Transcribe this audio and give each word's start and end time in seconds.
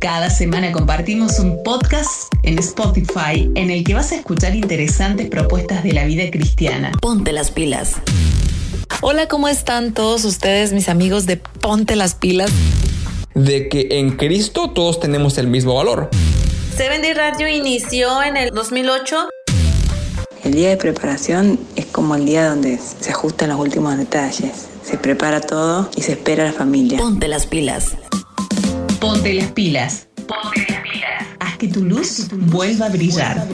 Cada 0.00 0.30
semana 0.30 0.70
compartimos 0.70 1.40
un 1.40 1.60
podcast 1.64 2.32
en 2.44 2.56
Spotify 2.60 3.50
en 3.56 3.70
el 3.70 3.82
que 3.82 3.94
vas 3.94 4.12
a 4.12 4.14
escuchar 4.14 4.54
interesantes 4.54 5.28
propuestas 5.28 5.82
de 5.82 5.92
la 5.92 6.04
vida 6.04 6.30
cristiana. 6.30 6.92
Ponte 7.00 7.32
las 7.32 7.50
pilas. 7.50 7.94
Hola, 9.00 9.26
¿cómo 9.26 9.48
están 9.48 9.94
todos 9.94 10.24
ustedes, 10.24 10.72
mis 10.72 10.88
amigos 10.88 11.26
de 11.26 11.38
Ponte 11.38 11.96
las 11.96 12.14
pilas? 12.14 12.48
De 13.34 13.68
que 13.68 13.88
en 13.98 14.16
Cristo 14.16 14.70
todos 14.70 15.00
tenemos 15.00 15.36
el 15.36 15.48
mismo 15.48 15.74
valor. 15.74 16.10
Seven 16.76 17.02
Day 17.02 17.14
Radio 17.14 17.48
inició 17.48 18.22
en 18.22 18.36
el 18.36 18.50
2008. 18.50 19.30
El 20.44 20.54
día 20.54 20.68
de 20.68 20.76
preparación 20.76 21.58
es 21.74 21.86
como 21.86 22.14
el 22.14 22.24
día 22.24 22.48
donde 22.48 22.78
se 22.78 23.10
ajustan 23.10 23.48
los 23.48 23.58
últimos 23.58 23.98
detalles. 23.98 24.68
Se 24.84 24.96
prepara 24.96 25.40
todo 25.40 25.90
y 25.96 26.02
se 26.02 26.12
espera 26.12 26.44
a 26.44 26.46
la 26.46 26.52
familia. 26.52 26.98
Ponte 26.98 27.26
las 27.26 27.46
pilas. 27.46 27.96
Ponte 29.00 29.32
las 29.32 29.52
pilas. 29.52 30.08
Ponte 30.16 30.66
las 30.68 30.80
pilas. 30.82 31.26
Haz 31.38 31.56
que 31.56 31.68
tu 31.68 31.84
luz 31.84 32.28
vuelva 32.32 32.86
a 32.86 32.88
brillar. 32.88 33.46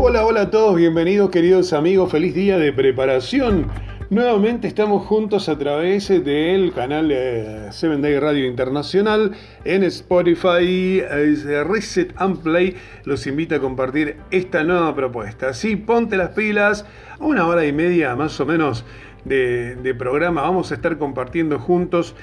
Hola, 0.00 0.26
hola 0.26 0.40
a 0.42 0.50
todos, 0.50 0.74
bienvenidos 0.74 1.30
queridos 1.30 1.72
amigos, 1.72 2.10
feliz 2.10 2.34
día 2.34 2.58
de 2.58 2.72
preparación. 2.72 3.70
Nuevamente 4.10 4.68
estamos 4.68 5.06
juntos 5.06 5.48
a 5.48 5.56
través 5.56 6.08
del 6.08 6.74
canal 6.74 7.08
de 7.08 7.72
Seven 7.72 8.02
Day 8.02 8.18
Radio 8.18 8.46
Internacional 8.46 9.32
en 9.64 9.82
Spotify, 9.84 11.00
eh, 11.00 11.64
Reset 11.66 12.12
and 12.16 12.42
Play. 12.42 12.76
Los 13.04 13.26
invito 13.26 13.54
a 13.54 13.60
compartir 13.60 14.18
esta 14.30 14.62
nueva 14.62 14.94
propuesta. 14.94 15.54
Sí, 15.54 15.76
ponte 15.76 16.18
las 16.18 16.30
pilas, 16.30 16.84
una 17.18 17.46
hora 17.46 17.64
y 17.64 17.72
media 17.72 18.14
más 18.14 18.38
o 18.40 18.44
menos 18.44 18.84
de, 19.24 19.76
de 19.76 19.94
programa. 19.94 20.42
Vamos 20.42 20.70
a 20.70 20.74
estar 20.74 20.98
compartiendo 20.98 21.58
juntos 21.58 22.14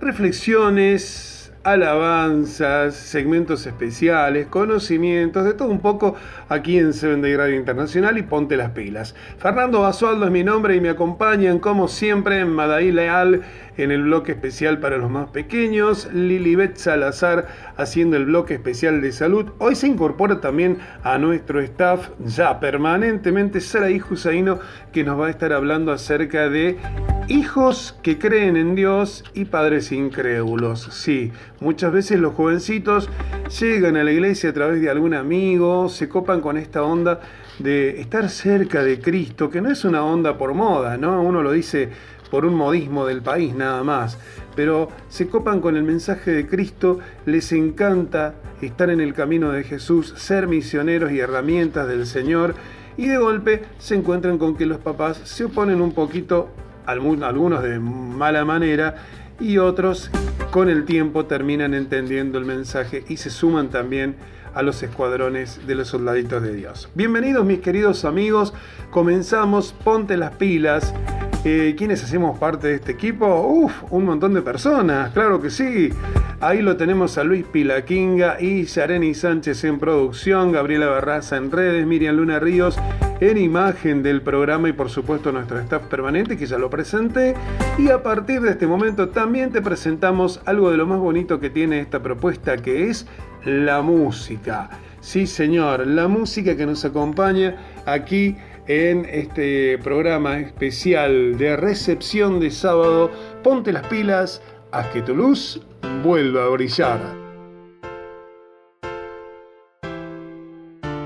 reflexiones, 0.00 1.35
alabanzas, 1.66 2.94
segmentos 2.94 3.66
especiales, 3.66 4.46
conocimientos, 4.46 5.44
de 5.44 5.52
todo 5.52 5.68
un 5.68 5.80
poco 5.80 6.14
aquí 6.48 6.78
en 6.78 6.92
Seven 6.92 7.22
Day 7.22 7.34
Radio 7.34 7.56
Internacional 7.56 8.16
y 8.18 8.22
ponte 8.22 8.56
las 8.56 8.70
pilas. 8.70 9.16
Fernando 9.38 9.80
Basualdo 9.80 10.26
es 10.26 10.30
mi 10.30 10.44
nombre 10.44 10.76
y 10.76 10.80
me 10.80 10.90
acompañan 10.90 11.58
como 11.58 11.88
siempre 11.88 12.38
en 12.38 12.50
Madaí 12.50 12.92
Leal 12.92 13.42
en 13.76 13.90
el 13.90 14.04
bloque 14.04 14.32
especial 14.32 14.78
para 14.80 14.98
los 14.98 15.10
más 15.10 15.30
pequeños, 15.30 16.08
Lilibet 16.12 16.76
Salazar 16.76 17.46
haciendo 17.76 18.16
el 18.16 18.26
bloque 18.26 18.54
especial 18.54 19.00
de 19.00 19.12
salud. 19.12 19.52
Hoy 19.58 19.74
se 19.74 19.86
incorpora 19.86 20.40
también 20.40 20.78
a 21.02 21.18
nuestro 21.18 21.60
staff 21.60 22.10
ya 22.24 22.58
permanentemente 22.60 23.60
Saraí 23.60 24.00
Husaino 24.00 24.58
que 24.92 25.04
nos 25.04 25.20
va 25.20 25.26
a 25.26 25.30
estar 25.30 25.52
hablando 25.52 25.92
acerca 25.92 26.48
de 26.48 26.78
hijos 27.28 27.98
que 28.02 28.18
creen 28.18 28.56
en 28.56 28.74
Dios 28.74 29.24
y 29.34 29.46
padres 29.46 29.92
incrédulos. 29.92 30.88
Sí, 30.92 31.32
muchas 31.60 31.92
veces 31.92 32.20
los 32.20 32.34
jovencitos 32.34 33.10
llegan 33.60 33.96
a 33.96 34.04
la 34.04 34.12
iglesia 34.12 34.50
a 34.50 34.52
través 34.52 34.80
de 34.80 34.90
algún 34.90 35.14
amigo, 35.14 35.88
se 35.88 36.08
copan 36.08 36.40
con 36.40 36.56
esta 36.56 36.82
onda 36.82 37.20
de 37.58 38.00
estar 38.00 38.28
cerca 38.28 38.82
de 38.82 39.00
Cristo, 39.00 39.50
que 39.50 39.60
no 39.60 39.70
es 39.70 39.84
una 39.84 40.04
onda 40.04 40.36
por 40.36 40.54
moda, 40.54 40.96
¿no? 40.96 41.22
Uno 41.22 41.42
lo 41.42 41.52
dice 41.52 41.90
por 42.30 42.44
un 42.44 42.54
modismo 42.54 43.06
del 43.06 43.22
país 43.22 43.54
nada 43.54 43.82
más, 43.82 44.18
pero 44.54 44.88
se 45.08 45.28
copan 45.28 45.60
con 45.60 45.76
el 45.76 45.82
mensaje 45.82 46.32
de 46.32 46.46
Cristo, 46.46 46.98
les 47.24 47.52
encanta 47.52 48.34
estar 48.60 48.90
en 48.90 49.00
el 49.00 49.14
camino 49.14 49.52
de 49.52 49.64
Jesús, 49.64 50.14
ser 50.16 50.46
misioneros 50.46 51.12
y 51.12 51.20
herramientas 51.20 51.88
del 51.88 52.06
Señor, 52.06 52.54
y 52.96 53.06
de 53.06 53.18
golpe 53.18 53.62
se 53.78 53.94
encuentran 53.94 54.38
con 54.38 54.56
que 54.56 54.66
los 54.66 54.78
papás 54.78 55.20
se 55.24 55.44
oponen 55.44 55.80
un 55.80 55.92
poquito, 55.92 56.48
algunos 56.86 57.62
de 57.62 57.78
mala 57.78 58.44
manera, 58.44 58.96
y 59.38 59.58
otros 59.58 60.10
con 60.50 60.70
el 60.70 60.84
tiempo 60.84 61.26
terminan 61.26 61.74
entendiendo 61.74 62.38
el 62.38 62.46
mensaje 62.46 63.04
y 63.08 63.18
se 63.18 63.28
suman 63.28 63.68
también 63.68 64.16
a 64.54 64.62
los 64.62 64.82
escuadrones 64.82 65.66
de 65.66 65.74
los 65.74 65.88
soldaditos 65.88 66.42
de 66.42 66.54
Dios. 66.54 66.88
Bienvenidos 66.94 67.44
mis 67.44 67.60
queridos 67.60 68.06
amigos, 68.06 68.54
comenzamos, 68.90 69.74
ponte 69.84 70.16
las 70.16 70.34
pilas. 70.36 70.94
Eh, 71.48 71.76
¿Quiénes 71.78 72.02
hacemos 72.02 72.36
parte 72.40 72.66
de 72.66 72.74
este 72.74 72.90
equipo? 72.90 73.24
Uf, 73.46 73.84
un 73.90 74.04
montón 74.04 74.34
de 74.34 74.42
personas, 74.42 75.12
claro 75.12 75.40
que 75.40 75.50
sí. 75.50 75.90
Ahí 76.40 76.60
lo 76.60 76.76
tenemos 76.76 77.18
a 77.18 77.22
Luis 77.22 77.44
Pilaquinga 77.44 78.40
y 78.40 78.64
Yareni 78.64 79.14
Sánchez 79.14 79.62
en 79.62 79.78
producción, 79.78 80.50
Gabriela 80.50 80.86
Barraza 80.86 81.36
en 81.36 81.52
redes, 81.52 81.86
Miriam 81.86 82.16
Luna 82.16 82.40
Ríos 82.40 82.76
en 83.20 83.38
imagen 83.38 84.02
del 84.02 84.22
programa 84.22 84.70
y 84.70 84.72
por 84.72 84.90
supuesto 84.90 85.30
nuestro 85.30 85.60
staff 85.60 85.82
permanente 85.82 86.36
que 86.36 86.46
ya 86.46 86.58
lo 86.58 86.68
presenté. 86.68 87.36
Y 87.78 87.90
a 87.90 88.02
partir 88.02 88.40
de 88.40 88.50
este 88.50 88.66
momento 88.66 89.10
también 89.10 89.52
te 89.52 89.62
presentamos 89.62 90.40
algo 90.46 90.72
de 90.72 90.78
lo 90.78 90.86
más 90.86 90.98
bonito 90.98 91.38
que 91.38 91.48
tiene 91.48 91.78
esta 91.78 92.02
propuesta 92.02 92.56
que 92.56 92.90
es 92.90 93.06
la 93.44 93.82
música. 93.82 94.68
Sí 95.00 95.28
señor, 95.28 95.86
la 95.86 96.08
música 96.08 96.56
que 96.56 96.66
nos 96.66 96.84
acompaña 96.84 97.54
aquí 97.86 98.36
en 98.66 99.06
este 99.10 99.78
programa 99.78 100.38
especial 100.38 101.38
de 101.38 101.56
recepción 101.56 102.40
de 102.40 102.50
sábado. 102.50 103.10
Ponte 103.42 103.72
las 103.72 103.86
pilas, 103.86 104.42
haz 104.72 104.88
que 104.88 105.02
tu 105.02 105.14
luz 105.14 105.60
vuelva 106.02 106.44
a 106.44 106.48
brillar. 106.48 107.00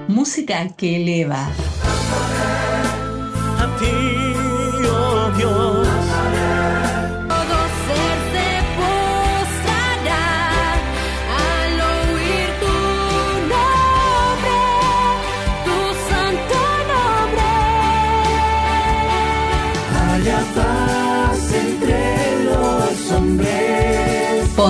Música 0.08 0.66
que 0.76 0.96
eleva. 0.96 1.48
A 3.58 3.76
ti, 3.78 4.34
oh 4.90 5.30
Dios. 5.36 5.79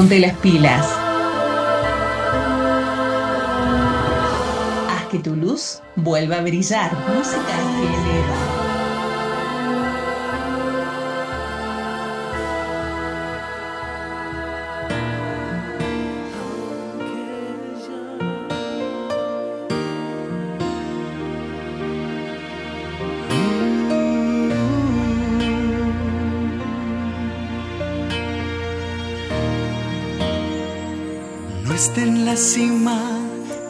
Ponte 0.01 0.19
las 0.19 0.33
pilas. 0.39 0.87
Haz 4.89 5.05
que 5.11 5.19
tu 5.19 5.37
luz 5.37 5.83
vuelva 5.95 6.37
a 6.37 6.41
brillar. 6.41 6.91
Música 7.15 7.45
que 7.77 7.87
eleva. 7.87 8.70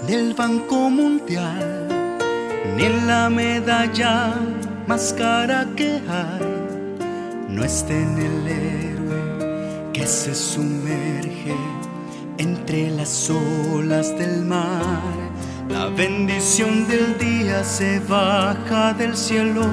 Del 0.06 0.32
Banco 0.34 0.90
Mundial, 0.90 1.88
ni 2.76 2.88
la 3.04 3.28
medalla 3.28 4.32
más 4.86 5.12
cara 5.12 5.66
que 5.74 6.00
hay. 6.08 7.48
No 7.48 7.64
esté 7.64 8.00
en 8.00 8.16
el 8.16 8.46
héroe 8.46 9.90
que 9.92 10.06
se 10.06 10.36
sumerge 10.36 11.56
entre 12.38 12.92
las 12.92 13.28
olas 13.28 14.16
del 14.16 14.44
mar. 14.44 15.00
La 15.68 15.86
bendición 15.86 16.86
del 16.86 17.18
día 17.18 17.64
se 17.64 17.98
baja 17.98 18.92
del 18.92 19.16
cielo 19.16 19.66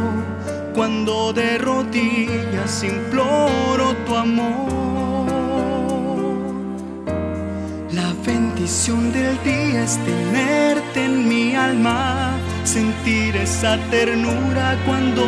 cuando 0.74 1.34
de 1.34 1.60
rodillas 1.60 2.84
imploro 2.84 3.96
tu 4.08 4.16
amor. 4.16 4.87
Bendición 8.68 9.14
del 9.14 9.42
día 9.46 9.84
es 9.84 9.98
tenerte 10.04 11.06
en 11.06 11.30
mi 11.30 11.56
alma, 11.56 12.38
sentir 12.66 13.34
esa 13.38 13.78
ternura 13.90 14.78
cuando 14.86 15.24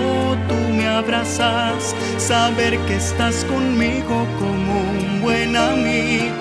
tú 0.50 0.56
me 0.76 0.86
abrazas, 0.86 1.96
saber 2.18 2.78
que 2.80 2.98
estás 2.98 3.46
conmigo 3.46 4.28
como 4.40 4.82
un 4.92 5.22
buen 5.22 5.56
amigo, 5.56 6.36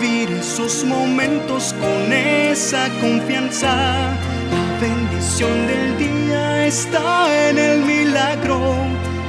vivir 0.00 0.28
esos 0.32 0.84
momentos 0.84 1.72
con 1.80 2.12
esa 2.12 2.88
confianza. 3.00 3.76
La 4.50 4.80
bendición 4.80 5.68
del 5.68 5.98
día 5.98 6.66
está 6.66 7.48
en 7.48 7.58
el 7.58 7.78
milagro 7.84 8.58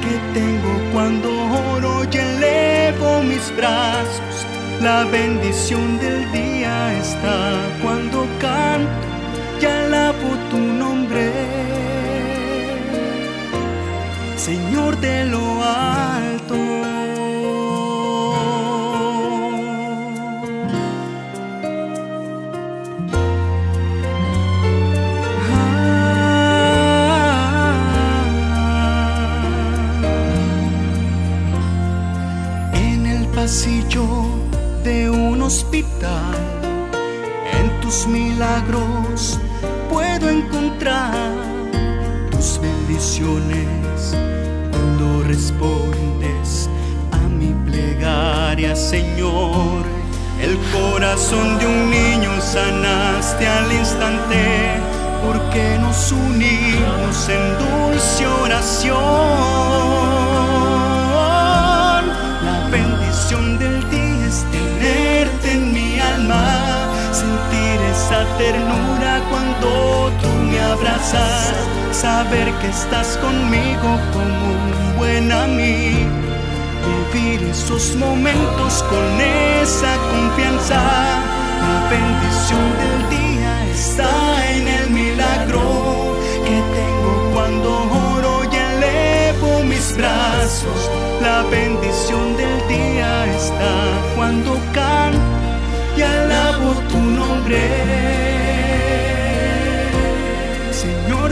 que 0.02 0.40
tengo 0.40 0.92
cuando 0.92 1.30
oro 1.76 2.04
y 2.12 2.18
elevo 2.18 3.22
mis 3.22 3.56
brazos. 3.56 4.33
La 4.84 5.06
bendición 5.06 5.98
del 5.98 6.30
día 6.34 7.00
está 7.00 7.54
cuando 7.82 8.28
canto 8.38 9.08
y 9.62 9.66
alabo 9.66 10.30
tu 10.50 10.58
nombre. 10.58 11.32
Señor 14.36 15.00
de 15.00 15.24
lo 15.24 15.64
alto. 15.64 16.56
En 32.74 33.06
el 33.06 33.26
pasillo 33.28 34.23
en 37.54 37.80
tus 37.82 38.08
milagros 38.08 39.40
puedo 39.88 40.28
encontrar 40.28 41.14
tus 42.32 42.60
bendiciones 42.60 44.16
cuando 44.72 45.24
respondes 45.28 46.68
a 47.12 47.30
mi 47.30 47.54
plegaria, 47.70 48.76
Señor. 48.76 49.84
El 50.42 50.58
corazón 50.74 51.60
de 51.60 51.68
un 51.68 51.92
niño 51.92 52.32
sanaste 52.42 53.48
al 53.48 53.72
instante, 53.72 54.82
porque 55.24 55.78
nos 55.80 56.12
unimos 56.12 57.30
en 57.30 57.58
dulce 57.60 57.73
saber 71.92 72.52
que 72.60 72.68
estás 72.68 73.18
conmigo 73.18 73.90
como 74.14 74.46
un 74.54 74.98
buen 74.98 75.32
amigo, 75.32 76.10
vivir 77.14 77.44
esos 77.50 77.96
momentos 77.96 78.84
con 78.84 79.22
esa 79.22 79.96
confianza. 80.12 80.82
La 81.64 81.90
bendición 81.90 82.66
del 82.82 83.02
día 83.18 83.70
está 83.72 84.12
en 84.56 84.68
el 84.68 84.90
milagro 84.90 86.18
que 86.46 86.58
tengo 86.78 87.32
cuando 87.34 87.70
oro 88.16 88.44
y 88.52 88.56
elevo 88.56 89.64
mis 89.64 89.96
brazos. 89.98 90.90
La 91.22 91.44
bendición 91.44 92.36
del 92.38 92.68
día 92.68 93.26
está 93.26 93.74
cuando 94.16 94.58
canto 94.74 95.20
y 95.98 96.02
alabo 96.02 96.74
tu 96.90 96.98
nombre. 96.98 98.33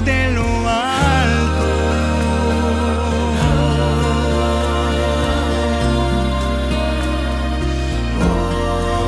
De 0.06 0.31
lo 0.31 0.48
alto. 0.68 1.68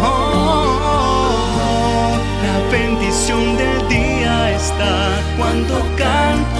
Oh, 0.03 0.77
la 2.43 2.57
bendición 2.71 3.57
del 3.57 3.87
día 3.89 4.51
está 4.55 4.93
cuando 5.37 5.75
canto 5.97 6.52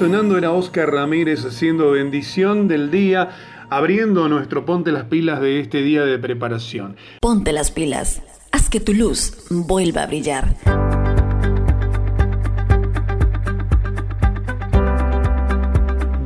sonando 0.00 0.38
era 0.38 0.50
Oscar 0.50 0.90
Ramírez 0.90 1.44
haciendo 1.44 1.90
bendición 1.90 2.68
del 2.68 2.90
día, 2.90 3.28
abriendo 3.68 4.30
nuestro 4.30 4.64
ponte 4.64 4.92
las 4.92 5.04
pilas 5.04 5.42
de 5.42 5.60
este 5.60 5.82
día 5.82 6.06
de 6.06 6.18
preparación. 6.18 6.96
Ponte 7.20 7.52
las 7.52 7.70
pilas. 7.70 8.22
Haz 8.50 8.70
que 8.70 8.80
tu 8.80 8.94
luz 8.94 9.44
vuelva 9.50 10.04
a 10.04 10.06
brillar. 10.06 10.56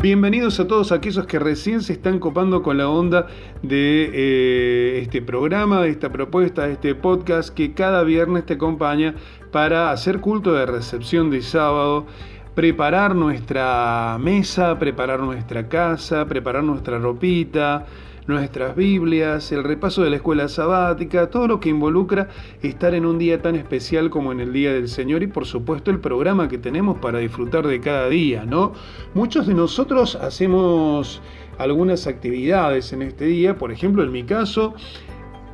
Bienvenidos 0.00 0.60
a 0.60 0.68
todos 0.68 0.92
aquellos 0.92 1.26
que 1.26 1.40
recién 1.40 1.80
se 1.80 1.94
están 1.94 2.20
copando 2.20 2.62
con 2.62 2.78
la 2.78 2.88
onda 2.88 3.26
de 3.62 4.10
eh, 4.14 5.00
este 5.02 5.20
programa, 5.20 5.82
de 5.82 5.90
esta 5.90 6.12
propuesta, 6.12 6.68
de 6.68 6.74
este 6.74 6.94
podcast 6.94 7.52
que 7.52 7.74
cada 7.74 8.04
viernes 8.04 8.46
te 8.46 8.52
acompaña 8.54 9.16
para 9.50 9.90
hacer 9.90 10.20
culto 10.20 10.52
de 10.52 10.66
recepción 10.66 11.30
de 11.30 11.42
sábado, 11.42 12.06
preparar 12.54 13.16
nuestra 13.16 14.16
mesa, 14.20 14.78
preparar 14.78 15.20
nuestra 15.20 15.68
casa, 15.68 16.24
preparar 16.26 16.62
nuestra 16.62 16.98
ropita, 16.98 17.86
nuestras 18.26 18.74
Biblias, 18.74 19.52
el 19.52 19.64
repaso 19.64 20.02
de 20.02 20.10
la 20.10 20.16
escuela 20.16 20.48
sabática, 20.48 21.28
todo 21.28 21.46
lo 21.46 21.60
que 21.60 21.68
involucra 21.68 22.28
estar 22.62 22.94
en 22.94 23.04
un 23.04 23.18
día 23.18 23.42
tan 23.42 23.54
especial 23.54 24.08
como 24.08 24.32
en 24.32 24.40
el 24.40 24.52
Día 24.52 24.72
del 24.72 24.88
Señor 24.88 25.22
y 25.22 25.26
por 25.26 25.46
supuesto 25.46 25.90
el 25.90 26.00
programa 26.00 26.48
que 26.48 26.56
tenemos 26.56 26.98
para 26.98 27.18
disfrutar 27.18 27.66
de 27.66 27.80
cada 27.80 28.08
día, 28.08 28.44
¿no? 28.46 28.72
Muchos 29.12 29.46
de 29.46 29.54
nosotros 29.54 30.16
hacemos 30.16 31.20
algunas 31.58 32.06
actividades 32.06 32.92
en 32.92 33.02
este 33.02 33.26
día, 33.26 33.58
por 33.58 33.72
ejemplo 33.72 34.02
en 34.02 34.12
mi 34.12 34.22
caso, 34.22 34.74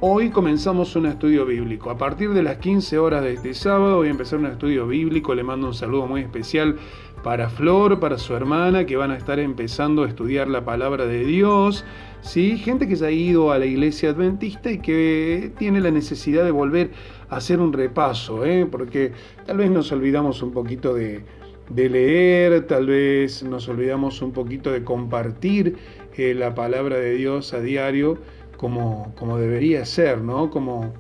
Hoy 0.02 0.30
comenzamos 0.30 0.96
un 0.96 1.04
estudio 1.04 1.44
bíblico. 1.44 1.90
A 1.90 1.98
partir 1.98 2.30
de 2.30 2.42
las 2.42 2.56
15 2.56 2.98
horas 2.98 3.22
de 3.22 3.34
este 3.34 3.52
sábado 3.52 3.98
voy 3.98 4.08
a 4.08 4.10
empezar 4.10 4.38
un 4.38 4.46
estudio 4.46 4.86
bíblico. 4.86 5.34
Le 5.34 5.42
mando 5.42 5.66
un 5.66 5.74
saludo 5.74 6.06
muy 6.06 6.22
especial 6.22 6.76
para 7.22 7.50
Flor, 7.50 8.00
para 8.00 8.16
su 8.16 8.34
hermana, 8.34 8.86
que 8.86 8.96
van 8.96 9.10
a 9.10 9.18
estar 9.18 9.38
empezando 9.38 10.04
a 10.04 10.08
estudiar 10.08 10.48
la 10.48 10.64
palabra 10.64 11.04
de 11.04 11.26
Dios. 11.26 11.84
¿sí? 12.22 12.56
Gente 12.56 12.88
que 12.88 12.96
ya 12.96 13.08
ha 13.08 13.10
ido 13.10 13.52
a 13.52 13.58
la 13.58 13.66
iglesia 13.66 14.08
adventista 14.08 14.70
y 14.70 14.78
que 14.78 15.52
tiene 15.58 15.82
la 15.82 15.90
necesidad 15.90 16.44
de 16.44 16.50
volver 16.50 16.92
a 17.28 17.36
hacer 17.36 17.60
un 17.60 17.74
repaso, 17.74 18.46
¿eh? 18.46 18.64
porque 18.64 19.12
tal 19.44 19.58
vez 19.58 19.70
nos 19.70 19.92
olvidamos 19.92 20.42
un 20.42 20.52
poquito 20.52 20.94
de, 20.94 21.24
de 21.68 21.90
leer, 21.90 22.66
tal 22.66 22.86
vez 22.86 23.42
nos 23.42 23.68
olvidamos 23.68 24.22
un 24.22 24.32
poquito 24.32 24.72
de 24.72 24.82
compartir 24.82 25.76
eh, 26.16 26.32
la 26.34 26.54
palabra 26.54 26.96
de 26.96 27.12
Dios 27.16 27.52
a 27.52 27.60
diario 27.60 28.18
como, 28.60 29.14
como 29.18 29.38
debería 29.38 29.86
ser, 29.86 30.20
¿no? 30.20 30.50
Como, 30.50 30.92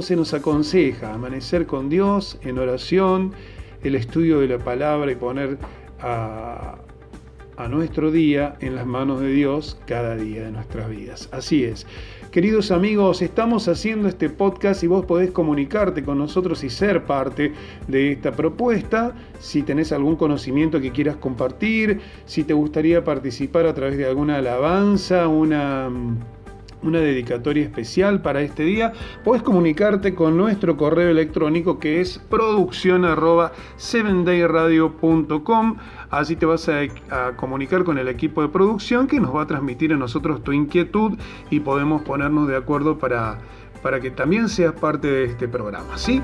se 0.00 0.16
nos 0.16 0.32
aconseja, 0.32 1.12
amanecer 1.12 1.66
con 1.66 1.90
Dios 1.90 2.38
en 2.40 2.58
oración, 2.58 3.34
el 3.82 3.94
estudio 3.94 4.40
de 4.40 4.48
la 4.48 4.58
palabra 4.58 5.12
y 5.12 5.14
poner 5.14 5.58
a, 6.00 6.78
a 7.58 7.68
nuestro 7.68 8.10
día 8.10 8.56
en 8.60 8.74
las 8.74 8.86
manos 8.86 9.20
de 9.20 9.28
Dios 9.28 9.78
cada 9.84 10.16
día 10.16 10.44
de 10.44 10.50
nuestras 10.50 10.88
vidas. 10.88 11.28
Así 11.30 11.64
es. 11.64 11.86
Queridos 12.30 12.70
amigos, 12.70 13.20
estamos 13.20 13.68
haciendo 13.68 14.08
este 14.08 14.30
podcast 14.30 14.82
y 14.82 14.86
vos 14.86 15.04
podés 15.04 15.30
comunicarte 15.30 16.02
con 16.02 16.16
nosotros 16.16 16.64
y 16.64 16.70
ser 16.70 17.04
parte 17.04 17.52
de 17.86 18.12
esta 18.12 18.32
propuesta. 18.32 19.14
Si 19.40 19.62
tenés 19.62 19.92
algún 19.92 20.16
conocimiento 20.16 20.80
que 20.80 20.90
quieras 20.90 21.16
compartir, 21.16 22.00
si 22.24 22.44
te 22.44 22.54
gustaría 22.54 23.04
participar 23.04 23.66
a 23.66 23.74
través 23.74 23.98
de 23.98 24.06
alguna 24.06 24.38
alabanza, 24.38 25.28
una 25.28 25.90
una 26.84 27.00
dedicatoria 27.00 27.64
especial 27.64 28.22
para 28.22 28.42
este 28.42 28.62
día, 28.62 28.92
puedes 29.24 29.42
comunicarte 29.42 30.14
con 30.14 30.36
nuestro 30.36 30.76
correo 30.76 31.08
electrónico 31.10 31.78
que 31.78 32.00
es 32.00 32.18
producción 32.18 33.04
arroba 33.04 33.52
7dayradio.com. 33.78 35.76
Así 36.10 36.36
te 36.36 36.46
vas 36.46 36.68
a, 36.68 36.80
a, 37.10 37.36
comunicar 37.36 37.84
con 37.84 37.98
el 37.98 38.08
equipo 38.08 38.42
de 38.42 38.48
producción 38.48 39.06
que 39.06 39.20
nos 39.20 39.34
va 39.34 39.42
a 39.42 39.46
transmitir 39.46 39.92
a 39.92 39.96
nosotros 39.96 40.42
tu 40.44 40.52
inquietud 40.52 41.18
y 41.50 41.60
podemos 41.60 42.02
ponernos 42.02 42.46
de 42.48 42.56
acuerdo 42.56 42.98
para, 42.98 43.38
para 43.82 44.00
que 44.00 44.10
también 44.10 44.48
seas 44.48 44.74
parte 44.74 45.08
de 45.08 45.24
este 45.24 45.48
programa. 45.48 45.96
¿sí? 45.96 46.22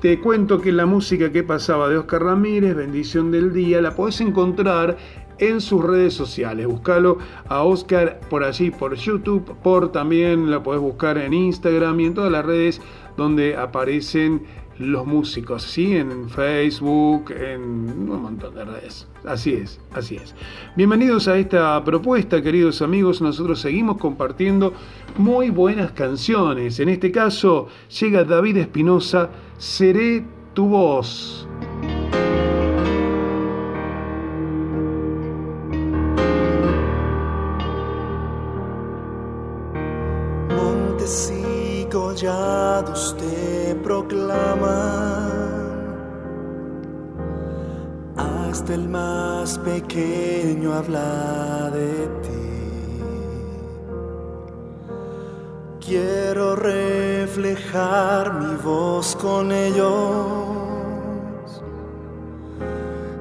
Te 0.00 0.20
cuento 0.20 0.60
que 0.60 0.70
la 0.70 0.86
música 0.86 1.32
que 1.32 1.42
pasaba 1.42 1.88
de 1.88 1.98
Oscar 1.98 2.22
Ramírez, 2.22 2.76
Bendición 2.76 3.32
del 3.32 3.52
Día, 3.52 3.82
la 3.82 3.96
podés 3.96 4.20
encontrar 4.20 4.96
en 5.38 5.60
sus 5.60 5.84
redes 5.84 6.14
sociales. 6.14 6.66
Búscalo 6.66 7.18
a 7.48 7.62
Oscar 7.62 8.20
por 8.28 8.44
allí, 8.44 8.70
por 8.70 8.94
YouTube, 8.94 9.54
por 9.62 9.92
también 9.92 10.50
la 10.50 10.62
podés 10.62 10.80
buscar 10.80 11.18
en 11.18 11.34
Instagram 11.34 12.00
y 12.00 12.06
en 12.06 12.14
todas 12.14 12.32
las 12.32 12.44
redes 12.44 12.80
donde 13.16 13.56
aparecen 13.56 14.42
los 14.78 15.06
músicos, 15.06 15.64
¿sí? 15.64 15.96
En 15.96 16.30
Facebook, 16.30 17.32
en 17.32 18.08
un 18.08 18.22
montón 18.22 18.54
de 18.54 18.64
redes. 18.64 19.08
Así 19.24 19.54
es, 19.54 19.80
así 19.92 20.16
es. 20.16 20.34
Bienvenidos 20.76 21.26
a 21.26 21.36
esta 21.36 21.82
propuesta, 21.82 22.40
queridos 22.40 22.80
amigos. 22.80 23.20
Nosotros 23.20 23.60
seguimos 23.60 23.98
compartiendo 23.98 24.72
muy 25.16 25.50
buenas 25.50 25.92
canciones. 25.92 26.78
En 26.78 26.88
este 26.88 27.10
caso 27.10 27.68
llega 28.00 28.24
David 28.24 28.58
Espinosa, 28.58 29.30
Seré 29.58 30.24
tu 30.54 30.68
voz. 30.68 31.48
Te 42.84 43.74
proclaman, 43.82 45.32
hasta 48.16 48.74
el 48.74 48.88
más 48.88 49.58
pequeño 49.58 50.72
habla 50.74 51.70
de 51.72 52.06
ti. 52.22 52.38
Quiero 55.80 56.54
reflejar 56.54 58.34
mi 58.34 58.54
voz 58.62 59.16
con 59.16 59.50
ellos, 59.50 59.88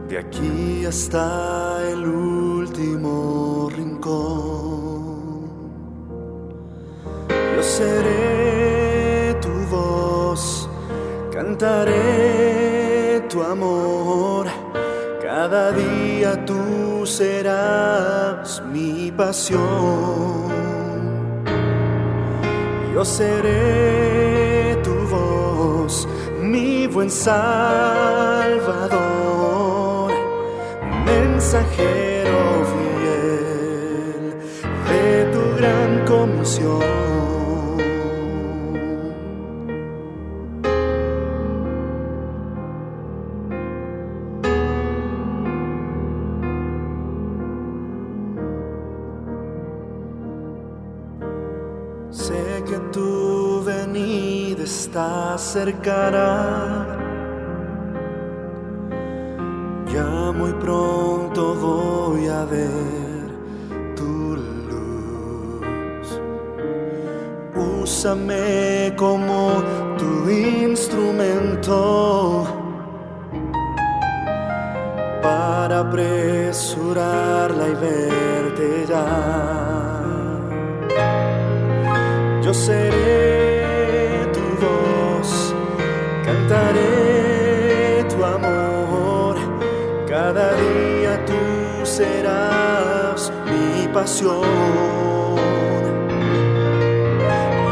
de 0.07 0.19
aquí 0.19 0.85
hasta 0.85 1.89
el 1.89 2.05
último 2.07 3.69
rincón. 3.73 4.67
Yo 7.55 7.63
seré 7.63 8.96
cantaré 11.47 13.23
tu 13.29 13.41
amor. 13.41 14.47
Cada 15.21 15.71
día 15.71 16.45
tú 16.45 17.05
serás 17.05 18.61
mi 18.73 19.11
pasión. 19.11 20.47
Yo 22.93 23.05
seré 23.05 24.75
tu 24.83 24.95
voz, 25.15 26.07
mi 26.41 26.87
buen 26.87 27.09
Salvador, 27.09 27.71
mensajero 31.05 32.65
fiel 32.71 34.35
de 34.89 35.07
tu 35.33 35.41
gran 35.57 35.91
comisión. 36.05 37.06
Cercana. 55.37 56.87
Ya 59.93 60.31
muy 60.31 60.53
pronto 60.53 61.53
voy 61.55 62.27
a 62.27 62.45
ver 62.45 63.27
tu 63.95 64.37
luz. 64.69 66.21
Úsame 67.81 68.93
como 68.97 69.63
tu 69.97 70.29
instrumento 70.29 72.45
para 75.21 75.79
apresurarla 75.79 77.67
y 77.67 77.75
verte 77.75 78.85
ya. 78.87 79.05
Yo 82.41 82.53
seré 82.53 83.36
serás 91.97 93.21
mi 93.49 93.87
pasión. 93.87 95.37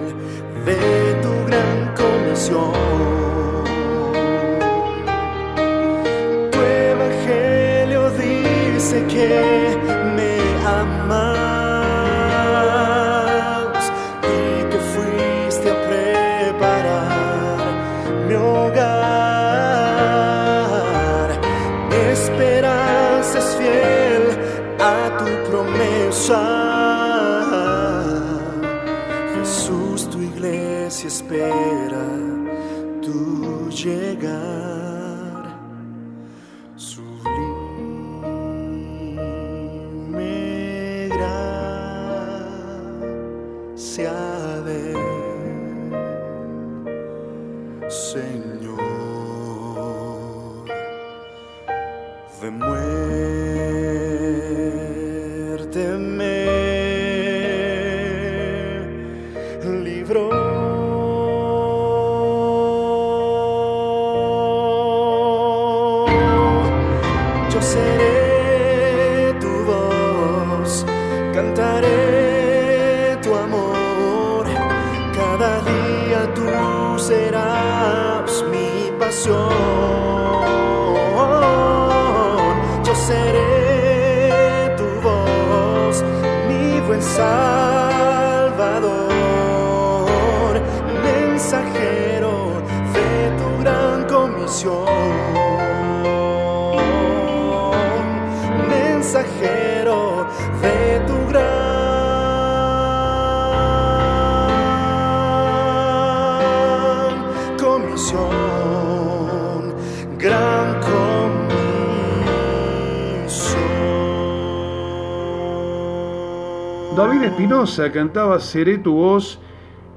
Espinosa 117.57 117.91
cantaba 117.91 118.39
Seré 118.39 118.77
tu 118.77 118.93
voz 118.93 119.39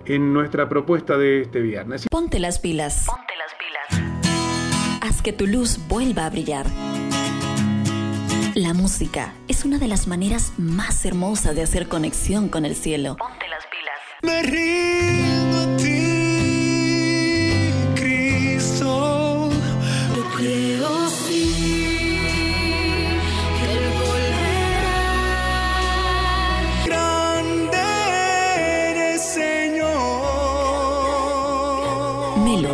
en 0.06 0.32
nuestra 0.32 0.66
propuesta 0.66 1.18
de 1.18 1.42
este 1.42 1.60
viernes. 1.60 2.06
Ponte 2.10 2.38
las 2.38 2.58
pilas. 2.58 3.04
Ponte 3.04 3.34
las 3.36 4.00
pilas. 4.00 5.02
Haz 5.02 5.20
que 5.20 5.34
tu 5.34 5.46
luz 5.46 5.78
vuelva 5.86 6.24
a 6.24 6.30
brillar. 6.30 6.64
La 8.54 8.72
música 8.72 9.34
es 9.46 9.66
una 9.66 9.78
de 9.78 9.88
las 9.88 10.06
maneras 10.06 10.54
más 10.56 11.04
hermosas 11.04 11.54
de 11.54 11.60
hacer 11.60 11.86
conexión 11.86 12.48
con 12.48 12.64
el 12.64 12.74
cielo. 12.74 13.18
Ponte 13.18 13.46
las 13.48 13.66
pilas. 13.66 14.00
Me 14.22 14.42
rindo 14.42 15.19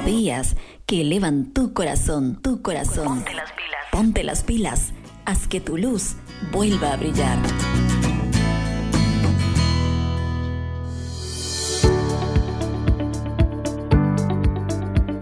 Melodías 0.06 0.56
que 0.86 1.00
elevan 1.00 1.52
tu 1.52 1.72
corazón, 1.72 2.40
tu 2.40 2.62
corazón. 2.62 3.06
Ponte 3.24 3.34
las 3.34 3.52
pilas. 3.52 3.80
Ponte 3.90 4.22
las 4.22 4.44
pilas. 4.44 4.94
Haz 5.24 5.48
que 5.48 5.60
tu 5.60 5.76
luz 5.76 6.14
vuelva 6.52 6.92
a 6.92 6.96
brillar. 6.96 7.36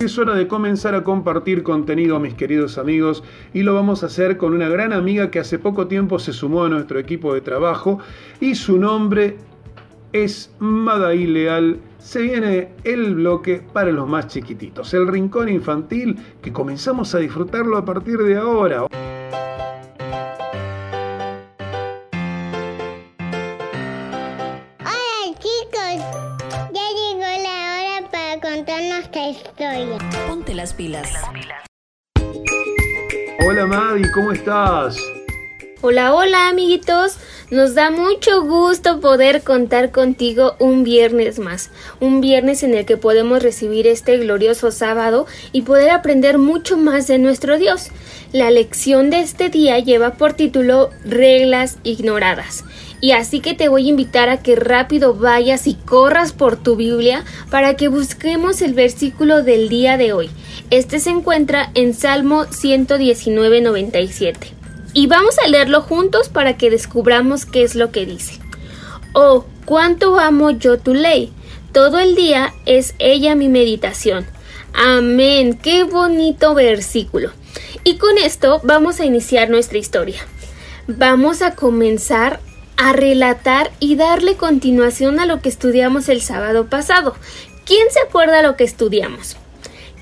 Es 0.01 0.19
hora 0.19 0.35
de 0.35 0.47
comenzar 0.47 0.95
a 0.95 1.03
compartir 1.03 1.63
contenido, 1.63 2.21
mis 2.21 2.35
queridos 2.35 2.77
amigos, 2.77 3.25
y 3.55 3.63
lo 3.63 3.73
vamos 3.73 4.03
a 4.03 4.07
hacer 4.07 4.37
con 4.37 4.53
una 4.53 4.69
gran 4.69 4.93
amiga 4.93 5.31
que 5.31 5.39
hace 5.39 5.59
poco 5.59 5.87
tiempo 5.87 6.19
se 6.19 6.35
sumó 6.35 6.65
a 6.65 6.69
nuestro 6.69 6.99
equipo 6.99 7.33
de 7.33 7.41
trabajo 7.41 8.01
y 8.39 8.55
su 8.55 8.77
nombre 8.77 9.39
es 10.13 10.55
Madaí 10.59 11.27
Leal. 11.27 11.81
Se 12.05 12.21
viene 12.21 12.69
el 12.85 13.15
bloque 13.15 13.63
para 13.73 13.91
los 13.91 14.07
más 14.07 14.27
chiquititos, 14.27 14.93
el 14.93 15.09
rincón 15.09 15.49
infantil 15.49 16.19
que 16.43 16.53
comenzamos 16.53 17.15
a 17.15 17.19
disfrutarlo 17.19 17.79
a 17.79 17.85
partir 17.87 18.19
de 18.19 18.37
ahora. 18.37 18.83
Hola 18.83 18.91
chicos, 25.39 26.05
ya 26.75 26.87
llegó 26.93 27.25
la 27.43 27.57
hora 27.73 28.11
para 28.13 28.39
contar 28.39 28.83
nuestra 28.83 29.29
historia. 29.31 29.97
Ponte 30.29 30.53
las 30.55 30.75
pilas. 30.75 31.11
Hola 33.47 33.67
Madi, 33.67 34.11
¿cómo 34.13 34.33
estás? 34.33 34.99
Hola, 35.81 36.15
hola 36.15 36.49
amiguitos. 36.49 37.19
Nos 37.51 37.75
da 37.75 37.91
mucho 37.91 38.43
gusto 38.43 39.01
poder 39.01 39.43
contar 39.43 39.91
contigo 39.91 40.57
un 40.59 40.83
viernes 40.83 41.39
más, 41.39 41.69
un 42.01 42.23
viernes 42.23 42.63
en 42.63 42.73
el 42.73 42.87
que 42.87 42.97
podemos 42.97 43.43
recibir 43.43 43.87
este 43.87 44.17
glorioso 44.17 44.71
sábado 44.71 45.27
y 45.53 45.61
poder 45.61 45.91
aprender 45.91 46.39
mucho 46.39 46.79
más 46.79 47.07
de 47.07 47.19
nuestro 47.19 47.59
Dios. 47.59 47.91
La 48.33 48.51
lección 48.51 49.11
de 49.11 49.21
este 49.21 49.51
día 49.51 49.79
lleva 49.79 50.15
por 50.15 50.33
título 50.33 50.89
Reglas 51.05 51.77
ignoradas. 51.85 52.65
Y 53.03 53.13
así 53.13 53.41
que 53.41 53.53
te 53.53 53.69
voy 53.69 53.89
a 53.89 53.91
invitar 53.91 54.31
a 54.31 54.39
que 54.39 54.57
rápido 54.57 55.13
vayas 55.13 55.67
y 55.67 55.75
corras 55.75 56.33
por 56.33 56.57
tu 56.57 56.77
Biblia 56.77 57.27
para 57.51 57.75
que 57.75 57.89
busquemos 57.89 58.63
el 58.63 58.73
versículo 58.73 59.43
del 59.43 59.69
día 59.69 59.99
de 59.99 60.15
hoy. 60.15 60.31
Este 60.71 60.99
se 60.99 61.11
encuentra 61.11 61.71
en 61.75 61.93
Salmo 61.93 62.47
119.97 62.47 64.64
y 64.95 65.09
vamos 65.09 65.37
a 65.45 65.49
leerlo 65.49 65.83
juntos 65.83 66.29
para 66.29 66.57
que 66.57 66.71
descubramos 66.71 67.45
qué 67.45 67.65
es 67.65 67.75
lo 67.75 67.91
que 67.91 68.07
dice. 68.07 68.39
Oh, 69.13 69.45
cuánto 69.65 70.19
amo 70.19 70.51
yo 70.51 70.79
tu 70.79 70.95
ley. 70.95 71.33
Todo 71.73 71.99
el 71.99 72.15
día 72.15 72.55
es 72.65 72.95
ella 73.01 73.35
mi 73.35 73.49
meditación. 73.49 74.25
Amén. 74.73 75.59
Qué 75.61 75.83
bonito 75.83 76.55
versículo. 76.55 77.33
Y 77.83 77.97
con 77.97 78.17
esto 78.19 78.61
vamos 78.63 79.01
a 79.01 79.05
iniciar 79.05 79.51
nuestra 79.51 79.79
historia. 79.79 80.21
Vamos 80.87 81.43
a 81.43 81.55
comenzar 81.55 82.41
a 82.77 82.93
relatar 82.93 83.73
y 83.81 83.97
darle 83.97 84.37
continuación 84.37 85.19
a 85.19 85.27
lo 85.27 85.41
que 85.41 85.49
estudiamos 85.49 86.09
el 86.09 86.23
sábado 86.23 86.67
pasado. 86.67 87.15
¿Quién 87.67 87.91
se 87.91 88.01
acuerda 88.01 88.43
lo 88.43 88.57
que 88.57 88.65
estudiamos? 88.65 89.37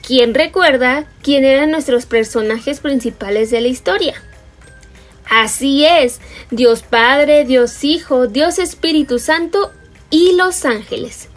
¿Quién 0.07 0.35
recuerda 0.35 1.07
quién 1.23 1.45
eran 1.45 1.71
nuestros 1.71 2.07
personajes 2.07 2.81
principales 2.81 3.51
de 3.51 3.61
la 3.61 3.69
historia? 3.69 4.15
Así 5.35 5.87
es, 5.87 6.21
Dios 6.51 6.83
Padre, 6.83 7.47
Dios 7.47 7.85
Hijo, 7.85 8.27
Dios 8.27 8.59
Espíritu 8.59 9.19
Santo 9.19 9.73
y 10.11 10.33
los 10.33 10.67
ángeles. 10.67 11.31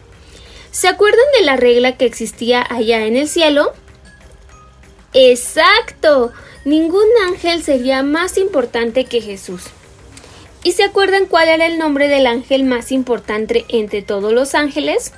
¿Se 0.70 0.90
acuerdan 0.90 1.24
de 1.40 1.46
la 1.46 1.56
regla 1.56 1.96
que 1.96 2.04
existía 2.04 2.62
allá 2.70 3.06
en 3.06 3.16
el 3.16 3.30
cielo? 3.30 3.72
Exacto, 5.14 6.34
ningún 6.66 7.08
ángel 7.25 7.64
sería 7.64 8.04
más 8.04 8.38
importante 8.38 9.06
que 9.06 9.22
Jesús. 9.22 9.64
¿Y 10.62 10.74
se 10.74 10.84
acuerdan 10.84 11.25
cuál 11.25 11.48
era 11.48 11.66
el 11.66 11.78
nombre 11.78 12.10
del 12.10 12.28
ángel 12.28 12.66
más 12.66 12.92
importante 12.92 13.64
entre 13.70 14.02
todos 14.02 14.34
los 14.34 14.56
ángeles? 14.56 15.14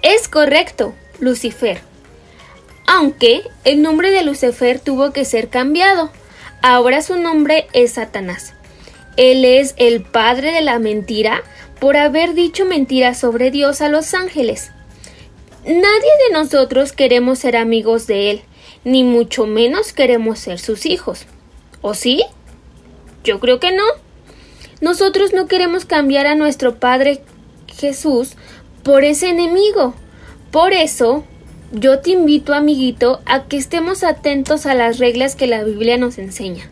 Es 0.00 0.28
correcto, 0.28 0.94
Lucifer. 1.20 1.82
Aunque 2.86 3.42
el 3.64 3.82
nombre 3.82 4.12
de 4.12 4.22
Lucifer 4.22 4.80
tuvo 4.80 5.12
que 5.12 5.26
ser 5.26 5.50
cambiado. 5.50 6.10
Ahora 6.68 7.00
su 7.00 7.16
nombre 7.16 7.68
es 7.74 7.92
Satanás. 7.92 8.52
Él 9.16 9.44
es 9.44 9.76
el 9.76 10.02
padre 10.02 10.50
de 10.50 10.62
la 10.62 10.80
mentira 10.80 11.44
por 11.78 11.96
haber 11.96 12.34
dicho 12.34 12.64
mentiras 12.64 13.20
sobre 13.20 13.52
Dios 13.52 13.80
a 13.82 13.88
los 13.88 14.14
ángeles. 14.14 14.72
Nadie 15.64 16.10
de 16.26 16.32
nosotros 16.32 16.90
queremos 16.90 17.38
ser 17.38 17.56
amigos 17.56 18.08
de 18.08 18.32
él, 18.32 18.42
ni 18.82 19.04
mucho 19.04 19.46
menos 19.46 19.92
queremos 19.92 20.40
ser 20.40 20.58
sus 20.58 20.86
hijos. 20.86 21.26
¿O 21.82 21.94
sí? 21.94 22.24
Yo 23.22 23.38
creo 23.38 23.60
que 23.60 23.70
no. 23.70 23.84
Nosotros 24.80 25.32
no 25.32 25.46
queremos 25.46 25.84
cambiar 25.84 26.26
a 26.26 26.34
nuestro 26.34 26.80
Padre 26.80 27.22
Jesús 27.76 28.32
por 28.82 29.04
ese 29.04 29.28
enemigo. 29.28 29.94
Por 30.50 30.72
eso, 30.72 31.22
yo 31.72 31.98
te 32.00 32.10
invito, 32.10 32.54
amiguito, 32.54 33.20
a 33.26 33.44
que 33.44 33.56
estemos 33.56 34.04
atentos 34.04 34.66
a 34.66 34.74
las 34.74 34.98
reglas 34.98 35.36
que 35.36 35.46
la 35.46 35.64
Biblia 35.64 35.98
nos 35.98 36.18
enseña. 36.18 36.70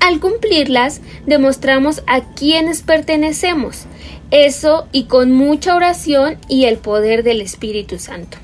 Al 0.00 0.18
cumplirlas, 0.18 1.00
demostramos 1.26 2.02
a 2.06 2.22
quienes 2.34 2.82
pertenecemos. 2.82 3.84
Eso 4.30 4.88
y 4.90 5.04
con 5.04 5.32
mucha 5.32 5.76
oración 5.76 6.38
y 6.48 6.64
el 6.64 6.78
poder 6.78 7.22
del 7.22 7.40
Espíritu 7.40 7.98
Santo. 7.98 8.38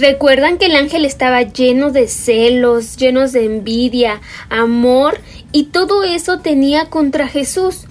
¿Recuerdan 0.00 0.58
que 0.58 0.66
el 0.66 0.76
ángel 0.76 1.04
estaba 1.04 1.42
lleno 1.42 1.90
de 1.90 2.08
celos, 2.08 2.96
llenos 2.96 3.32
de 3.32 3.44
envidia, 3.44 4.20
amor 4.48 5.20
y 5.52 5.64
todo 5.64 6.02
eso 6.02 6.40
tenía 6.40 6.86
contra 6.86 7.28
Jesús? 7.28 7.84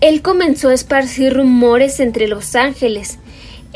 Él 0.00 0.22
comenzó 0.22 0.68
a 0.68 0.74
esparcir 0.74 1.34
rumores 1.34 2.00
entre 2.00 2.28
los 2.28 2.54
ángeles. 2.54 3.18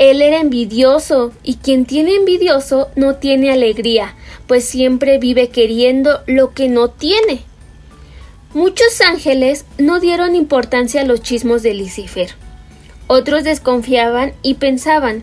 Él 0.00 0.22
era 0.22 0.40
envidioso 0.40 1.30
y 1.42 1.56
quien 1.56 1.84
tiene 1.84 2.14
envidioso 2.14 2.88
no 2.96 3.16
tiene 3.16 3.52
alegría, 3.52 4.16
pues 4.46 4.64
siempre 4.64 5.18
vive 5.18 5.50
queriendo 5.50 6.22
lo 6.26 6.54
que 6.54 6.70
no 6.70 6.88
tiene. 6.88 7.42
Muchos 8.54 9.02
ángeles 9.02 9.66
no 9.76 10.00
dieron 10.00 10.34
importancia 10.36 11.02
a 11.02 11.04
los 11.04 11.20
chismos 11.20 11.62
de 11.62 11.74
Lucifer. 11.74 12.30
Otros 13.08 13.44
desconfiaban 13.44 14.32
y 14.42 14.54
pensaban, 14.54 15.18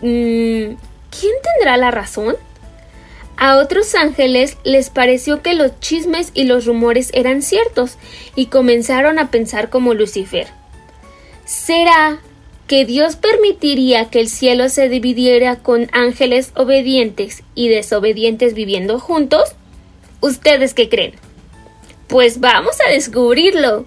mmm, 0.00 0.72
¿quién 1.10 1.34
tendrá 1.42 1.76
la 1.76 1.90
razón? 1.90 2.36
A 3.36 3.58
otros 3.58 3.94
ángeles 3.94 4.56
les 4.64 4.88
pareció 4.88 5.42
que 5.42 5.52
los 5.52 5.78
chismes 5.80 6.30
y 6.32 6.44
los 6.44 6.64
rumores 6.64 7.10
eran 7.12 7.42
ciertos 7.42 7.98
y 8.36 8.46
comenzaron 8.46 9.18
a 9.18 9.30
pensar 9.30 9.68
como 9.68 9.92
Lucifer. 9.92 10.46
¿Será 11.44 12.22
que 12.72 12.86
Dios 12.86 13.16
permitiría 13.16 14.08
que 14.08 14.18
el 14.18 14.30
cielo 14.30 14.70
se 14.70 14.88
dividiera 14.88 15.56
con 15.56 15.90
ángeles 15.92 16.52
obedientes 16.54 17.42
y 17.54 17.68
desobedientes 17.68 18.54
viviendo 18.54 18.98
juntos? 18.98 19.52
¿Ustedes 20.22 20.72
qué 20.72 20.88
creen? 20.88 21.12
Pues 22.06 22.40
vamos 22.40 22.76
a 22.80 22.90
descubrirlo. 22.90 23.84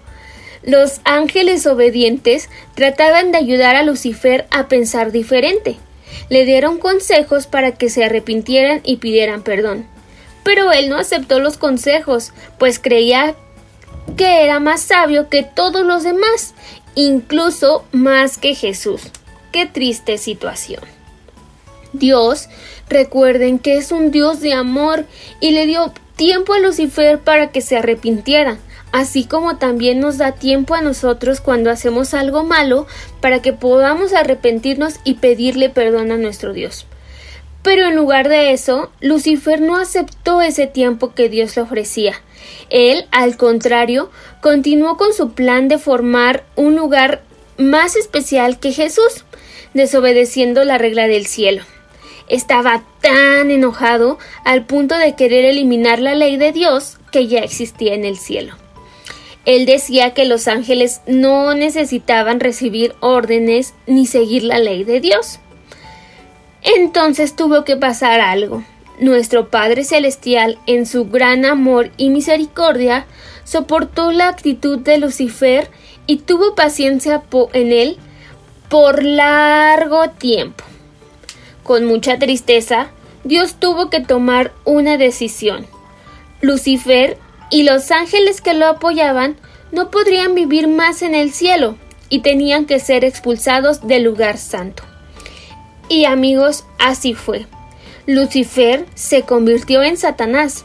Los 0.62 1.00
ángeles 1.02 1.66
obedientes 1.66 2.48
trataban 2.76 3.32
de 3.32 3.38
ayudar 3.38 3.74
a 3.74 3.82
Lucifer 3.82 4.46
a 4.52 4.68
pensar 4.68 5.10
diferente. 5.10 5.78
Le 6.28 6.44
dieron 6.44 6.78
consejos 6.78 7.48
para 7.48 7.72
que 7.72 7.90
se 7.90 8.04
arrepintieran 8.04 8.82
y 8.84 8.98
pidieran 8.98 9.42
perdón. 9.42 9.88
Pero 10.44 10.70
él 10.70 10.90
no 10.90 10.96
aceptó 10.96 11.40
los 11.40 11.56
consejos, 11.56 12.32
pues 12.56 12.78
creía 12.78 13.34
que 14.16 14.44
era 14.44 14.60
más 14.60 14.80
sabio 14.80 15.28
que 15.28 15.42
todos 15.42 15.84
los 15.84 16.04
demás 16.04 16.54
incluso 16.96 17.84
más 17.92 18.38
que 18.38 18.56
Jesús. 18.56 19.02
Qué 19.52 19.66
triste 19.66 20.18
situación. 20.18 20.82
Dios, 21.92 22.48
recuerden 22.88 23.60
que 23.60 23.76
es 23.76 23.92
un 23.92 24.10
Dios 24.10 24.40
de 24.40 24.52
amor 24.52 25.04
y 25.40 25.52
le 25.52 25.66
dio 25.66 25.92
tiempo 26.16 26.54
a 26.54 26.58
Lucifer 26.58 27.20
para 27.20 27.52
que 27.52 27.60
se 27.60 27.76
arrepintiera, 27.76 28.58
así 28.90 29.24
como 29.24 29.58
también 29.58 30.00
nos 30.00 30.18
da 30.18 30.32
tiempo 30.32 30.74
a 30.74 30.80
nosotros 30.80 31.40
cuando 31.40 31.70
hacemos 31.70 32.14
algo 32.14 32.42
malo 32.42 32.86
para 33.20 33.40
que 33.40 33.52
podamos 33.52 34.12
arrepentirnos 34.12 34.96
y 35.04 35.14
pedirle 35.14 35.68
perdón 35.70 36.10
a 36.10 36.16
nuestro 36.16 36.52
Dios. 36.52 36.86
Pero 37.66 37.88
en 37.88 37.96
lugar 37.96 38.28
de 38.28 38.52
eso, 38.52 38.92
Lucifer 39.00 39.60
no 39.60 39.76
aceptó 39.76 40.40
ese 40.40 40.68
tiempo 40.68 41.14
que 41.14 41.28
Dios 41.28 41.56
le 41.56 41.62
ofrecía. 41.62 42.14
Él, 42.70 43.08
al 43.10 43.36
contrario, 43.36 44.08
continuó 44.40 44.96
con 44.96 45.12
su 45.12 45.32
plan 45.32 45.66
de 45.66 45.78
formar 45.78 46.44
un 46.54 46.76
lugar 46.76 47.24
más 47.56 47.96
especial 47.96 48.60
que 48.60 48.70
Jesús, 48.70 49.24
desobedeciendo 49.74 50.62
la 50.62 50.78
regla 50.78 51.08
del 51.08 51.26
cielo. 51.26 51.64
Estaba 52.28 52.84
tan 53.00 53.50
enojado 53.50 54.20
al 54.44 54.64
punto 54.64 54.96
de 54.96 55.16
querer 55.16 55.44
eliminar 55.44 55.98
la 55.98 56.14
ley 56.14 56.36
de 56.36 56.52
Dios 56.52 56.98
que 57.10 57.26
ya 57.26 57.40
existía 57.40 57.94
en 57.94 58.04
el 58.04 58.16
cielo. 58.16 58.54
Él 59.44 59.66
decía 59.66 60.14
que 60.14 60.24
los 60.24 60.46
ángeles 60.46 61.00
no 61.08 61.52
necesitaban 61.54 62.38
recibir 62.38 62.94
órdenes 63.00 63.74
ni 63.88 64.06
seguir 64.06 64.44
la 64.44 64.60
ley 64.60 64.84
de 64.84 65.00
Dios. 65.00 65.40
Entonces 66.66 67.36
tuvo 67.36 67.64
que 67.64 67.76
pasar 67.76 68.20
algo. 68.20 68.64
Nuestro 68.98 69.50
Padre 69.50 69.84
Celestial, 69.84 70.58
en 70.66 70.84
su 70.84 71.06
gran 71.06 71.44
amor 71.44 71.90
y 71.96 72.10
misericordia, 72.10 73.06
soportó 73.44 74.10
la 74.10 74.26
actitud 74.28 74.78
de 74.80 74.98
Lucifer 74.98 75.70
y 76.08 76.16
tuvo 76.18 76.56
paciencia 76.56 77.22
en 77.52 77.72
él 77.72 77.96
por 78.68 79.04
largo 79.04 80.10
tiempo. 80.10 80.64
Con 81.62 81.84
mucha 81.84 82.18
tristeza, 82.18 82.88
Dios 83.22 83.54
tuvo 83.60 83.88
que 83.88 84.00
tomar 84.00 84.52
una 84.64 84.96
decisión. 84.96 85.66
Lucifer 86.40 87.16
y 87.48 87.62
los 87.62 87.92
ángeles 87.92 88.40
que 88.40 88.54
lo 88.54 88.66
apoyaban 88.66 89.36
no 89.70 89.92
podrían 89.92 90.34
vivir 90.34 90.66
más 90.66 91.02
en 91.02 91.14
el 91.14 91.32
cielo 91.32 91.76
y 92.08 92.20
tenían 92.20 92.66
que 92.66 92.80
ser 92.80 93.04
expulsados 93.04 93.86
del 93.86 94.02
lugar 94.02 94.36
santo. 94.36 94.82
Y 95.88 96.04
amigos, 96.04 96.64
así 96.78 97.14
fue. 97.14 97.46
Lucifer 98.06 98.86
se 98.94 99.22
convirtió 99.22 99.82
en 99.82 99.96
Satanás. 99.96 100.64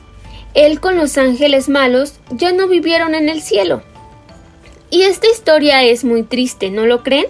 Él 0.54 0.80
con 0.80 0.98
los 0.98 1.18
ángeles 1.18 1.70
malos 1.70 2.16
ya 2.30 2.52
no 2.52 2.68
vivieron 2.68 3.16
en 3.16 3.30
el 3.30 3.42
cielo. 3.42 3.84
Y 4.90 5.04
esta 5.04 5.28
historia 5.28 5.84
es 5.84 6.04
muy 6.04 6.24
triste, 6.24 6.70
¿no 6.70 6.86
lo 6.86 7.02
creen? 7.02 7.28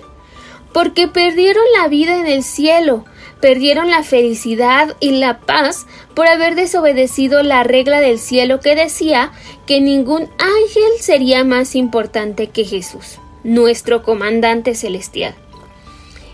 Porque 0.74 1.08
perdieron 1.08 1.64
la 1.80 1.88
vida 1.88 2.18
en 2.18 2.28
el 2.28 2.44
cielo, 2.44 3.06
perdieron 3.40 3.92
la 3.92 4.04
felicidad 4.04 4.96
y 5.00 5.12
la 5.12 5.40
paz 5.40 5.86
por 6.16 6.28
haber 6.28 6.56
desobedecido 6.56 7.44
la 7.44 7.64
regla 7.64 8.00
del 8.00 8.20
cielo 8.20 8.60
que 8.62 8.76
decía 8.76 9.32
que 9.68 9.82
ningún 9.82 10.30
ángel 10.40 10.92
sería 11.00 11.44
más 11.44 11.76
importante 11.76 12.48
que 12.48 12.64
Jesús, 12.64 13.20
nuestro 13.44 14.02
comandante 14.02 14.74
celestial. 14.76 15.36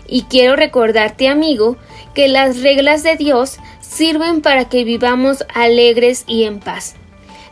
Y 0.08 0.22
quiero 0.22 0.56
recordarte, 0.56 1.28
amigo, 1.28 1.76
que 2.14 2.28
las 2.28 2.62
reglas 2.62 3.02
de 3.02 3.16
Dios 3.16 3.58
sirven 3.80 4.40
para 4.40 4.68
que 4.68 4.84
vivamos 4.84 5.44
alegres 5.54 6.24
y 6.26 6.44
en 6.44 6.60
paz. 6.60 6.96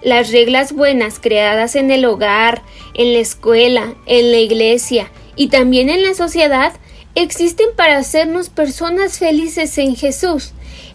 Las 0.02 0.30
reglas 0.30 0.72
buenas 0.72 1.18
creadas 1.18 1.76
en 1.76 1.90
el 1.90 2.04
hogar, 2.04 2.62
en 2.94 3.12
la 3.12 3.18
escuela, 3.18 3.94
en 4.06 4.30
la 4.30 4.38
iglesia 4.38 5.10
y 5.36 5.48
también 5.48 5.90
en 5.90 6.02
la 6.02 6.14
sociedad 6.14 6.72
existen 7.14 7.68
para 7.76 7.98
hacernos 7.98 8.48
personas 8.48 9.18
felices 9.18 9.76
en 9.78 9.96
Jesús. 9.96 10.52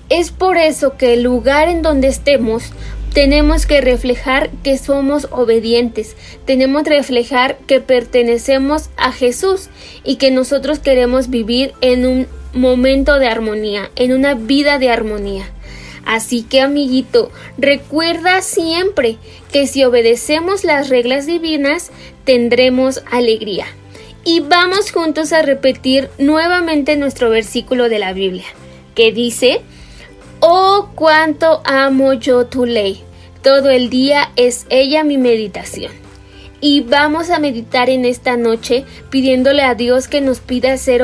Es 0.10 0.32
por 0.32 0.58
eso 0.58 0.98
que 0.98 1.14
el 1.14 1.24
lugar 1.24 1.70
en 1.70 1.82
donde 1.82 2.08
estemos 2.08 2.72
tenemos 3.14 3.66
que 3.66 3.82
reflejar 3.82 4.50
que 4.64 4.78
somos 4.78 5.28
obedientes, 5.32 6.16
tenemos 6.46 6.84
que 6.84 6.92
reflejar 6.92 7.58
que 7.68 7.82
pertenecemos 7.82 8.90
a 8.98 9.12
Jesús 9.12 9.70
y 10.04 10.16
que 10.16 10.32
nosotros 10.32 10.80
queremos 10.80 11.30
vivir 11.30 11.74
en 11.82 12.06
un 12.06 12.28
momento 12.54 13.20
de 13.20 13.28
armonía, 13.28 13.92
en 13.96 14.14
una 14.14 14.34
vida 14.34 14.80
de 14.80 14.90
armonía. 14.90 15.50
Así 16.06 16.44
que 16.44 16.62
amiguito, 16.62 17.32
recuerda 17.58 18.42
siempre 18.42 19.18
que 19.52 19.68
si 19.68 19.84
obedecemos 19.84 20.64
las 20.64 20.90
reglas 20.90 21.26
divinas, 21.26 21.92
tendremos 22.24 23.04
alegría 23.12 23.68
y 24.24 24.40
vamos 24.40 24.92
juntos 24.92 25.34
a 25.34 25.42
repetir 25.42 26.10
nuevamente 26.18 26.96
nuestro 26.96 27.30
versículo 27.30 27.90
de 27.90 28.00
la 28.00 28.14
Biblia, 28.14 28.46
que 28.96 29.12
dice, 29.12 29.62
Oh, 30.44 30.90
cuánto 30.96 31.62
amo 31.66 32.14
yo 32.14 32.48
tu 32.48 32.66
ley, 32.66 33.04
todo 33.44 33.70
el 33.70 33.92
día 33.92 34.32
es 34.36 34.66
ella 34.72 35.04
mi 35.04 35.20
meditación. 35.20 35.92
Y 36.60 36.82
vamos 36.82 37.30
a 37.30 37.38
meditar 37.38 37.92
en 37.92 38.06
esta 38.06 38.38
noche 38.38 38.86
pidiéndole 39.12 39.62
a 39.62 39.76
Dios 39.76 40.08
que 40.08 40.20
nos 40.20 40.40
pida 40.40 40.76
ser 40.78 41.04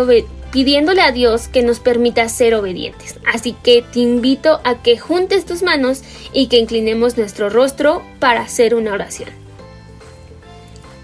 pidiéndole 0.51 1.01
a 1.01 1.11
Dios 1.11 1.49
que 1.49 1.61
nos 1.61 1.79
permita 1.79 2.27
ser 2.29 2.55
obedientes. 2.55 3.19
Así 3.31 3.55
que 3.63 3.83
te 3.83 3.99
invito 3.99 4.59
a 4.63 4.81
que 4.81 4.97
juntes 4.97 5.45
tus 5.45 5.61
manos 5.61 6.01
y 6.33 6.47
que 6.47 6.57
inclinemos 6.57 7.15
nuestro 7.15 7.51
rostro 7.51 8.01
para 8.19 8.41
hacer 8.41 8.73
una 8.73 8.93
oración. 8.93 9.29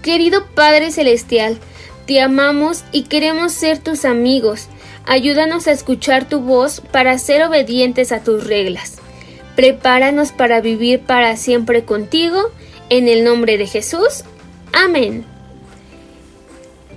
Querido 0.02 0.44
Padre 0.56 0.90
Celestial, 0.90 1.58
te 2.06 2.20
amamos 2.20 2.82
y 2.90 3.04
queremos 3.04 3.52
ser 3.52 3.78
tus 3.78 4.04
amigos. 4.04 4.66
Ayúdanos 5.06 5.66
a 5.66 5.72
escuchar 5.72 6.28
tu 6.28 6.40
voz 6.40 6.80
para 6.80 7.18
ser 7.18 7.42
obedientes 7.44 8.12
a 8.12 8.22
tus 8.22 8.46
reglas. 8.46 8.98
Prepáranos 9.56 10.32
para 10.32 10.60
vivir 10.60 11.00
para 11.00 11.36
siempre 11.36 11.84
contigo. 11.84 12.50
En 12.90 13.08
el 13.08 13.24
nombre 13.24 13.56
de 13.56 13.66
Jesús. 13.66 14.24
Amén. 14.72 15.24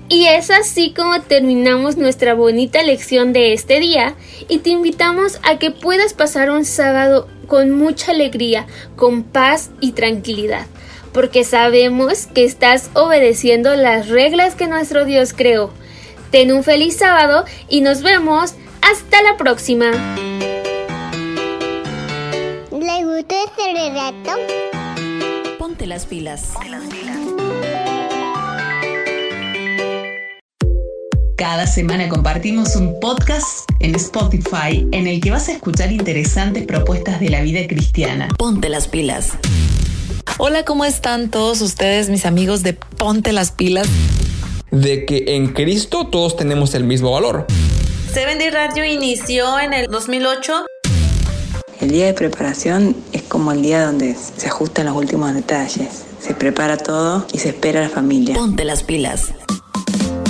Y 0.10 0.26
es 0.26 0.52
así 0.52 0.93
como 0.93 1.22
terminamos 1.22 1.98
nuestra 1.98 2.34
bonita 2.34 2.82
lección 2.82 3.34
de 3.34 3.54
este 3.54 3.80
día 3.80 4.15
y 4.48 4.60
te 4.60 4.70
invitamos 4.70 5.39
a 5.43 5.60
que 5.60 5.72
puedas 5.72 6.13
pasar 6.13 6.50
un 6.50 6.65
sábado 6.65 7.28
con 7.48 7.72
mucha 7.72 8.12
alegría, 8.12 8.67
con 8.96 9.24
paz 9.24 9.70
y 9.82 9.91
tranquilidad 9.93 10.65
porque 11.17 11.43
sabemos 11.43 12.28
que 12.28 12.46
estás 12.46 12.91
obedeciendo 12.93 13.76
las 13.76 14.08
reglas 14.08 14.54
que 14.54 14.67
nuestro 14.67 15.04
Dios 15.04 15.34
creó. 15.34 15.72
Ten 16.32 16.52
un 16.52 16.63
feliz 16.63 16.98
sábado 16.98 17.46
y 17.70 17.82
nos 17.82 18.02
vemos 18.02 18.56
hasta 18.82 19.22
la 19.22 19.38
próxima. 19.38 19.92
¿Le 22.72 23.06
gustó 23.06 23.36
este 23.46 23.74
relato? 23.74 24.32
Ponte 25.58 25.88
las 25.88 26.06
pilas. 26.06 26.54
Cada 31.38 31.66
semana 31.66 32.10
compartimos 32.10 32.76
un 32.76 33.00
podcast 33.00 33.70
en 33.80 33.96
Spotify 33.96 34.86
en 34.92 35.08
el 35.08 35.22
que 35.22 35.32
vas 35.32 35.48
a 35.48 35.54
escuchar 35.54 35.94
interesantes 35.94 36.66
propuestas 36.66 37.22
de 37.22 37.30
la 37.30 37.42
vida 37.42 37.66
cristiana. 37.68 38.28
Ponte 38.38 38.68
las 38.68 38.90
pilas. 38.90 39.32
Hola, 40.40 40.66
¿cómo 40.66 40.84
están 40.84 41.30
todos 41.30 41.62
ustedes, 41.62 42.10
mis 42.10 42.26
amigos 42.26 42.63
de 42.63 42.74
Ponte 42.74 43.32
las 43.34 43.52
Pilas? 43.52 43.88
De 44.71 45.06
que 45.06 45.36
en 45.36 45.53
Cristo 45.53 46.08
todos 46.08 46.36
tenemos 46.36 46.75
el 46.75 46.84
mismo 46.84 47.12
valor. 47.12 47.47
Seven 48.13 48.38
Day 48.39 48.49
Radio 48.49 48.84
inició 48.86 49.60
en 49.60 49.73
el 49.73 49.88
2008. 49.88 50.65
El 51.80 51.91
día 51.91 52.08
de 52.08 52.13
preparación 52.13 52.95
es 53.13 53.21
como 53.23 53.51
el 53.51 53.62
día 53.62 53.86
donde 53.86 54.15
se 54.15 54.47
ajustan 54.47 54.88
los 54.88 54.95
últimos 54.95 55.34
detalles. 55.34 56.06
Se 56.19 56.34
prepara 56.34 56.77
todo 56.77 57.27
y 57.32 57.38
se 57.38 57.49
espera 57.49 57.82
a 57.82 57.84
la 57.84 57.89
familia. 57.89 58.36
Ponte 58.36 58.65
las 58.65 58.84
pilas. 58.84 59.34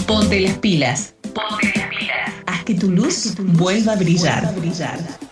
Ponte 0.05 0.39
las 0.41 0.57
pilas. 0.57 1.13
Ponte 1.33 1.71
las 1.75 1.87
pilas. 1.87 2.33
Haz 2.45 2.63
que 2.65 2.75
tu 2.75 2.91
luz 2.91 3.33
vuelva 3.39 3.93
a 3.93 3.95
brillar. 3.95 4.43
Vuelva 4.43 4.49
a 4.49 4.59
brillar. 4.59 5.26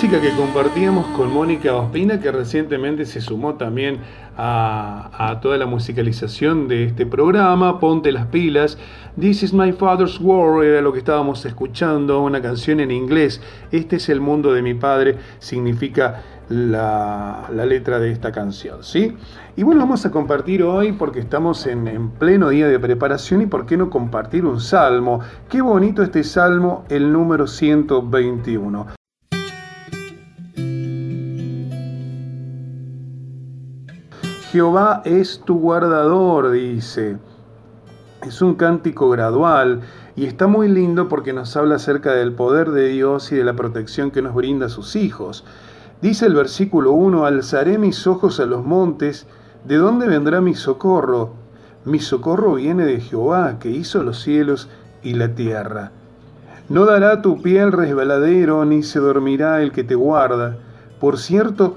Música 0.00 0.18
que 0.18 0.34
compartíamos 0.34 1.06
con 1.08 1.30
Mónica 1.30 1.76
Ospina, 1.76 2.18
que 2.18 2.32
recientemente 2.32 3.04
se 3.04 3.20
sumó 3.20 3.56
también 3.56 3.98
a, 4.34 5.38
toda 5.42 5.58
la 5.58 5.66
musicalización 5.66 6.68
de 6.68 6.84
este 6.84 7.04
programa. 7.04 7.78
Ponte 7.78 8.10
las 8.10 8.24
pilas. 8.28 8.78
This 9.20 9.42
is 9.42 9.52
my 9.52 9.72
father's 9.72 10.18
world 10.18 10.64
era 10.64 10.80
lo 10.80 10.94
que 10.94 11.00
estábamos 11.00 11.44
escuchando, 11.44 12.22
una 12.22 12.40
canción 12.40 12.80
en 12.80 12.90
inglés. 12.90 13.42
Este 13.72 13.96
es 13.96 14.08
el 14.08 14.22
mundo 14.22 14.54
de 14.54 14.62
mi 14.62 14.72
padre, 14.72 15.18
significa 15.38 16.22
la, 16.48 17.50
letra 17.66 17.98
de 17.98 18.10
esta 18.10 18.32
canción, 18.32 18.82
¿sí? 18.82 19.14
Y 19.54 19.64
bueno, 19.64 19.82
vamos 19.82 20.06
a 20.06 20.10
compartir 20.10 20.62
hoy 20.62 20.92
porque 20.92 21.20
estamos 21.20 21.66
en 21.66 22.08
pleno 22.12 22.48
día 22.48 22.68
de 22.68 22.78
preparación 22.78 23.42
y 23.42 23.46
por 23.46 23.66
qué 23.66 23.76
no 23.76 23.90
compartir 23.90 24.46
un 24.46 24.60
salmo. 24.60 25.20
Qué 25.50 25.60
bonito 25.60 26.02
este 26.02 26.24
salmo, 26.24 26.86
el 26.88 27.12
número 27.12 27.46
121. 27.46 28.99
Jehová 34.50 35.02
es 35.04 35.42
tu 35.44 35.60
guardador, 35.60 36.50
dice. 36.50 37.18
Es 38.26 38.42
un 38.42 38.56
cántico 38.56 39.08
gradual 39.08 39.82
y 40.16 40.24
está 40.24 40.48
muy 40.48 40.68
lindo 40.68 41.08
porque 41.08 41.32
nos 41.32 41.56
habla 41.56 41.76
acerca 41.76 42.14
del 42.14 42.32
poder 42.32 42.72
de 42.72 42.88
Dios 42.88 43.30
y 43.30 43.36
de 43.36 43.44
la 43.44 43.54
protección 43.54 44.10
que 44.10 44.22
nos 44.22 44.34
brinda 44.34 44.66
a 44.66 44.70
sus 44.70 44.96
hijos. 44.96 45.44
Dice 46.02 46.26
el 46.26 46.34
versículo 46.34 46.90
1, 46.90 47.26
alzaré 47.26 47.78
mis 47.78 48.08
ojos 48.08 48.40
a 48.40 48.46
los 48.46 48.64
montes, 48.64 49.28
¿de 49.66 49.76
dónde 49.76 50.08
vendrá 50.08 50.40
mi 50.40 50.56
socorro? 50.56 51.30
Mi 51.84 52.00
socorro 52.00 52.54
viene 52.54 52.84
de 52.84 53.00
Jehová, 53.00 53.60
que 53.60 53.70
hizo 53.70 54.02
los 54.02 54.20
cielos 54.20 54.68
y 55.00 55.14
la 55.14 55.28
tierra. 55.28 55.92
No 56.68 56.86
dará 56.86 57.22
tu 57.22 57.40
pie 57.40 57.60
al 57.60 57.70
resbaladero, 57.70 58.64
ni 58.64 58.82
se 58.82 58.98
dormirá 58.98 59.62
el 59.62 59.70
que 59.70 59.84
te 59.84 59.94
guarda. 59.94 60.56
Por 60.98 61.18
cierto, 61.18 61.76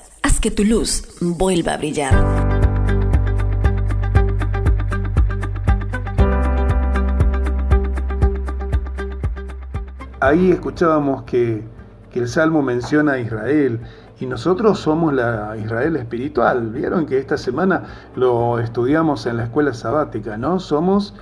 Haz 0.23 0.39
que 0.39 0.51
tu 0.51 0.63
luz 0.63 1.03
vuelva 1.19 1.73
a 1.73 1.77
brillar. 1.77 2.13
Ahí 10.19 10.51
escuchábamos 10.51 11.23
que, 11.23 11.63
que 12.11 12.19
el 12.19 12.27
Salmo 12.27 12.61
menciona 12.61 13.13
a 13.13 13.19
Israel 13.19 13.79
y 14.19 14.27
nosotros 14.27 14.79
somos 14.79 15.11
la 15.13 15.57
Israel 15.57 15.95
espiritual. 15.95 16.69
Vieron 16.69 17.07
que 17.07 17.17
esta 17.17 17.37
semana 17.37 17.83
lo 18.15 18.59
estudiamos 18.59 19.25
en 19.25 19.37
la 19.37 19.45
escuela 19.45 19.73
sabática, 19.73 20.37
¿no? 20.37 20.59
Somos 20.59 21.15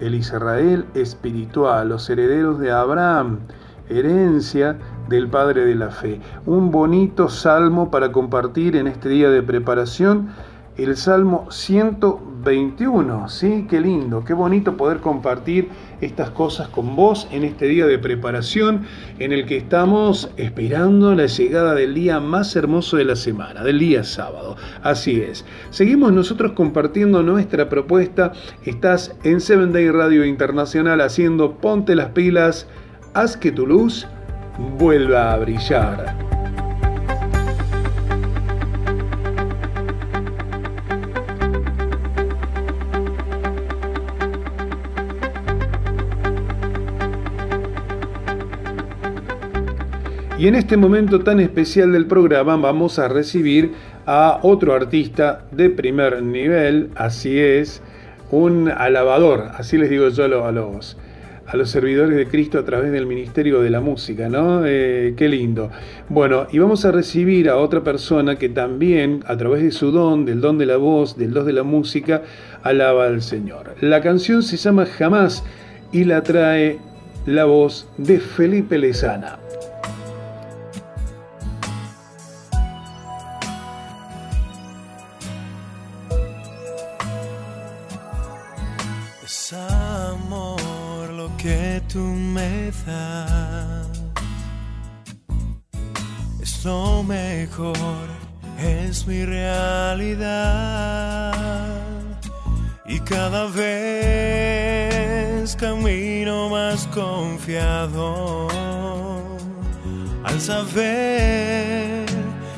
el 0.00 0.14
Israel 0.14 0.86
espiritual, 0.94 1.90
los 1.90 2.08
herederos 2.08 2.58
de 2.58 2.70
Abraham, 2.72 3.40
herencia 3.88 4.78
del 5.08 5.28
Padre 5.28 5.64
de 5.64 5.74
la 5.74 5.90
Fe. 5.90 6.20
Un 6.46 6.70
bonito 6.70 7.28
salmo 7.28 7.90
para 7.90 8.12
compartir 8.12 8.76
en 8.76 8.86
este 8.86 9.08
día 9.08 9.30
de 9.30 9.42
preparación, 9.42 10.28
el 10.78 10.96
Salmo 10.96 11.48
121. 11.50 13.28
¿Sí? 13.28 13.66
Qué 13.68 13.80
lindo, 13.80 14.24
qué 14.24 14.32
bonito 14.32 14.76
poder 14.76 14.98
compartir 14.98 15.68
estas 16.00 16.30
cosas 16.30 16.68
con 16.68 16.94
vos 16.94 17.26
en 17.32 17.42
este 17.42 17.66
día 17.66 17.86
de 17.86 17.98
preparación 17.98 18.82
en 19.18 19.32
el 19.32 19.44
que 19.44 19.56
estamos 19.56 20.30
esperando 20.36 21.14
la 21.16 21.26
llegada 21.26 21.74
del 21.74 21.94
día 21.94 22.20
más 22.20 22.54
hermoso 22.54 22.96
de 22.96 23.06
la 23.06 23.16
semana, 23.16 23.64
del 23.64 23.80
día 23.80 24.04
sábado. 24.04 24.56
Así 24.82 25.20
es. 25.20 25.44
Seguimos 25.70 26.12
nosotros 26.12 26.52
compartiendo 26.52 27.24
nuestra 27.24 27.68
propuesta. 27.68 28.32
Estás 28.64 29.16
en 29.24 29.40
Seven 29.40 29.72
Day 29.72 29.90
Radio 29.90 30.24
Internacional 30.24 31.00
haciendo 31.00 31.56
Ponte 31.56 31.96
las 31.96 32.10
pilas, 32.10 32.68
haz 33.14 33.36
que 33.36 33.52
tu 33.52 33.66
luz 33.66 34.06
vuelva 34.78 35.32
a 35.32 35.38
brillar. 35.38 36.28
Y 50.38 50.46
en 50.46 50.54
este 50.54 50.76
momento 50.76 51.20
tan 51.24 51.40
especial 51.40 51.90
del 51.90 52.06
programa 52.06 52.56
vamos 52.56 53.00
a 53.00 53.08
recibir 53.08 53.72
a 54.06 54.38
otro 54.42 54.72
artista 54.72 55.44
de 55.50 55.68
primer 55.68 56.22
nivel, 56.22 56.90
así 56.94 57.40
es, 57.40 57.82
un 58.30 58.70
alabador, 58.70 59.50
así 59.56 59.78
les 59.78 59.90
digo 59.90 60.08
yo 60.10 60.24
a 60.44 60.52
los, 60.52 60.96
a 61.48 61.56
los, 61.56 61.70
servidores 61.70 62.16
de 62.16 62.26
Cristo 62.26 62.58
a 62.58 62.64
través 62.64 62.92
del 62.92 63.06
Ministerio 63.06 63.60
de 63.60 63.70
la 63.70 63.80
Música, 63.80 64.28
¿no? 64.28 64.62
Eh, 64.66 65.14
qué 65.16 65.28
lindo. 65.28 65.70
Bueno, 66.08 66.46
y 66.52 66.58
vamos 66.58 66.84
a 66.84 66.92
recibir 66.92 67.48
a 67.48 67.56
otra 67.56 67.82
persona 67.82 68.36
que 68.36 68.48
también, 68.48 69.24
a 69.26 69.36
través 69.36 69.62
de 69.62 69.70
su 69.70 69.90
don, 69.90 70.24
del 70.24 70.40
don 70.40 70.58
de 70.58 70.66
la 70.66 70.76
voz, 70.76 71.16
del 71.16 71.32
don 71.32 71.46
de 71.46 71.52
la 71.52 71.62
música, 71.62 72.22
alaba 72.62 73.06
al 73.06 73.22
Señor. 73.22 73.74
La 73.80 74.02
canción 74.02 74.42
se 74.42 74.56
llama 74.56 74.86
Jamás 74.86 75.44
y 75.92 76.04
la 76.04 76.22
trae 76.22 76.78
la 77.26 77.44
voz 77.44 77.88
de 77.96 78.20
Felipe 78.20 78.78
Lezana. 78.78 79.47
Que 91.38 91.80
tú 91.92 92.00
me 92.00 92.70
das. 92.84 93.88
Es 96.42 96.64
lo 96.64 97.02
mejor, 97.02 98.08
es 98.58 99.06
mi 99.06 99.24
realidad. 99.24 100.24
Y 102.86 102.98
cada 103.00 103.46
vez 103.46 104.38
camino 105.56 106.48
más 106.48 106.86
confiado 106.88 108.48
al 110.24 110.40
saber 110.40 112.06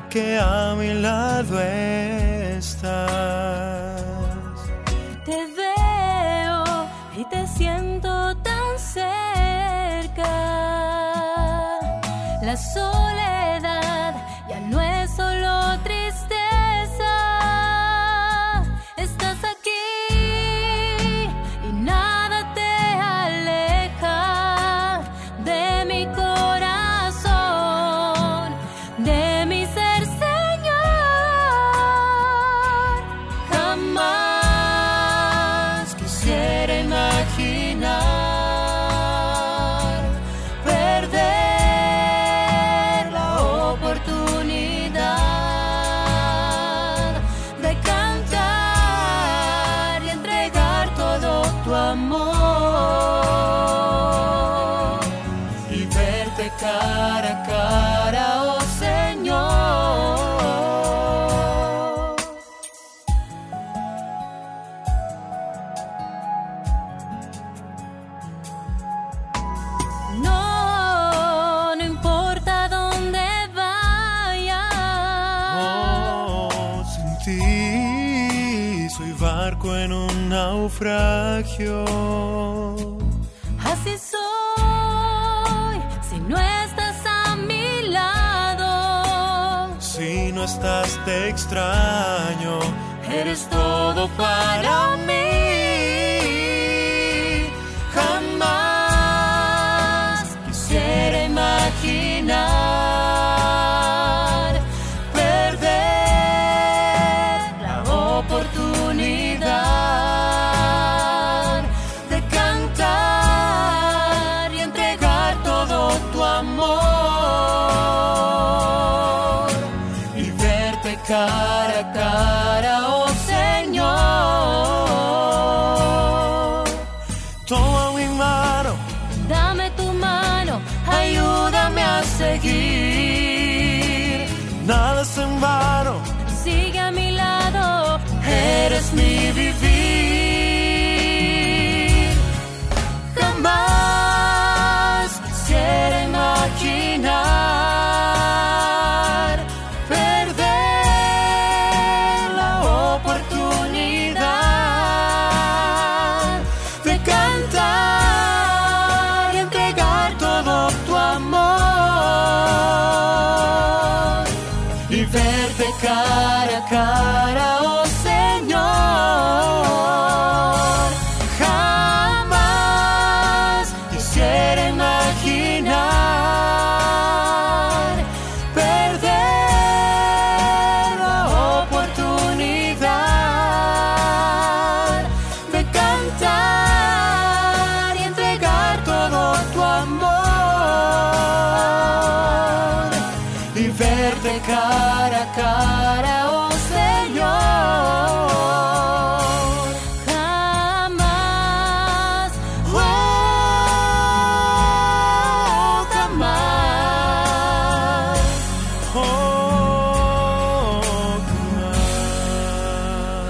que 0.08 0.38
a 0.38 0.74
mi 0.78 0.94
lado 0.94 1.60
estás. 2.58 2.80
Te 5.24 5.36
veo 5.56 6.64
y 7.16 7.24
te 7.30 7.46
siento 7.46 7.89
tan 8.94 9.29
naufragio. 80.70 81.84
Así 83.64 83.96
soy, 83.98 85.78
si 86.08 86.20
no 86.20 86.36
estás 86.38 86.96
a 87.06 87.36
mi 87.36 87.88
lado. 87.88 89.80
Si 89.80 90.32
no 90.32 90.44
estás 90.44 90.98
te 91.04 91.28
extraño, 91.28 92.58
eres 93.12 93.48
todo 93.48 94.08
para 94.16 94.96
mí. 95.06 95.29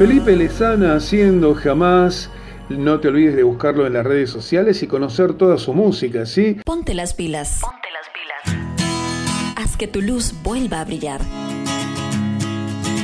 Felipe 0.01 0.35
Lezana 0.35 0.95
haciendo 0.95 1.55
jamás. 1.55 2.31
No 2.71 3.01
te 3.01 3.09
olvides 3.09 3.37
de 3.37 3.43
buscarlo 3.43 3.87
en 3.87 3.93
las 3.93 4.07
redes 4.07 4.31
sociales 4.31 4.83
y 4.83 4.87
conocer 4.87 5.35
toda 5.35 5.59
su 5.59 5.75
música, 5.75 6.25
¿sí? 6.25 6.57
Ponte 6.65 6.95
las 6.95 7.13
pilas. 7.13 7.61
Ponte 7.61 7.89
las 7.93 8.09
pilas. 8.09 9.55
Haz 9.57 9.77
que 9.77 9.89
tu 9.89 10.01
luz 10.01 10.33
vuelva 10.43 10.81
a 10.81 10.87
brillar. 10.87 11.21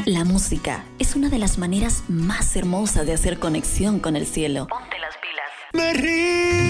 La 0.07 0.25
música 0.25 0.87
es 0.99 1.15
una 1.17 1.29
de 1.29 1.39
las 1.39 1.59
maneras 1.59 2.03
más 2.09 2.57
hermosas 2.57 3.05
de 3.05 3.13
hacer 3.13 3.39
conexión 3.39 4.01
con 4.01 4.17
el 4.17 4.25
cielo. 4.25 4.67
Ponte 4.67 4.97
las 4.99 5.19
pilas. 5.19 5.51
Me 5.75 5.93
rindo 5.93 6.66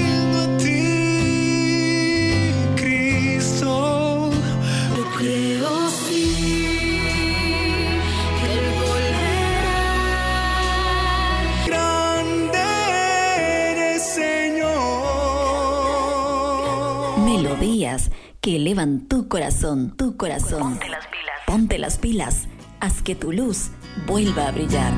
Melodías 17.86 18.10
que 18.40 18.56
elevan 18.56 19.06
tu 19.06 19.28
corazón, 19.28 19.96
tu 19.96 20.16
corazón. 20.16 20.60
Ponte 20.60 20.88
las 20.88 21.06
pilas. 21.06 21.34
Ponte 21.46 21.78
las 21.78 21.98
pilas. 21.98 22.48
Haz 22.80 23.02
que 23.02 23.14
tu 23.14 23.32
luz 23.32 23.70
vuelva 24.06 24.48
a 24.48 24.52
brillar. 24.52 24.92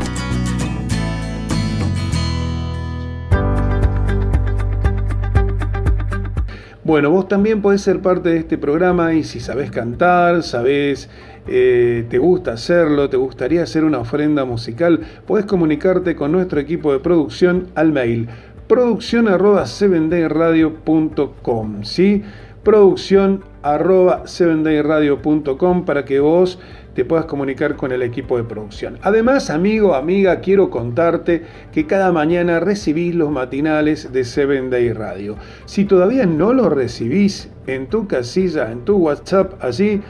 Bueno, 6.82 7.10
vos 7.10 7.28
también 7.28 7.60
podés 7.60 7.82
ser 7.82 8.00
parte 8.00 8.30
de 8.30 8.38
este 8.38 8.56
programa 8.56 9.12
y 9.12 9.22
si 9.22 9.40
sabés 9.40 9.70
cantar, 9.70 10.42
sabés, 10.42 11.10
eh, 11.46 12.06
te 12.08 12.16
gusta 12.16 12.52
hacerlo, 12.52 13.10
te 13.10 13.18
gustaría 13.18 13.62
hacer 13.62 13.84
una 13.84 13.98
ofrenda 13.98 14.46
musical, 14.46 15.00
podés 15.26 15.44
comunicarte 15.44 16.16
con 16.16 16.32
nuestro 16.32 16.60
equipo 16.60 16.92
de 16.92 17.00
producción 17.00 17.68
al 17.74 17.92
mail 17.92 18.30
producción 18.68 19.26
arroba 19.28 19.64
7dayradio.com, 19.64 21.84
¿sí? 21.84 22.22
Producción 22.68 23.44
arroba 23.62 24.24
7dayradio.com 24.24 25.86
para 25.86 26.04
que 26.04 26.20
vos 26.20 26.58
te 26.94 27.06
puedas 27.06 27.24
comunicar 27.24 27.76
con 27.76 27.92
el 27.92 28.02
equipo 28.02 28.36
de 28.36 28.44
producción. 28.44 28.98
Además, 29.00 29.48
amigo, 29.48 29.94
amiga, 29.94 30.40
quiero 30.40 30.68
contarte 30.68 31.44
que 31.72 31.86
cada 31.86 32.12
mañana 32.12 32.60
recibís 32.60 33.14
los 33.14 33.30
matinales 33.30 34.12
de 34.12 34.22
7 34.22 34.68
Day 34.68 34.92
Radio. 34.92 35.36
Si 35.64 35.86
todavía 35.86 36.26
no 36.26 36.52
los 36.52 36.70
recibís 36.70 37.48
en 37.66 37.86
tu 37.86 38.06
casilla, 38.06 38.70
en 38.70 38.84
tu 38.84 38.98
WhatsApp, 38.98 39.54
allí, 39.64 40.02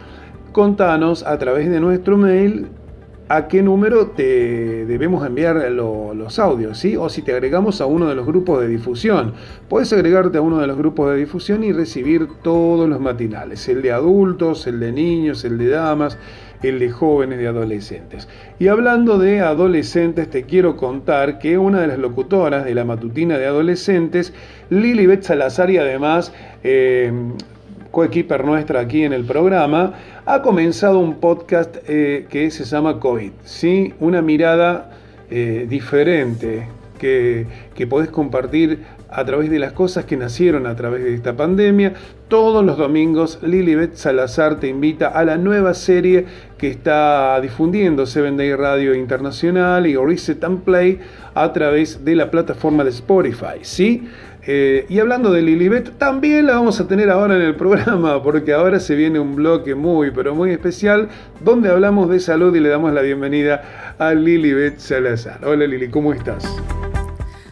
contanos 0.50 1.24
a 1.24 1.38
través 1.38 1.70
de 1.70 1.78
nuestro 1.78 2.16
mail 2.16 2.66
a 3.30 3.46
qué 3.46 3.62
número 3.62 4.08
te 4.08 4.86
debemos 4.86 5.26
enviar 5.26 5.56
lo- 5.70 6.14
los 6.14 6.38
audios, 6.38 6.78
¿sí? 6.78 6.96
O 6.96 7.08
si 7.08 7.22
te 7.22 7.32
agregamos 7.32 7.80
a 7.80 7.86
uno 7.86 8.06
de 8.06 8.14
los 8.14 8.26
grupos 8.26 8.60
de 8.62 8.68
difusión. 8.68 9.34
Puedes 9.68 9.92
agregarte 9.92 10.38
a 10.38 10.40
uno 10.40 10.58
de 10.58 10.66
los 10.66 10.78
grupos 10.78 11.10
de 11.10 11.16
difusión 11.16 11.62
y 11.62 11.72
recibir 11.72 12.28
todos 12.42 12.88
los 12.88 13.00
matinales, 13.00 13.68
el 13.68 13.82
de 13.82 13.92
adultos, 13.92 14.66
el 14.66 14.80
de 14.80 14.92
niños, 14.92 15.44
el 15.44 15.58
de 15.58 15.68
damas, 15.68 16.16
el 16.62 16.78
de 16.78 16.90
jóvenes, 16.90 17.38
de 17.38 17.46
adolescentes. 17.48 18.28
Y 18.58 18.68
hablando 18.68 19.18
de 19.18 19.40
adolescentes, 19.40 20.28
te 20.30 20.44
quiero 20.44 20.76
contar 20.76 21.38
que 21.38 21.58
una 21.58 21.80
de 21.82 21.86
las 21.88 21.98
locutoras 21.98 22.64
de 22.64 22.74
la 22.74 22.84
matutina 22.84 23.36
de 23.38 23.46
adolescentes, 23.46 24.32
Lilibet 24.70 25.22
Salazar, 25.22 25.70
y 25.70 25.76
además 25.78 26.32
eh, 26.64 27.12
coequiper 27.90 28.44
nuestra 28.44 28.80
aquí 28.80 29.04
en 29.04 29.12
el 29.12 29.24
programa, 29.24 29.94
ha 30.26 30.42
comenzado 30.42 30.98
un 30.98 31.14
podcast 31.20 31.76
eh, 31.86 32.26
que 32.28 32.50
se 32.50 32.64
llama 32.64 33.00
COVID, 33.00 33.32
¿sí? 33.44 33.94
Una 34.00 34.22
mirada 34.22 34.90
eh, 35.30 35.66
diferente 35.68 36.68
que, 36.98 37.46
que 37.74 37.86
podés 37.86 38.10
compartir 38.10 38.80
a 39.10 39.24
través 39.24 39.50
de 39.50 39.58
las 39.58 39.72
cosas 39.72 40.04
que 40.04 40.16
nacieron 40.16 40.66
a 40.66 40.76
través 40.76 41.02
de 41.04 41.14
esta 41.14 41.36
pandemia. 41.36 41.94
Todos 42.28 42.64
los 42.64 42.76
domingos 42.76 43.38
Lilibet 43.42 43.94
Salazar 43.94 44.60
te 44.60 44.68
invita 44.68 45.08
a 45.08 45.24
la 45.24 45.38
nueva 45.38 45.72
serie 45.72 46.26
que 46.58 46.68
está 46.68 47.40
difundiendo 47.40 48.04
Seven 48.04 48.36
Day 48.36 48.54
Radio 48.54 48.94
Internacional 48.94 49.86
y 49.86 49.96
Reset 49.96 50.42
and 50.44 50.62
Play 50.62 51.00
a 51.34 51.52
través 51.52 52.04
de 52.04 52.16
la 52.16 52.30
plataforma 52.30 52.84
de 52.84 52.90
Spotify, 52.90 53.58
¿sí? 53.62 54.08
Eh, 54.50 54.86
y 54.88 54.98
hablando 54.98 55.30
de 55.30 55.42
Lilibet, 55.42 55.98
también 55.98 56.46
la 56.46 56.54
vamos 56.54 56.80
a 56.80 56.88
tener 56.88 57.10
ahora 57.10 57.36
en 57.36 57.42
el 57.42 57.54
programa, 57.54 58.22
porque 58.22 58.54
ahora 58.54 58.80
se 58.80 58.94
viene 58.94 59.20
un 59.20 59.36
bloque 59.36 59.74
muy, 59.74 60.10
pero 60.10 60.34
muy 60.34 60.52
especial, 60.52 61.10
donde 61.40 61.70
hablamos 61.70 62.08
de 62.08 62.18
salud 62.18 62.56
y 62.56 62.60
le 62.60 62.70
damos 62.70 62.94
la 62.94 63.02
bienvenida 63.02 63.94
a 63.98 64.14
Lilibet 64.14 64.78
Salazar. 64.78 65.44
Hola 65.44 65.66
Lili, 65.66 65.90
¿cómo 65.90 66.14
estás? 66.14 66.46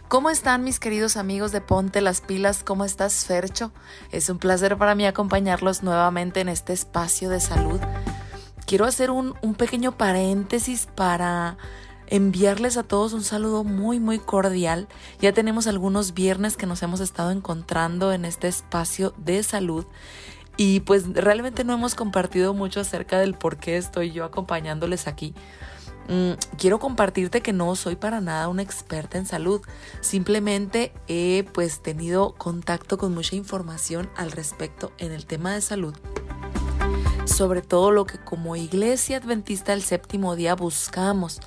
¿Cómo 0.08 0.30
están 0.30 0.64
mis 0.64 0.80
queridos 0.80 1.18
amigos 1.18 1.52
de 1.52 1.60
Ponte 1.60 2.00
las 2.00 2.22
Pilas? 2.22 2.62
¿Cómo 2.64 2.86
estás, 2.86 3.26
Fercho? 3.26 3.72
Es 4.10 4.30
un 4.30 4.38
placer 4.38 4.78
para 4.78 4.94
mí 4.94 5.04
acompañarlos 5.04 5.82
nuevamente 5.82 6.40
en 6.40 6.48
este 6.48 6.72
espacio 6.72 7.28
de 7.28 7.40
salud. 7.40 7.78
Quiero 8.66 8.86
hacer 8.86 9.10
un, 9.10 9.34
un 9.42 9.54
pequeño 9.54 9.98
paréntesis 9.98 10.88
para 10.94 11.58
enviarles 12.08 12.76
a 12.76 12.82
todos 12.82 13.12
un 13.12 13.24
saludo 13.24 13.64
muy 13.64 14.00
muy 14.00 14.18
cordial. 14.18 14.88
Ya 15.20 15.32
tenemos 15.32 15.66
algunos 15.66 16.14
viernes 16.14 16.56
que 16.56 16.66
nos 16.66 16.82
hemos 16.82 17.00
estado 17.00 17.30
encontrando 17.30 18.12
en 18.12 18.24
este 18.24 18.48
espacio 18.48 19.14
de 19.16 19.42
salud 19.42 19.86
y 20.56 20.80
pues 20.80 21.12
realmente 21.12 21.64
no 21.64 21.74
hemos 21.74 21.94
compartido 21.94 22.54
mucho 22.54 22.80
acerca 22.80 23.18
del 23.18 23.34
por 23.34 23.58
qué 23.58 23.76
estoy 23.76 24.12
yo 24.12 24.24
acompañándoles 24.24 25.06
aquí. 25.06 25.34
Mm, 26.08 26.32
quiero 26.56 26.78
compartirte 26.78 27.40
que 27.40 27.52
no 27.52 27.74
soy 27.74 27.96
para 27.96 28.20
nada 28.20 28.48
una 28.48 28.62
experta 28.62 29.18
en 29.18 29.26
salud, 29.26 29.60
simplemente 30.00 30.92
he 31.08 31.44
pues 31.52 31.82
tenido 31.82 32.32
contacto 32.34 32.96
con 32.96 33.12
mucha 33.12 33.34
información 33.34 34.08
al 34.16 34.30
respecto 34.30 34.92
en 34.98 35.10
el 35.10 35.26
tema 35.26 35.52
de 35.52 35.60
salud, 35.60 35.94
sobre 37.24 37.60
todo 37.60 37.90
lo 37.90 38.06
que 38.06 38.18
como 38.18 38.54
iglesia 38.54 39.16
adventista 39.16 39.72
del 39.72 39.82
séptimo 39.82 40.36
día 40.36 40.54
buscamos 40.54 41.40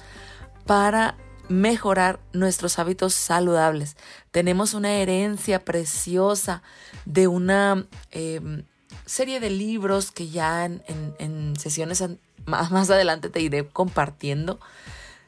para 0.69 1.15
mejorar 1.47 2.19
nuestros 2.31 2.77
hábitos 2.77 3.15
saludables. 3.15 3.97
Tenemos 4.29 4.75
una 4.75 4.91
herencia 4.91 5.65
preciosa 5.65 6.61
de 7.05 7.27
una 7.27 7.87
em, 8.11 8.65
serie 9.03 9.39
de 9.39 9.49
libros 9.49 10.11
que 10.11 10.29
ya 10.29 10.65
en, 10.65 10.83
en 11.17 11.55
sesiones 11.55 12.03
más, 12.45 12.69
más 12.69 12.91
adelante 12.91 13.29
te 13.29 13.41
iré 13.41 13.67
compartiendo 13.67 14.59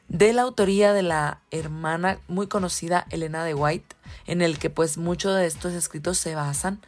de 0.06 0.32
la 0.32 0.42
autoría 0.42 0.92
de 0.92 1.02
la 1.02 1.40
hermana 1.50 2.20
muy 2.28 2.46
conocida 2.46 3.08
Elena 3.10 3.42
de 3.42 3.54
White, 3.54 3.96
en 4.28 4.42
el 4.42 4.60
que 4.60 4.70
pues 4.70 4.96
muchos 4.96 5.34
de 5.34 5.46
estos 5.46 5.72
escritos 5.72 6.18
se 6.18 6.36
basan. 6.36 6.80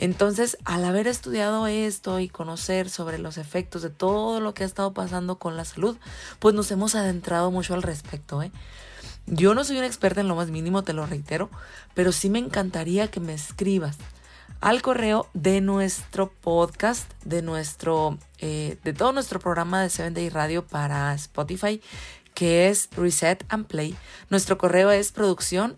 Entonces, 0.00 0.56
al 0.64 0.86
haber 0.86 1.06
estudiado 1.06 1.66
esto 1.66 2.20
y 2.20 2.28
conocer 2.30 2.88
sobre 2.88 3.18
los 3.18 3.36
efectos 3.36 3.82
de 3.82 3.90
todo 3.90 4.40
lo 4.40 4.54
que 4.54 4.62
ha 4.62 4.66
estado 4.66 4.94
pasando 4.94 5.38
con 5.38 5.58
la 5.58 5.66
salud, 5.66 5.98
pues 6.38 6.54
nos 6.54 6.70
hemos 6.70 6.94
adentrado 6.94 7.50
mucho 7.50 7.74
al 7.74 7.82
respecto. 7.82 8.42
¿eh? 8.42 8.50
Yo 9.26 9.54
no 9.54 9.62
soy 9.62 9.76
una 9.76 9.86
experta 9.86 10.22
en 10.22 10.28
lo 10.28 10.36
más 10.36 10.48
mínimo, 10.48 10.82
te 10.84 10.94
lo 10.94 11.04
reitero, 11.04 11.50
pero 11.92 12.12
sí 12.12 12.30
me 12.30 12.38
encantaría 12.38 13.10
que 13.10 13.20
me 13.20 13.34
escribas 13.34 13.98
al 14.62 14.80
correo 14.80 15.28
de 15.34 15.60
nuestro 15.60 16.30
podcast, 16.32 17.10
de 17.26 17.42
nuestro, 17.42 18.16
eh, 18.38 18.78
de 18.82 18.94
todo 18.94 19.12
nuestro 19.12 19.38
programa 19.38 19.82
de 19.82 19.90
Seven 19.90 20.14
Day 20.14 20.30
Radio 20.30 20.66
para 20.66 21.12
Spotify, 21.12 21.82
que 22.40 22.70
es 22.70 22.88
Reset 22.96 23.44
and 23.50 23.66
Play. 23.66 23.94
Nuestro 24.30 24.56
correo 24.56 24.90
es 24.90 25.12
producción. 25.12 25.76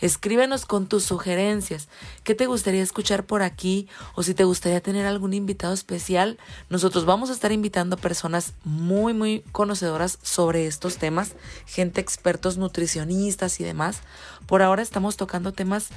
Escríbenos 0.00 0.64
con 0.64 0.86
tus 0.86 1.04
sugerencias. 1.04 1.88
¿Qué 2.24 2.34
te 2.34 2.46
gustaría 2.46 2.82
escuchar 2.82 3.26
por 3.26 3.42
aquí? 3.42 3.86
O 4.14 4.22
si 4.22 4.32
te 4.32 4.44
gustaría 4.44 4.80
tener 4.80 5.04
algún 5.04 5.34
invitado 5.34 5.74
especial. 5.74 6.38
Nosotros 6.70 7.04
vamos 7.04 7.28
a 7.28 7.34
estar 7.34 7.52
invitando 7.52 7.96
a 7.96 7.98
personas 7.98 8.54
muy, 8.64 9.12
muy 9.12 9.44
conocedoras 9.52 10.18
sobre 10.22 10.66
estos 10.66 10.96
temas. 10.96 11.34
Gente 11.66 12.00
expertos 12.00 12.56
nutricionistas 12.56 13.60
y 13.60 13.64
demás. 13.64 14.00
Por 14.46 14.62
ahora 14.62 14.80
estamos 14.80 15.18
tocando 15.18 15.52
temas 15.52 15.90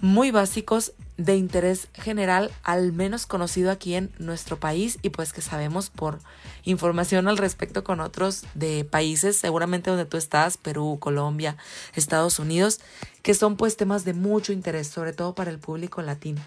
muy 0.00 0.30
básicos 0.30 0.92
de 1.16 1.36
interés 1.36 1.88
general, 1.94 2.52
al 2.62 2.92
menos 2.92 3.26
conocido 3.26 3.70
aquí 3.70 3.94
en 3.94 4.12
nuestro 4.18 4.58
país 4.58 4.98
y 5.02 5.10
pues 5.10 5.32
que 5.32 5.40
sabemos 5.40 5.88
por 5.88 6.18
información 6.64 7.28
al 7.28 7.38
respecto 7.38 7.84
con 7.84 8.00
otros 8.00 8.44
de 8.54 8.84
países, 8.84 9.38
seguramente 9.38 9.90
donde 9.90 10.04
tú 10.04 10.18
estás, 10.18 10.58
Perú, 10.58 10.98
Colombia, 11.00 11.56
Estados 11.94 12.38
Unidos, 12.38 12.80
que 13.22 13.34
son 13.34 13.56
pues 13.56 13.76
temas 13.76 14.04
de 14.04 14.12
mucho 14.12 14.52
interés, 14.52 14.88
sobre 14.88 15.12
todo 15.12 15.34
para 15.34 15.50
el 15.50 15.58
público 15.58 16.02
latino. 16.02 16.42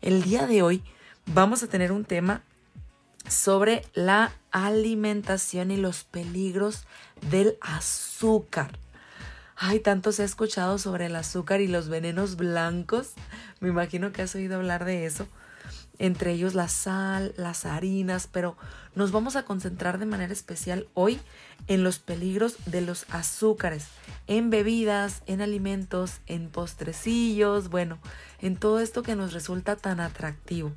El 0.00 0.22
día 0.22 0.46
de 0.46 0.62
hoy 0.62 0.82
vamos 1.26 1.62
a 1.62 1.68
tener 1.68 1.92
un 1.92 2.04
tema 2.04 2.42
sobre 3.28 3.84
la 3.92 4.32
alimentación 4.50 5.70
y 5.70 5.76
los 5.76 6.04
peligros 6.04 6.86
del 7.30 7.58
azúcar. 7.60 8.78
Ay, 9.60 9.80
tanto 9.80 10.12
se 10.12 10.22
ha 10.22 10.24
escuchado 10.24 10.78
sobre 10.78 11.06
el 11.06 11.16
azúcar 11.16 11.60
y 11.60 11.66
los 11.66 11.88
venenos 11.88 12.36
blancos. 12.36 13.14
Me 13.58 13.68
imagino 13.68 14.12
que 14.12 14.22
has 14.22 14.36
oído 14.36 14.54
hablar 14.54 14.84
de 14.84 15.04
eso. 15.04 15.26
Entre 15.98 16.30
ellos 16.30 16.54
la 16.54 16.68
sal, 16.68 17.34
las 17.36 17.66
harinas, 17.66 18.28
pero 18.30 18.56
nos 18.94 19.10
vamos 19.10 19.34
a 19.34 19.44
concentrar 19.44 19.98
de 19.98 20.06
manera 20.06 20.32
especial 20.32 20.86
hoy 20.94 21.18
en 21.66 21.82
los 21.82 21.98
peligros 21.98 22.54
de 22.66 22.82
los 22.82 23.04
azúcares, 23.10 23.88
en 24.28 24.48
bebidas, 24.48 25.22
en 25.26 25.40
alimentos, 25.40 26.20
en 26.28 26.50
postrecillos, 26.50 27.68
bueno, 27.68 27.98
en 28.40 28.56
todo 28.56 28.78
esto 28.78 29.02
que 29.02 29.16
nos 29.16 29.32
resulta 29.32 29.74
tan 29.74 29.98
atractivo. 29.98 30.70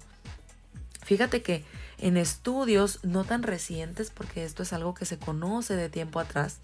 Fíjate 1.04 1.44
que 1.44 1.64
en 2.00 2.18
estudios 2.18 3.00
no 3.04 3.26
tan 3.26 3.44
recientes, 3.44 4.10
porque 4.10 4.44
esto 4.44 4.64
es 4.64 4.74
algo 4.74 4.96
que 4.96 5.06
se 5.06 5.20
conoce 5.20 5.76
de 5.76 5.90
tiempo 5.90 6.20
atrás, 6.20 6.62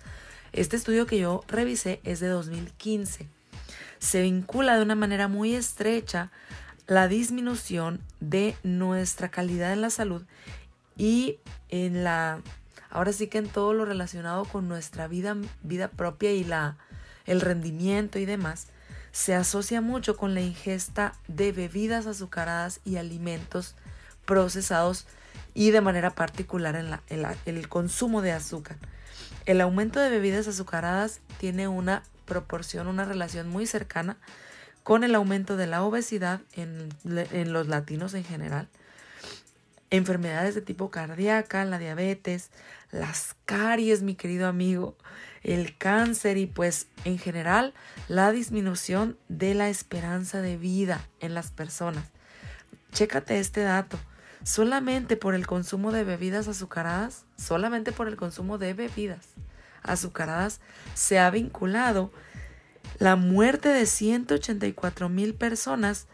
este 0.58 0.76
estudio 0.76 1.06
que 1.06 1.20
yo 1.20 1.44
revisé 1.48 2.02
es 2.04 2.20
de 2.20 2.30
2015. 2.30 3.28
Se 4.00 4.22
vincula 4.24 4.76
de 4.76 4.82
una 4.82 4.96
manera 4.96 5.28
muy 5.28 5.54
estrecha 5.54 6.32
la 6.88 7.08
disminución 7.08 8.02
de 8.20 8.56
nuestra 8.64 9.30
calidad 9.30 9.72
en 9.72 9.82
la 9.82 9.92
salud 9.92 10.24
y 10.98 11.38
en 11.70 12.04
la 12.04 12.42
ahora 12.90 13.14
sí 13.14 13.28
que 13.28 13.38
en 13.38 13.50
todo 13.50 13.74
lo 13.74 13.86
relacionado 13.86 14.46
con 14.46 14.68
nuestra 14.68 15.08
vida 15.08 15.38
vida 15.62 15.90
propia 15.90 16.32
y 16.32 16.44
la 16.44 16.78
el 17.26 17.42
rendimiento 17.42 18.18
y 18.18 18.26
demás 18.26 18.68
se 19.12 19.36
asocia 19.36 19.82
mucho 19.82 20.18
con 20.18 20.34
la 20.34 20.42
ingesta 20.42 21.14
de 21.28 21.52
bebidas 21.52 22.08
azucaradas 22.08 22.80
y 22.84 22.98
alimentos 22.98 23.76
procesados 24.26 25.06
y 25.54 25.70
de 25.70 25.82
manera 25.82 26.12
particular 26.12 26.76
en, 26.76 26.90
la, 26.90 27.02
en 27.10 27.58
el 27.58 27.70
consumo 27.70 28.22
de 28.22 28.32
azúcar. 28.32 28.78
El 29.48 29.62
aumento 29.62 30.02
de 30.02 30.10
bebidas 30.10 30.46
azucaradas 30.50 31.22
tiene 31.38 31.70
una 31.70 32.04
proporción, 32.26 32.88
una 32.88 33.06
relación 33.06 33.48
muy 33.48 33.66
cercana 33.66 34.18
con 34.84 35.06
el 35.06 35.16
aumento 35.16 35.56
de 35.56 35.68
la 35.68 35.84
obesidad 35.84 36.42
en, 36.52 36.90
los 37.54 37.68
latinos 37.70 38.14
en 38.14 38.26
general, 38.26 38.68
enfermedades 39.90 40.54
de 40.54 40.62
tipo 40.62 40.92
cardíaca, 40.92 41.64
la 41.64 41.80
diabetes, 41.80 42.52
las 42.92 43.38
caries, 43.46 44.04
mi 44.04 44.16
querido 44.16 44.48
amigo, 44.48 44.98
el 45.44 45.78
cáncer 45.78 46.36
y 46.36 46.46
pues 46.46 46.88
en 47.06 47.18
general 47.18 47.74
la 48.10 48.34
disminución 48.34 49.18
de 49.30 49.54
la 49.54 49.70
esperanza 49.70 50.42
de 50.42 50.58
vida 50.58 51.08
en 51.22 51.34
las 51.34 51.52
personas. 51.52 52.04
Chécate 52.92 53.40
este 53.40 53.62
dato 53.62 53.98
solamente 54.44 55.18
por 55.18 55.36
el 55.36 55.48
consumo 55.48 55.92
de 55.92 56.04
bebidas 56.04 56.48
azucaradas, 56.48 57.26
solamente 57.38 57.92
por 57.92 58.08
el 58.08 58.16
consumo 58.16 58.58
de 58.58 58.74
bebidas 58.74 59.28
azucaradas, 59.84 60.60
se 60.94 61.20
ha 61.20 61.30
vinculado 61.30 62.12
la 63.00 63.16
muerte 63.16 63.70
de 63.70 63.86
184 63.86 65.10
mil 65.10 65.34
personas 65.34 66.08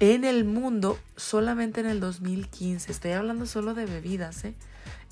en 0.00 0.24
el 0.24 0.44
mundo 0.44 0.98
solamente 1.16 1.80
en 1.80 1.86
el 1.86 2.00
2015. 2.00 2.92
Estoy 2.92 3.12
hablando 3.12 3.46
solo 3.46 3.74
de 3.74 3.86
bebidas. 3.86 4.44
¿eh? 4.44 4.54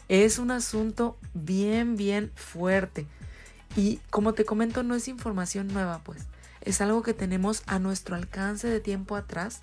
Es 0.09 0.39
un 0.39 0.51
asunto 0.51 1.19
bien, 1.33 1.97
bien 1.97 2.33
fuerte. 2.35 3.07
Y 3.77 3.99
como 4.11 4.35
te 4.35 4.45
comento, 4.45 4.83
no 4.83 4.95
es 4.95 5.09
información 5.09 5.69
nueva, 5.69 6.01
pues. 6.05 6.27
Es 6.61 6.81
algo 6.81 7.03
que 7.03 7.13
tenemos 7.13 7.63
a 7.67 7.79
nuestro 7.79 8.15
alcance 8.15 8.69
de 8.69 8.81
tiempo 8.81 9.17
atrás 9.17 9.63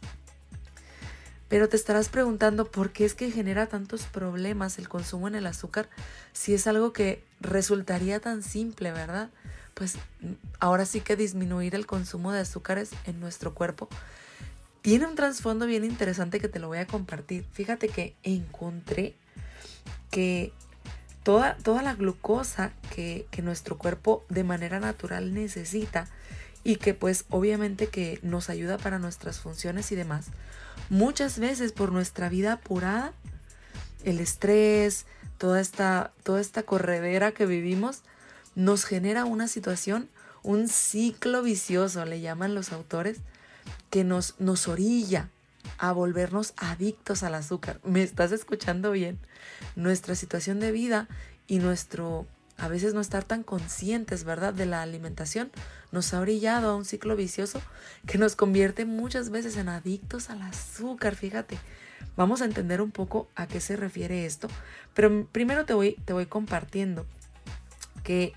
pero 1.52 1.68
te 1.68 1.76
estarás 1.76 2.08
preguntando 2.08 2.72
por 2.72 2.94
qué 2.94 3.04
es 3.04 3.14
que 3.14 3.30
genera 3.30 3.68
tantos 3.68 4.04
problemas 4.04 4.80
el 4.80 4.88
consumo 4.88 5.28
en 5.28 5.36
el 5.36 5.46
azúcar 5.46 5.90
si 6.32 6.54
es 6.54 6.66
algo 6.66 6.94
que 6.94 7.26
resultaría 7.42 8.22
tan 8.22 8.42
simple, 8.42 8.94
¿verdad? 8.94 9.32
Pues 9.74 9.98
ahora 10.62 10.86
sí 10.86 11.02
que 11.02 11.18
disminuir 11.18 11.76
el 11.76 11.86
consumo 11.86 12.32
de 12.32 12.40
azúcares 12.40 12.92
en 13.06 13.20
nuestro 13.20 13.54
cuerpo 13.54 13.90
tiene 14.82 15.06
un 15.08 15.16
trasfondo 15.16 15.66
bien 15.66 15.84
interesante 15.84 16.40
que 16.40 16.48
te 16.48 16.60
lo 16.60 16.70
voy 16.70 16.78
a 16.78 16.88
compartir. 16.88 17.44
Fíjate 17.52 17.90
que 17.90 18.16
encontré 18.24 19.18
que 20.10 20.54
toda, 21.24 21.58
toda 21.58 21.82
la 21.82 21.96
glucosa 21.96 22.72
que, 22.96 23.28
que 23.30 23.42
nuestro 23.42 23.78
cuerpo 23.78 24.24
de 24.30 24.46
manera 24.46 24.80
natural 24.80 25.34
necesita 25.34 26.08
y 26.64 26.78
que 26.78 26.94
pues 26.94 27.26
obviamente 27.30 27.88
que 27.88 28.20
nos 28.22 28.50
ayuda 28.50 28.78
para 28.78 29.00
nuestras 29.00 29.42
funciones 29.42 29.92
y 29.92 29.96
demás. 29.96 30.28
Muchas 30.90 31.40
veces 31.40 31.72
por 31.72 31.92
nuestra 31.92 32.30
vida 32.30 32.54
apurada, 32.54 33.14
el 34.04 34.20
estrés, 34.20 35.06
toda 35.38 35.62
esta, 35.62 36.12
toda 36.24 36.42
esta 36.42 36.64
corredera 36.64 37.32
que 37.32 37.46
vivimos, 37.46 38.02
nos 38.56 38.84
genera 38.84 39.26
una 39.26 39.48
situación, 39.48 40.10
un 40.44 40.68
ciclo 40.68 41.42
vicioso, 41.44 42.06
le 42.06 42.22
llaman 42.22 42.56
los 42.56 42.72
autores, 42.72 43.18
que 43.90 44.04
nos, 44.04 44.40
nos 44.40 44.68
orilla 44.68 45.30
a 45.78 45.92
volvernos 45.92 46.54
adictos 46.58 47.24
al 47.24 47.36
azúcar. 47.36 47.80
¿Me 47.84 48.04
estás 48.04 48.32
escuchando 48.32 48.92
bien? 48.92 49.20
Nuestra 49.76 50.16
situación 50.16 50.60
de 50.60 50.72
vida 50.72 51.08
y 51.48 51.60
nuestro 51.60 52.28
a 52.58 52.68
veces 52.68 52.94
no 52.94 53.02
estar 53.02 53.24
tan 53.24 53.44
conscientes, 53.44 54.24
¿verdad?, 54.24 54.54
de 54.54 54.66
la 54.66 54.82
alimentación 54.82 55.52
nos 55.92 56.14
ha 56.14 56.22
brillado 56.22 56.72
a 56.72 56.76
un 56.76 56.86
ciclo 56.86 57.16
vicioso 57.16 57.62
que 58.08 58.18
nos 58.18 58.36
convierte 58.36 58.86
muchas 58.86 59.30
veces 59.30 59.58
en 59.58 59.70
adictos 59.70 60.30
al 60.30 60.42
azúcar, 60.42 61.16
fíjate. 61.16 61.58
Vamos 62.16 62.42
a 62.42 62.46
entender 62.46 62.82
un 62.82 62.92
poco 62.92 63.30
a 63.36 63.48
qué 63.48 63.60
se 63.62 63.76
refiere 63.76 64.26
esto, 64.26 64.48
pero 64.94 65.26
primero 65.32 65.66
te 65.66 65.74
voy, 65.74 65.96
te 66.06 66.14
voy 66.14 66.26
compartiendo 66.26 67.06
que 68.04 68.34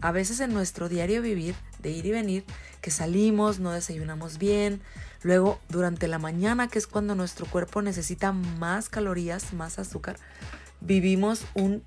a 0.00 0.12
veces 0.12 0.40
en 0.40 0.52
nuestro 0.52 0.88
diario 0.88 1.22
vivir, 1.22 1.54
de 1.80 1.90
ir 1.90 2.06
y 2.06 2.10
venir, 2.10 2.44
que 2.80 2.90
salimos, 2.90 3.58
no 3.58 3.72
desayunamos 3.72 4.38
bien, 4.38 4.80
luego 5.22 5.58
durante 5.68 6.08
la 6.08 6.18
mañana, 6.18 6.68
que 6.68 6.78
es 6.78 6.86
cuando 6.86 7.14
nuestro 7.14 7.46
cuerpo 7.46 7.82
necesita 7.82 8.32
más 8.32 8.88
calorías, 8.88 9.52
más 9.54 9.78
azúcar, 9.78 10.16
vivimos 10.80 11.42
un, 11.54 11.82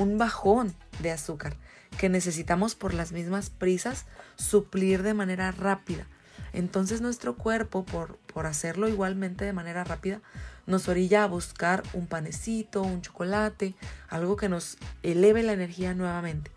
un 0.00 0.16
bajón 0.16 0.74
de 1.00 1.10
azúcar 1.10 1.56
que 1.98 2.08
necesitamos 2.08 2.74
por 2.74 2.94
las 2.94 3.12
mismas 3.12 3.50
prisas 3.50 4.06
suplir 4.36 5.02
de 5.02 5.12
manera 5.12 5.52
rápida. 5.52 6.06
Entonces 6.54 7.02
nuestro 7.02 7.36
cuerpo, 7.36 7.84
por, 7.84 8.16
por 8.32 8.46
hacerlo 8.46 8.88
igualmente 8.88 9.44
de 9.44 9.52
manera 9.52 9.84
rápida, 9.84 10.22
nos 10.66 10.88
orilla 10.88 11.24
a 11.24 11.26
buscar 11.26 11.82
un 11.92 12.06
panecito, 12.06 12.82
un 12.82 13.02
chocolate, 13.02 13.74
algo 14.08 14.36
que 14.36 14.48
nos 14.48 14.78
eleve 15.02 15.42
la 15.42 15.52
energía 15.52 15.94
nuevamente. 15.94 16.50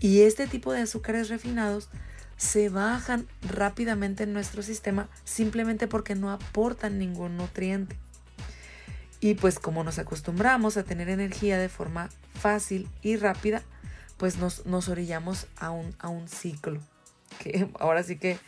Y 0.00 0.22
este 0.22 0.48
tipo 0.48 0.72
de 0.72 0.80
azúcares 0.80 1.28
refinados 1.28 1.88
se 2.36 2.68
bajan 2.68 3.28
rápidamente 3.42 4.24
en 4.24 4.32
nuestro 4.32 4.62
sistema 4.62 5.08
simplemente 5.24 5.86
porque 5.86 6.16
no 6.16 6.32
aportan 6.32 6.98
ningún 6.98 7.36
nutriente. 7.36 7.96
Y 9.20 9.34
pues 9.34 9.58
como 9.58 9.84
nos 9.84 9.98
acostumbramos 9.98 10.76
a 10.76 10.82
tener 10.82 11.08
energía 11.08 11.58
de 11.58 11.68
forma 11.68 12.10
fácil 12.36 12.88
y 13.02 13.16
rápida, 13.16 13.62
pues 14.16 14.36
nos, 14.36 14.66
nos 14.66 14.88
orillamos 14.88 15.46
a 15.56 15.70
un, 15.70 15.94
a 15.98 16.08
un 16.08 16.28
ciclo. 16.28 16.80
Que 17.38 17.68
ahora 17.78 18.02
sí 18.02 18.16
que 18.16 18.38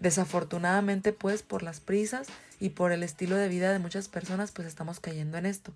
desafortunadamente 0.00 1.12
pues 1.12 1.42
por 1.42 1.62
las 1.62 1.80
prisas 1.80 2.28
y 2.60 2.70
por 2.70 2.92
el 2.92 3.02
estilo 3.02 3.36
de 3.36 3.48
vida 3.48 3.72
de 3.72 3.78
muchas 3.78 4.08
personas 4.08 4.52
pues 4.52 4.66
estamos 4.66 5.00
cayendo 5.00 5.38
en 5.38 5.46
esto. 5.46 5.72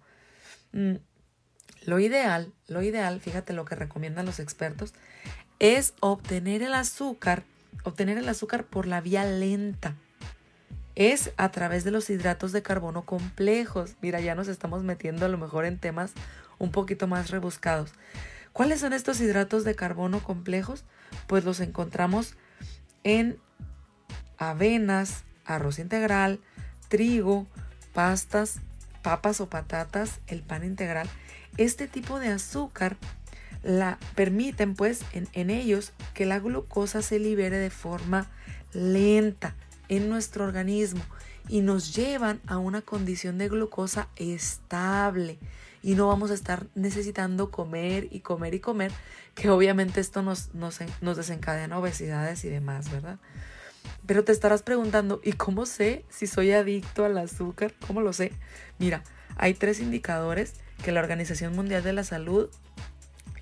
Mm, 0.73 0.97
lo 1.87 1.99
ideal, 1.99 2.53
lo 2.69 2.83
ideal, 2.83 3.21
fíjate 3.21 3.53
lo 3.53 3.65
que 3.65 3.75
recomiendan 3.75 4.27
los 4.27 4.41
expertos, 4.41 4.93
es 5.59 5.95
obtener 6.01 6.63
el 6.63 6.75
azúcar, 6.75 7.45
obtener 7.85 8.19
el 8.19 8.29
azúcar 8.29 8.65
por 8.65 8.87
la 8.87 9.01
vía 9.01 9.25
lenta. 9.25 9.95
Es 10.95 11.31
a 11.37 11.51
través 11.51 11.85
de 11.85 11.91
los 11.91 12.11
hidratos 12.11 12.53
de 12.53 12.63
carbono 12.63 13.05
complejos. 13.05 13.97
Mira, 14.01 14.21
ya 14.21 14.35
nos 14.35 14.49
estamos 14.49 14.83
metiendo 14.83 15.25
a 15.27 15.29
lo 15.29 15.39
mejor 15.39 15.65
en 15.65 15.79
temas 15.79 16.13
un 16.59 16.73
poquito 16.73 17.07
más 17.07 17.31
rebuscados. 17.31 17.93
¿Cuáles 18.53 18.81
son 18.81 18.93
estos 18.93 19.21
hidratos 19.21 19.65
de 19.65 19.77
carbono 19.77 20.23
complejos? 20.23 20.85
Pues 21.27 21.45
los 21.45 21.61
encontramos 21.61 22.35
en 23.05 23.39
avenas, 24.37 25.25
arroz 25.45 25.79
integral, 25.79 26.41
trigo, 26.89 27.47
pastas, 27.95 28.61
papas 29.03 29.41
o 29.41 29.49
patatas, 29.49 30.21
el 30.27 30.43
pan 30.43 30.65
integral. 30.65 31.09
Este 31.57 31.87
tipo 31.87 32.19
de 32.19 32.29
azúcar 32.29 32.97
la 33.63 33.99
permiten 34.15 34.75
pues 34.75 35.03
en, 35.13 35.29
en, 35.33 35.51
ellos 35.51 35.93
que 36.15 36.27
la 36.27 36.39
glucosa 36.39 37.03
se 37.03 37.19
libere 37.19 37.59
de 37.59 37.71
forma 37.71 38.27
lenta 38.73 39.55
en 39.91 40.09
nuestro 40.09 40.45
organismo 40.45 41.03
y 41.49 41.61
nos 41.61 41.95
llevan 41.95 42.41
a 42.47 42.57
una 42.57 42.81
condición 42.81 43.37
de 43.37 43.49
glucosa 43.49 44.09
estable 44.17 45.39
y 45.83 45.95
no 45.95 46.07
vamos 46.07 46.31
a 46.31 46.35
estar 46.35 46.67
necesitando 46.75 47.51
comer 47.51 48.09
y 48.11 48.21
comer 48.21 48.55
y 48.55 48.61
comer, 48.61 48.93
que 49.35 49.51
obviamente 49.51 50.01
esto 50.01 50.23
nos, 50.23 50.55
nos, 50.55 50.79
desencadena 51.17 51.79
obesidades 51.79 52.45
y 52.45 52.49
demás, 52.49 52.91
¿verdad? 52.91 53.19
Pero 54.07 54.25
te 54.25 54.33
estarás 54.33 54.63
preguntando, 54.63 55.21
¿y 55.25 55.33
cómo 55.33 55.67
sé 55.67 56.05
si 56.09 56.27
soy 56.27 56.53
adicto 56.53 57.05
al 57.05 57.19
azúcar? 57.19 57.75
¿Cómo 57.87 58.01
lo 58.01 58.13
sé? 58.13 58.33
Mira, 58.79 59.03
hay 59.37 59.55
tres 59.55 59.81
indicadores 59.81 60.55
que 60.85 60.93
la 60.93 61.01
Organización 61.01 61.55
Mundial 61.57 61.83
de 61.83 61.95
la 61.95 62.05
Salud 62.05 62.49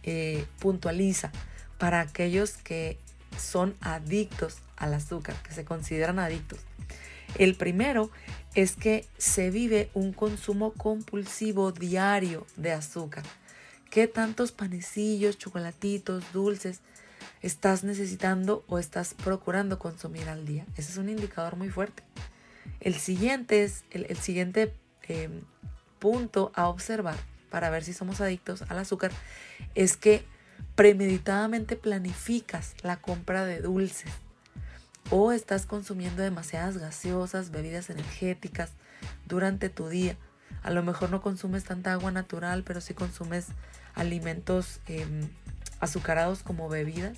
eh, 0.04 0.46
puntualiza 0.60 1.32
para 1.76 2.00
aquellos 2.00 2.52
que 2.52 2.98
son 3.38 3.74
adictos 3.80 4.58
al 4.76 4.94
azúcar, 4.94 5.36
que 5.42 5.52
se 5.52 5.64
consideran 5.64 6.18
adictos. 6.18 6.58
El 7.36 7.54
primero 7.54 8.10
es 8.54 8.76
que 8.76 9.06
se 9.18 9.50
vive 9.50 9.90
un 9.94 10.12
consumo 10.12 10.72
compulsivo 10.72 11.72
diario 11.72 12.46
de 12.56 12.72
azúcar. 12.72 13.24
¿Qué 13.90 14.06
tantos 14.06 14.52
panecillos, 14.52 15.38
chocolatitos, 15.38 16.24
dulces 16.32 16.80
estás 17.42 17.84
necesitando 17.84 18.64
o 18.68 18.78
estás 18.78 19.14
procurando 19.14 19.78
consumir 19.78 20.28
al 20.28 20.44
día? 20.44 20.66
Ese 20.76 20.92
es 20.92 20.98
un 20.98 21.08
indicador 21.08 21.56
muy 21.56 21.70
fuerte. 21.70 22.02
El 22.80 22.94
siguiente 22.94 23.64
es 23.64 23.84
el, 23.90 24.16
siguiente 24.18 24.74
em, 25.02 25.42
punto 25.98 26.52
a 26.54 26.68
observar 26.68 27.16
para 27.50 27.70
ver 27.70 27.84
si 27.84 27.92
somos 27.92 28.20
adictos 28.20 28.62
al 28.68 28.78
azúcar 28.78 29.10
es 29.74 29.96
que 29.96 30.24
premeditadamente 30.74 31.76
planificas 31.76 32.74
la 32.82 32.96
compra 32.96 33.44
de 33.44 33.60
dulces 33.60 34.12
o 35.10 35.32
estás 35.32 35.66
consumiendo 35.66 36.22
demasiadas 36.22 36.78
gaseosas, 36.78 37.50
bebidas 37.50 37.90
energéticas 37.90 38.72
durante 39.26 39.68
tu 39.68 39.88
día. 39.88 40.16
A 40.62 40.70
lo 40.70 40.82
mejor 40.82 41.10
no 41.10 41.22
consumes 41.22 41.64
tanta 41.64 41.92
agua 41.92 42.10
natural, 42.10 42.62
pero 42.62 42.80
sí 42.80 42.94
consumes 42.94 43.46
alimentos 43.94 44.80
em, 44.86 45.28
azucarados 45.80 46.42
como 46.42 46.68
bebidas. 46.68 47.16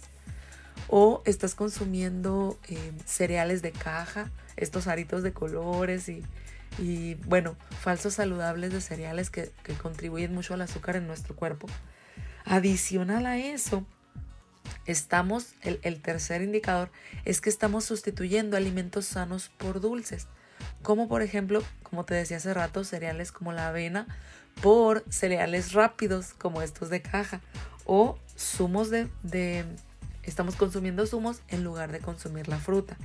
O 0.88 1.22
estás 1.24 1.54
consumiendo 1.54 2.58
em, 2.68 2.98
cereales 3.04 3.62
de 3.62 3.72
caja, 3.72 4.30
estos 4.56 4.86
aritos 4.86 5.22
de 5.22 5.32
colores 5.32 6.08
y, 6.78 7.14
bueno, 7.26 7.56
falsos 7.80 8.14
saludables 8.14 8.72
de 8.72 8.80
cereales 8.80 9.30
que 9.30 9.50
contribuyen 9.82 10.34
mucho 10.34 10.54
al 10.54 10.62
azúcar 10.62 10.96
en 10.96 11.06
nuestro 11.06 11.34
cuerpo. 11.34 11.66
Adicional 12.50 13.26
a 13.26 13.38
eso, 13.38 13.86
estamos, 14.84 15.54
el, 15.62 16.02
tercer 16.02 16.42
indicador 16.42 16.90
es 17.24 17.40
que 17.40 17.48
estamos 17.48 17.84
sustituyendo 17.84 18.56
alimentos 18.56 19.06
sanos 19.06 19.50
por 19.50 19.80
dulces, 19.80 20.26
como 20.82 21.06
por 21.06 21.22
ejemplo, 21.22 21.62
como 21.84 22.04
te 22.04 22.14
decía 22.14 22.38
hace 22.38 22.52
rato, 22.52 22.82
cereales 22.82 23.30
como 23.30 23.52
la 23.52 23.68
avena 23.68 24.08
por 24.62 25.04
cereales 25.10 25.74
rápidos 25.74 26.34
como 26.34 26.60
estos 26.60 26.90
de 26.90 27.02
caja 27.02 27.40
o 27.84 28.18
zumos 28.36 28.90
de, 28.90 29.64
estamos 30.24 30.56
consumiendo 30.56 31.06
zumos 31.06 31.42
en 31.50 31.62
lugar 31.62 31.92
de 31.92 32.00
consumir 32.00 32.48
la 32.48 32.58
fruta 32.58 32.96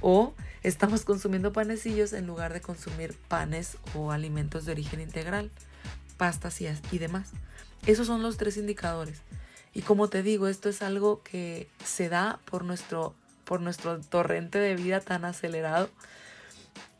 o 0.00 0.34
estamos 0.64 1.04
consumiendo 1.04 1.52
panecillos 1.52 2.12
en 2.12 2.26
lugar 2.26 2.52
de 2.52 2.60
consumir 2.60 3.16
panes 3.28 3.76
o 3.94 4.10
alimentos 4.10 4.64
de 4.64 4.72
origen 4.72 5.00
integral, 5.00 5.52
pastas 6.16 6.60
y 6.60 6.98
demás. 6.98 7.30
Esos 7.86 8.06
son 8.06 8.22
los 8.22 8.36
tres 8.36 8.56
indicadores. 8.56 9.22
Y 9.72 9.82
como 9.82 10.08
te 10.08 10.22
digo, 10.22 10.48
esto 10.48 10.68
es 10.68 10.82
algo 10.82 11.22
que 11.22 11.68
se 11.84 12.08
da 12.08 12.40
por 12.44 12.64
nuestro, 12.64 13.14
por 13.44 13.60
nuestro 13.60 14.00
torrente 14.00 14.58
de 14.58 14.76
vida 14.76 15.00
tan 15.00 15.24
acelerado. 15.24 15.88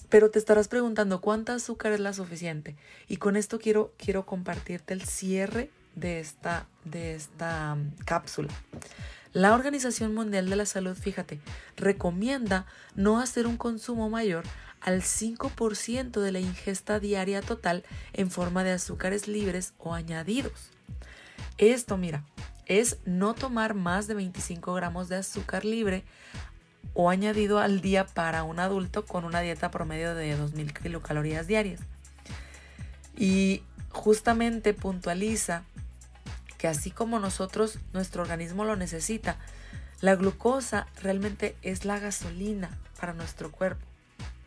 Pero 0.08 0.30
te 0.30 0.38
estarás 0.38 0.68
preguntando 0.68 1.20
cuánta 1.20 1.54
azúcar 1.54 1.92
es 1.92 2.00
la 2.00 2.12
suficiente. 2.12 2.76
Y 3.08 3.18
con 3.18 3.36
esto 3.36 3.58
quiero, 3.58 3.92
quiero 3.96 4.26
compartirte 4.26 4.94
el 4.94 5.02
cierre 5.02 5.70
de 5.94 6.20
esta, 6.20 6.66
de 6.84 7.14
esta 7.14 7.74
um, 7.74 7.90
cápsula. 8.04 8.52
La 9.32 9.54
Organización 9.54 10.12
Mundial 10.12 10.50
de 10.50 10.56
la 10.56 10.66
Salud, 10.66 10.96
fíjate, 10.96 11.40
recomienda 11.76 12.66
no 12.96 13.20
hacer 13.20 13.46
un 13.46 13.56
consumo 13.56 14.10
mayor 14.10 14.44
al 14.80 15.02
5% 15.02 16.20
de 16.20 16.32
la 16.32 16.40
ingesta 16.40 17.00
diaria 17.00 17.42
total 17.42 17.84
en 18.12 18.30
forma 18.30 18.64
de 18.64 18.72
azúcares 18.72 19.28
libres 19.28 19.74
o 19.78 19.94
añadidos. 19.94 20.70
Esto, 21.58 21.96
mira, 21.96 22.24
es 22.66 22.98
no 23.04 23.34
tomar 23.34 23.74
más 23.74 24.06
de 24.06 24.14
25 24.14 24.74
gramos 24.74 25.08
de 25.08 25.16
azúcar 25.16 25.64
libre 25.64 26.04
o 26.94 27.10
añadido 27.10 27.58
al 27.58 27.80
día 27.80 28.06
para 28.06 28.42
un 28.42 28.58
adulto 28.60 29.04
con 29.04 29.24
una 29.24 29.40
dieta 29.40 29.70
promedio 29.70 30.14
de 30.14 30.36
2.000 30.36 30.72
kilocalorías 30.72 31.46
diarias. 31.46 31.80
Y 33.16 33.62
justamente 33.90 34.72
puntualiza 34.72 35.64
que 36.58 36.68
así 36.68 36.90
como 36.90 37.18
nosotros, 37.18 37.78
nuestro 37.92 38.22
organismo 38.22 38.64
lo 38.64 38.76
necesita, 38.76 39.36
la 40.00 40.14
glucosa 40.14 40.86
realmente 41.02 41.56
es 41.62 41.84
la 41.84 41.98
gasolina 41.98 42.70
para 42.98 43.12
nuestro 43.12 43.50
cuerpo. 43.50 43.89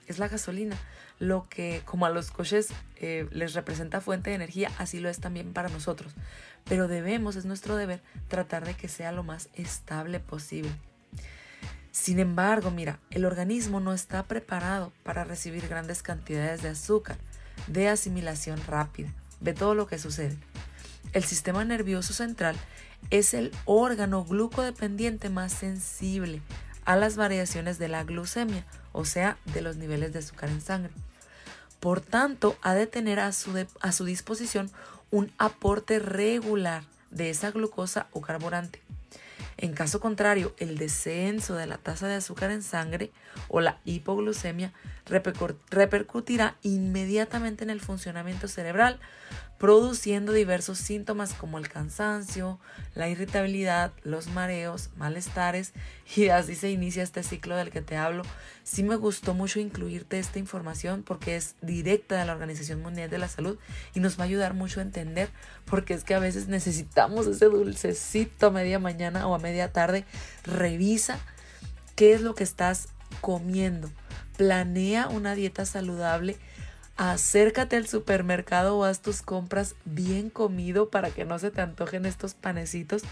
Es 0.08 0.20
la 0.20 0.28
gasolina. 0.28 0.78
Lo 1.20 1.48
que 1.50 1.82
como 1.86 2.06
a 2.06 2.10
los 2.10 2.32
coches 2.32 2.70
eh, 2.98 3.28
les 3.32 3.54
representa 3.54 4.02
fuente 4.02 4.30
de 4.30 4.36
energía, 4.36 4.72
así 4.78 5.00
lo 5.00 5.10
es 5.10 5.20
también 5.20 5.54
para 5.54 5.70
nosotros. 5.70 6.14
Pero 6.66 6.88
debemos, 6.88 7.36
es 7.36 7.46
nuestro 7.46 7.76
deber, 7.76 8.02
tratar 8.28 8.66
de 8.66 8.74
que 8.74 8.88
sea 8.88 9.12
lo 9.12 9.24
más 9.24 9.50
estable 9.54 10.20
posible. 10.20 10.72
Sin 11.92 12.20
embargo, 12.20 12.72
mira, 12.72 13.00
el 13.12 13.24
organismo 13.24 13.80
no 13.80 13.94
está 13.94 14.24
preparado 14.24 14.92
para 15.04 15.24
recibir 15.24 15.68
grandes 15.68 16.02
cantidades 16.02 16.64
de 16.64 16.70
azúcar, 16.70 17.18
de 17.68 17.88
asimilación 17.88 18.60
rápida. 18.66 19.10
Ve 19.42 19.54
todo 19.54 19.76
lo 19.76 19.86
que 19.86 20.00
sucede. 20.00 20.36
El 21.12 21.24
sistema 21.24 21.64
nervioso 21.64 22.14
central 22.14 22.56
es 23.12 23.34
el 23.34 23.52
órgano 23.66 24.24
glucodependiente 24.24 25.30
más 25.30 25.54
sensible 25.54 26.42
a 26.86 26.96
las 26.96 27.16
variaciones 27.16 27.78
de 27.80 27.88
la 27.88 28.04
glucemia, 28.04 28.66
o 28.92 29.06
sea, 29.06 29.38
de 29.46 29.62
los 29.62 29.78
niveles 29.78 30.14
de 30.14 30.20
azúcar 30.20 30.50
en 30.50 30.62
sangre. 30.62 30.92
Por 31.80 32.02
tanto, 32.02 32.58
ha 32.62 32.74
de 32.74 32.88
tener 32.88 33.20
a 33.20 33.32
su, 33.32 33.66
a 33.82 33.92
su 33.92 34.06
disposición 34.06 34.72
un 35.12 35.32
aporte 35.38 36.00
regular 36.00 36.84
de 37.12 37.30
esa 37.30 37.52
glucosa 37.52 38.08
o 38.12 38.22
carburante. 38.22 38.82
En 39.58 39.74
caso 39.74 40.00
contrario, 40.00 40.56
el 40.58 40.78
descenso 40.78 41.56
de 41.56 41.68
la 41.68 41.78
tasa 41.78 42.08
de 42.08 42.16
azúcar 42.16 42.52
en 42.52 42.64
sangre 42.64 43.12
o 43.48 43.62
la 43.62 43.80
hipoglucemia 43.86 44.74
repercutirá 45.06 46.58
inmediatamente 46.64 47.64
en 47.64 47.70
el 47.70 47.80
funcionamiento 47.80 48.48
cerebral, 48.48 49.00
produciendo 49.64 50.34
diversos 50.34 50.78
síntomas 50.78 51.34
como 51.34 51.58
el 51.58 51.70
cansancio, 51.70 52.60
la 52.96 53.08
irritabilidad, 53.08 53.94
los 54.04 54.28
mareos, 54.28 54.90
malestares 54.98 55.72
y 56.18 56.28
así 56.28 56.56
se 56.56 56.70
inicia 56.70 57.02
este 57.02 57.24
ciclo 57.24 57.56
del 57.56 57.72
que 57.72 57.82
te 57.82 57.96
hablo. 57.96 58.24
Sí 58.66 58.84
me 58.84 58.98
gustó 58.98 59.34
mucho 59.34 59.62
incluirte 59.62 60.20
esta 60.20 60.38
información 60.38 61.02
porque 61.02 61.38
es 61.38 61.56
directa 61.62 62.20
de 62.20 62.26
la 62.26 62.34
Organización 62.34 62.82
Mundial 62.82 63.10
de 63.10 63.20
la 63.20 63.30
Salud 63.30 63.58
y 63.96 64.02
nos 64.02 64.20
va 64.20 64.24
a 64.24 64.28
ayudar 64.28 64.54
mucho 64.54 64.82
a 64.82 64.84
entender 64.84 65.30
porque 65.64 65.94
es 65.94 66.04
que 66.04 66.14
a 66.14 66.20
veces 66.20 66.50
necesitamos 66.50 67.26
ese 67.28 67.46
dulcecito 67.46 68.48
a 68.48 68.52
media 68.52 68.80
mañana 68.80 69.28
o 69.28 69.34
a 69.34 69.40
media 69.40 69.72
tarde. 69.72 70.04
Revisa 70.44 71.20
qué 71.96 72.12
es 72.12 72.20
lo 72.20 72.36
que 72.36 72.44
estás 72.44 72.90
comiendo. 73.22 73.90
Planea 74.36 75.08
una 75.08 75.36
dieta 75.36 75.66
saludable 75.66 76.36
acércate 76.98 77.76
al 77.76 77.88
supermercado 77.88 78.78
o 78.78 78.84
haz 78.84 79.02
tus 79.02 79.22
compras 79.22 79.76
bien 79.86 80.30
comido 80.30 80.90
para 80.90 81.10
que 81.12 81.26
no 81.26 81.40
se 81.40 81.52
te 81.52 81.62
antojen 81.62 82.06
estos 82.06 82.34
panecitos. 82.34 83.04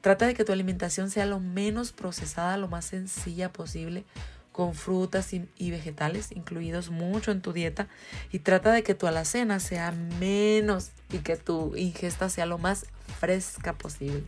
Trata 0.00 0.26
de 0.26 0.34
que 0.34 0.44
tu 0.44 0.52
alimentación 0.52 1.10
sea 1.10 1.26
lo 1.26 1.40
menos 1.40 1.92
procesada, 1.92 2.56
lo 2.56 2.68
más 2.68 2.86
sencilla 2.86 3.52
posible, 3.52 4.04
con 4.52 4.74
frutas 4.74 5.32
y, 5.32 5.70
vegetales 5.70 6.32
incluidos 6.32 6.90
mucho 6.90 7.32
en 7.32 7.42
tu 7.42 7.52
dieta. 7.52 7.88
Y 8.32 8.40
trata 8.40 8.72
de 8.72 8.82
que 8.82 8.94
tu 8.94 9.06
alacena 9.06 9.60
sea 9.60 9.92
menos 9.92 10.90
y 11.12 11.18
que 11.18 11.36
tu 11.36 11.76
ingesta 11.76 12.28
sea 12.28 12.46
lo 12.46 12.58
más 12.58 12.86
fresca 13.18 13.74
posible. 13.74 14.24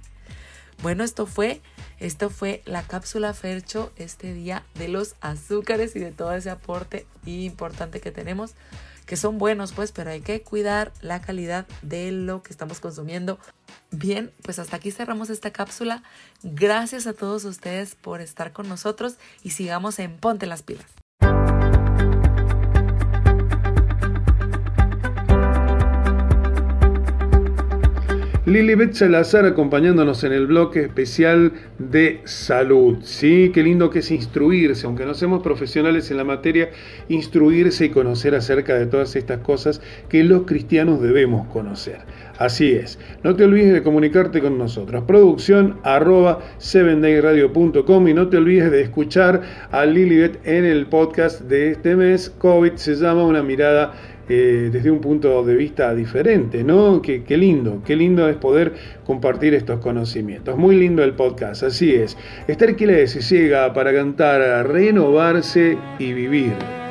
Bueno, 0.82 1.04
esto 1.04 1.26
fue, 1.26 1.60
esto 2.00 2.28
fue 2.28 2.60
la 2.64 2.82
cápsula 2.82 3.32
Fercho 3.34 3.92
este 3.96 4.34
día 4.34 4.64
de 4.74 4.88
los 4.88 5.14
azúcares 5.20 5.94
y 5.94 6.00
de 6.00 6.10
todo 6.10 6.32
ese 6.32 6.50
aporte 6.50 7.06
importante 7.24 8.00
que 8.00 8.10
tenemos, 8.10 8.54
que 9.06 9.16
son 9.16 9.38
buenos 9.38 9.70
pues, 9.70 9.92
pero 9.92 10.10
hay 10.10 10.22
que 10.22 10.42
cuidar 10.42 10.92
la 11.00 11.20
calidad 11.20 11.68
de 11.82 12.10
lo 12.10 12.42
que 12.42 12.52
estamos 12.52 12.80
consumiendo. 12.80 13.38
Bien, 13.92 14.32
pues 14.42 14.58
hasta 14.58 14.76
aquí 14.76 14.90
cerramos 14.90 15.30
esta 15.30 15.52
cápsula. 15.52 16.02
Gracias 16.42 17.06
a 17.06 17.12
todos 17.12 17.44
ustedes 17.44 17.94
por 17.94 18.20
estar 18.20 18.52
con 18.52 18.68
nosotros 18.68 19.14
y 19.44 19.50
sigamos 19.50 20.00
en 20.00 20.16
Ponte 20.16 20.46
las 20.46 20.64
pilas. 20.64 20.86
Lilibet 28.44 28.94
Salazar 28.94 29.44
acompañándonos 29.46 30.24
en 30.24 30.32
el 30.32 30.48
bloque 30.48 30.80
especial 30.80 31.52
de 31.78 32.22
salud. 32.24 32.98
Sí, 33.02 33.52
qué 33.54 33.62
lindo 33.62 33.88
que 33.88 34.00
es 34.00 34.10
instruirse, 34.10 34.84
aunque 34.84 35.06
no 35.06 35.14
seamos 35.14 35.44
profesionales 35.44 36.10
en 36.10 36.16
la 36.16 36.24
materia, 36.24 36.70
instruirse 37.08 37.84
y 37.84 37.90
conocer 37.90 38.34
acerca 38.34 38.74
de 38.74 38.86
todas 38.86 39.14
estas 39.14 39.38
cosas 39.42 39.80
que 40.08 40.24
los 40.24 40.42
cristianos 40.42 41.00
debemos 41.00 41.46
conocer. 41.52 42.00
Así 42.36 42.72
es, 42.72 42.98
no 43.22 43.36
te 43.36 43.44
olvides 43.44 43.74
de 43.74 43.84
comunicarte 43.84 44.40
con 44.40 44.58
nosotros. 44.58 45.04
Producción 45.04 45.78
arroba 45.84 46.40
7dayradio.com 46.58 48.08
y 48.08 48.14
no 48.14 48.28
te 48.28 48.38
olvides 48.38 48.72
de 48.72 48.82
escuchar 48.82 49.42
a 49.70 49.86
Lilibet 49.86 50.40
en 50.44 50.64
el 50.64 50.86
podcast 50.86 51.42
de 51.42 51.70
este 51.70 51.94
mes. 51.94 52.30
COVID 52.38 52.72
se 52.74 52.96
llama 52.96 53.22
Una 53.22 53.44
mirada 53.44 53.92
eh, 54.28 54.70
desde 54.72 54.90
un 54.90 55.00
punto 55.00 55.44
de 55.44 55.54
vista 55.54 55.94
diferente, 55.94 56.64
¿no? 56.64 57.02
Qué, 57.02 57.24
qué, 57.24 57.36
lindo, 57.36 57.82
qué 57.84 57.96
lindo 57.96 58.28
es 58.28 58.36
poder 58.36 58.74
compartir 59.04 59.54
estos 59.54 59.80
conocimientos. 59.80 60.56
Muy 60.56 60.76
lindo 60.76 61.02
el 61.02 61.14
podcast, 61.14 61.62
así 61.62 61.94
es. 61.94 62.16
Esther 62.46 62.76
Quiles 62.76 63.30
llega 63.30 63.72
para 63.72 63.92
cantar, 63.92 64.68
renovarse 64.68 65.76
y 65.98 66.12
vivir. 66.12 66.81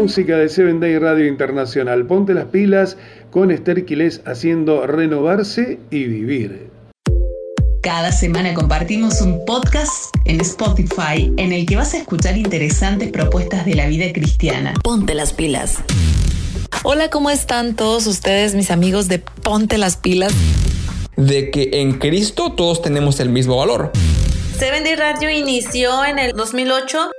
Música 0.00 0.38
de 0.38 0.48
Seven 0.48 0.80
Day 0.80 0.96
Radio 0.96 1.26
Internacional. 1.26 2.06
Ponte 2.06 2.32
las 2.32 2.46
pilas 2.46 2.96
con 3.30 3.50
Esther 3.50 3.84
Quilés 3.84 4.22
haciendo 4.24 4.86
renovarse 4.86 5.78
y 5.90 6.04
vivir. 6.04 6.70
Cada 7.82 8.10
semana 8.10 8.54
compartimos 8.54 9.20
un 9.20 9.44
podcast 9.44 10.14
en 10.24 10.40
Spotify 10.40 11.30
en 11.36 11.52
el 11.52 11.66
que 11.66 11.76
vas 11.76 11.92
a 11.92 11.98
escuchar 11.98 12.38
interesantes 12.38 13.12
propuestas 13.12 13.66
de 13.66 13.74
la 13.74 13.88
vida 13.88 14.10
cristiana. 14.14 14.72
Ponte 14.82 15.14
las 15.14 15.34
pilas. 15.34 15.76
Hola, 16.82 17.10
¿cómo 17.10 17.28
están 17.28 17.76
todos 17.76 18.06
ustedes, 18.06 18.54
mis 18.54 18.70
amigos 18.70 19.06
de 19.06 19.18
Ponte 19.18 19.76
las 19.76 19.98
pilas? 19.98 20.32
De 21.16 21.50
que 21.50 21.68
en 21.74 21.98
Cristo 21.98 22.52
todos 22.52 22.80
tenemos 22.80 23.20
el 23.20 23.28
mismo 23.28 23.58
valor. 23.58 23.92
Seven 24.58 24.82
Day 24.82 24.96
Radio 24.96 25.28
inició 25.28 26.06
en 26.06 26.18
el 26.18 26.32
2008. 26.32 27.10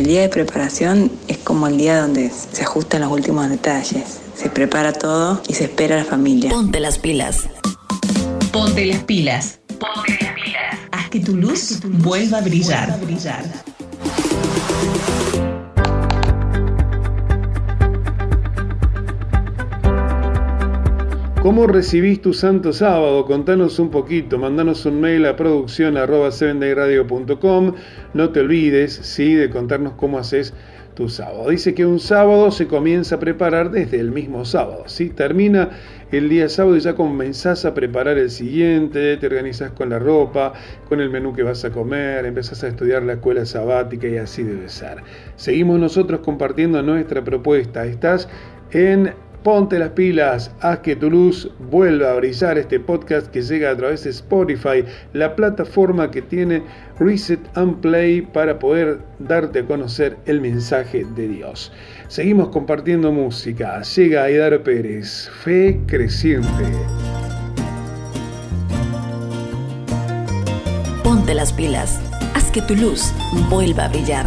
El 0.00 0.06
día 0.06 0.22
de 0.22 0.30
preparación 0.30 1.12
es 1.28 1.36
como 1.36 1.66
el 1.66 1.76
día 1.76 2.00
donde 2.00 2.30
se 2.30 2.62
ajustan 2.62 3.02
los 3.02 3.12
últimos 3.12 3.50
detalles. 3.50 4.20
Se 4.34 4.48
prepara 4.48 4.94
todo 4.94 5.42
y 5.46 5.52
se 5.52 5.64
espera 5.64 5.96
a 5.96 5.98
la 5.98 6.04
familia. 6.06 6.48
Ponte 6.48 6.80
las 6.80 6.98
pilas. 6.98 7.50
Ponte 8.50 8.86
las 8.86 9.04
pilas. 9.04 9.60
Ponte 9.78 10.16
las 10.18 10.32
pilas. 10.32 10.78
Haz 10.90 11.10
que 11.10 11.20
tu 11.20 11.36
luz 11.36 11.80
vuelva 11.84 12.38
a 12.38 12.40
brillar. 12.40 12.98
¿Cómo 21.42 21.66
recibís 21.66 22.20
tu 22.20 22.34
santo 22.34 22.70
sábado? 22.70 23.24
Contanos 23.24 23.78
un 23.78 23.90
poquito, 23.90 24.36
mandanos 24.36 24.84
un 24.84 25.00
mail 25.00 25.24
a 25.24 25.36
producción 25.36 25.96
arroba 25.96 26.28
7dayradio.com. 26.28 27.74
No 28.12 28.28
te 28.28 28.40
olvides, 28.40 28.92
sí, 28.92 29.32
de 29.32 29.48
contarnos 29.48 29.94
cómo 29.94 30.18
haces 30.18 30.52
tu 30.92 31.08
sábado. 31.08 31.48
Dice 31.48 31.74
que 31.74 31.86
un 31.86 31.98
sábado 31.98 32.50
se 32.50 32.66
comienza 32.66 33.14
a 33.14 33.20
preparar 33.20 33.70
desde 33.70 34.00
el 34.00 34.10
mismo 34.10 34.44
sábado, 34.44 34.82
¿sí? 34.84 35.08
Termina 35.08 35.70
el 36.12 36.28
día 36.28 36.50
sábado 36.50 36.76
y 36.76 36.80
ya 36.80 36.94
comenzás 36.94 37.64
a 37.64 37.72
preparar 37.72 38.18
el 38.18 38.30
siguiente, 38.30 39.16
te 39.16 39.26
organizas 39.26 39.70
con 39.70 39.88
la 39.88 39.98
ropa, 39.98 40.52
con 40.90 41.00
el 41.00 41.08
menú 41.08 41.32
que 41.32 41.42
vas 41.42 41.64
a 41.64 41.70
comer, 41.70 42.26
empezás 42.26 42.64
a 42.64 42.68
estudiar 42.68 43.02
la 43.02 43.14
escuela 43.14 43.46
sabática 43.46 44.06
y 44.08 44.18
así 44.18 44.42
debe 44.42 44.68
ser. 44.68 44.98
Seguimos 45.36 45.80
nosotros 45.80 46.20
compartiendo 46.20 46.82
nuestra 46.82 47.24
propuesta. 47.24 47.86
Estás 47.86 48.28
en 48.72 49.14
Ponte 49.42 49.78
las 49.78 49.90
pilas, 49.90 50.50
haz 50.60 50.80
que 50.80 50.94
tu 50.96 51.08
luz 51.08 51.50
vuelva 51.70 52.10
a 52.10 52.14
brillar. 52.16 52.58
Este 52.58 52.78
podcast 52.78 53.28
que 53.28 53.40
llega 53.40 53.70
a 53.70 53.76
través 53.76 54.04
de 54.04 54.10
Spotify, 54.10 54.84
la 55.14 55.34
plataforma 55.34 56.10
que 56.10 56.20
tiene 56.20 56.62
Reset 56.98 57.40
and 57.54 57.80
Play 57.80 58.20
para 58.20 58.58
poder 58.58 58.98
darte 59.18 59.60
a 59.60 59.64
conocer 59.66 60.18
el 60.26 60.42
mensaje 60.42 61.06
de 61.16 61.28
Dios. 61.28 61.72
Seguimos 62.08 62.50
compartiendo 62.50 63.12
música. 63.12 63.80
Llega 63.80 64.24
Aidaro 64.24 64.62
Pérez, 64.62 65.30
Fe 65.42 65.80
Creciente. 65.86 66.64
Ponte 71.02 71.32
las 71.32 71.50
pilas. 71.54 71.98
Haz 72.34 72.50
que 72.50 72.60
tu 72.60 72.76
luz 72.76 73.14
vuelva 73.48 73.86
a 73.86 73.88
brillar. 73.88 74.26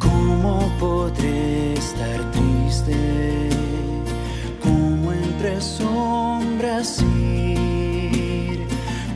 ¿Cómo 0.00 0.76
podré 0.80 1.57
ir? 6.86 8.66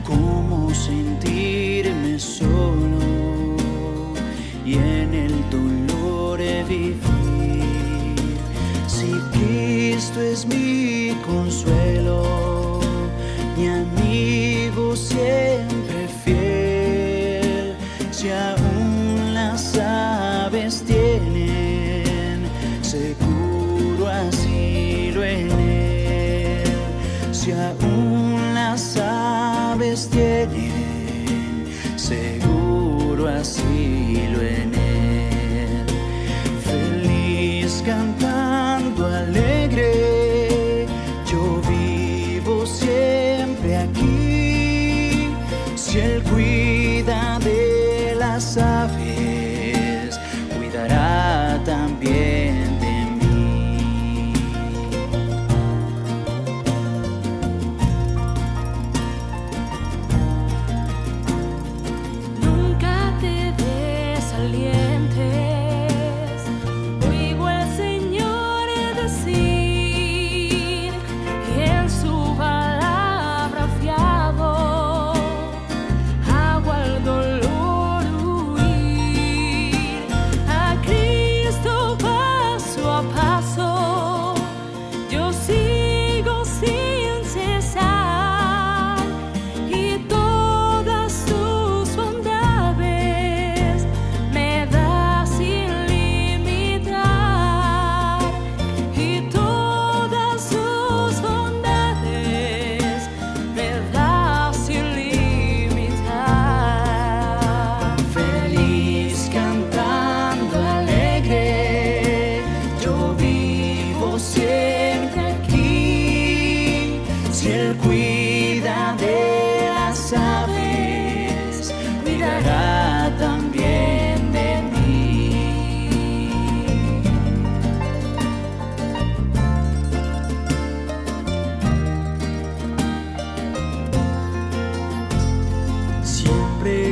¿Cómo 0.03 0.73
sentirme 0.73 2.19
solo 2.19 3.55
y 4.65 4.73
en 4.73 5.13
el 5.13 5.49
dolor 5.49 6.39
vivir? 6.67 6.99
Si 8.85 9.11
Cristo 9.31 10.21
es 10.21 10.45
mi 10.45 10.72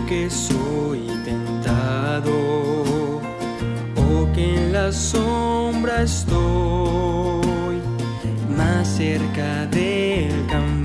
Que 0.08 0.30
soy 0.30 1.08
tentado 1.24 2.32
o 3.96 4.34
que 4.34 4.56
en 4.56 4.74
la 4.74 4.92
sombra 4.92 6.02
estoy 6.02 7.78
más 8.58 8.86
cerca 8.88 9.66
del 9.68 10.46
camino 10.48 10.81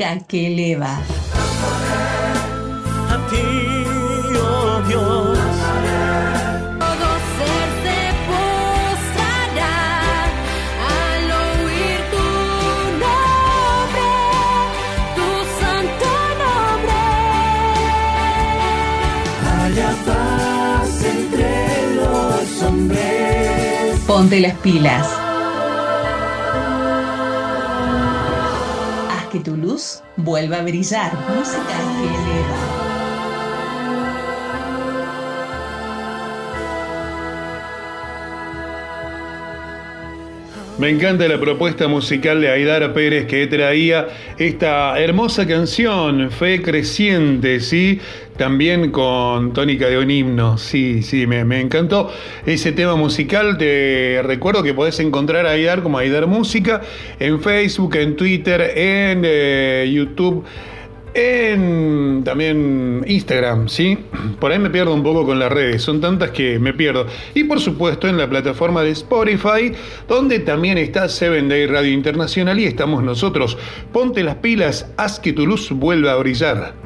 Música 0.00 0.24
que 0.26 0.46
eleva. 0.46 0.92
A 3.10 3.16
ti, 3.28 3.48
oh 4.34 4.80
Dios. 4.88 5.38
Todo 6.78 7.08
ser 7.36 7.68
se 7.84 8.00
postrará 8.30 9.76
al 10.88 11.24
oír 11.44 12.00
tu 12.14 12.28
nombre, 13.04 14.08
tu 15.16 15.28
santo 15.60 16.10
nombre. 16.44 17.02
Haya 19.52 19.90
paz 20.06 21.04
entre 21.04 21.52
los 21.96 22.62
hombres. 22.62 24.00
Ponte 24.06 24.40
las 24.40 24.54
pilas. 24.60 25.19
Vuelva 30.22 30.58
a 30.58 30.62
brillar. 30.62 31.12
Música 31.34 31.76
que 31.98 32.06
eleva. 32.06 32.80
Me 40.80 40.88
encanta 40.88 41.28
la 41.28 41.38
propuesta 41.38 41.88
musical 41.88 42.40
de 42.40 42.50
Aidara 42.50 42.94
Pérez 42.94 43.26
que 43.26 43.46
traía 43.46 44.08
esta 44.38 44.98
hermosa 44.98 45.46
canción, 45.46 46.30
Fe 46.30 46.62
Creciente, 46.62 47.60
¿sí? 47.60 48.00
También 48.40 48.90
con 48.90 49.52
tónica 49.52 49.86
de 49.88 49.98
un 49.98 50.10
himno, 50.10 50.56
sí, 50.56 51.02
sí, 51.02 51.26
me, 51.26 51.60
encantó 51.60 52.10
ese 52.46 52.72
tema 52.72 52.96
musical. 52.96 53.58
Te 53.58 54.22
recuerdo 54.24 54.62
que 54.62 54.72
podés 54.72 54.98
encontrar 55.00 55.44
a 55.44 55.50
Aidar 55.50 55.82
como 55.82 55.98
Aidar 55.98 56.26
Música 56.26 56.80
en 57.18 57.42
Facebook, 57.42 57.96
en 57.96 58.16
Twitter, 58.16 58.62
en 58.62 59.24
eh, 59.26 59.90
YouTube 59.92 60.42
en 61.12 62.22
también 62.24 63.04
Instagram, 63.06 63.68
¿sí? 63.68 63.98
Por 64.40 64.52
ahí 64.52 64.58
me 64.58 64.70
pierdo 64.70 64.94
un 64.94 65.02
poco 65.02 65.26
con 65.26 65.38
las 65.38 65.52
redes, 65.52 65.82
son 65.82 66.00
tantas 66.00 66.30
que 66.30 66.58
me 66.58 66.72
pierdo. 66.72 67.06
Y 67.34 67.44
por 67.44 67.60
supuesto 67.60 68.08
en 68.08 68.16
la 68.16 68.26
plataforma 68.26 68.82
de 68.82 68.92
Spotify, 68.92 69.72
donde 70.08 70.38
también 70.38 70.78
está 70.78 71.10
Seven 71.10 71.50
Day 71.50 71.66
Radio 71.66 71.92
Internacional 71.92 72.58
y 72.58 72.64
estamos 72.64 73.02
nosotros. 73.02 73.58
Ponte 73.92 74.22
las 74.22 74.36
pilas, 74.36 74.90
haz 74.96 75.20
que 75.20 75.34
tu 75.34 75.46
luz 75.46 75.70
vuelva 75.72 76.12
a 76.12 76.16
brillar. 76.16 76.79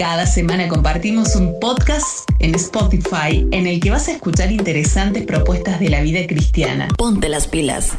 Cada 0.00 0.26
semana 0.26 0.66
compartimos 0.66 1.36
un 1.36 1.60
podcast 1.60 2.26
en 2.38 2.54
Spotify 2.54 3.46
en 3.50 3.66
el 3.66 3.80
que 3.80 3.90
vas 3.90 4.08
a 4.08 4.12
escuchar 4.12 4.50
interesantes 4.50 5.26
propuestas 5.26 5.78
de 5.78 5.90
la 5.90 6.00
vida 6.00 6.26
cristiana. 6.26 6.88
Ponte 6.96 7.28
las 7.28 7.46
pilas. 7.46 7.90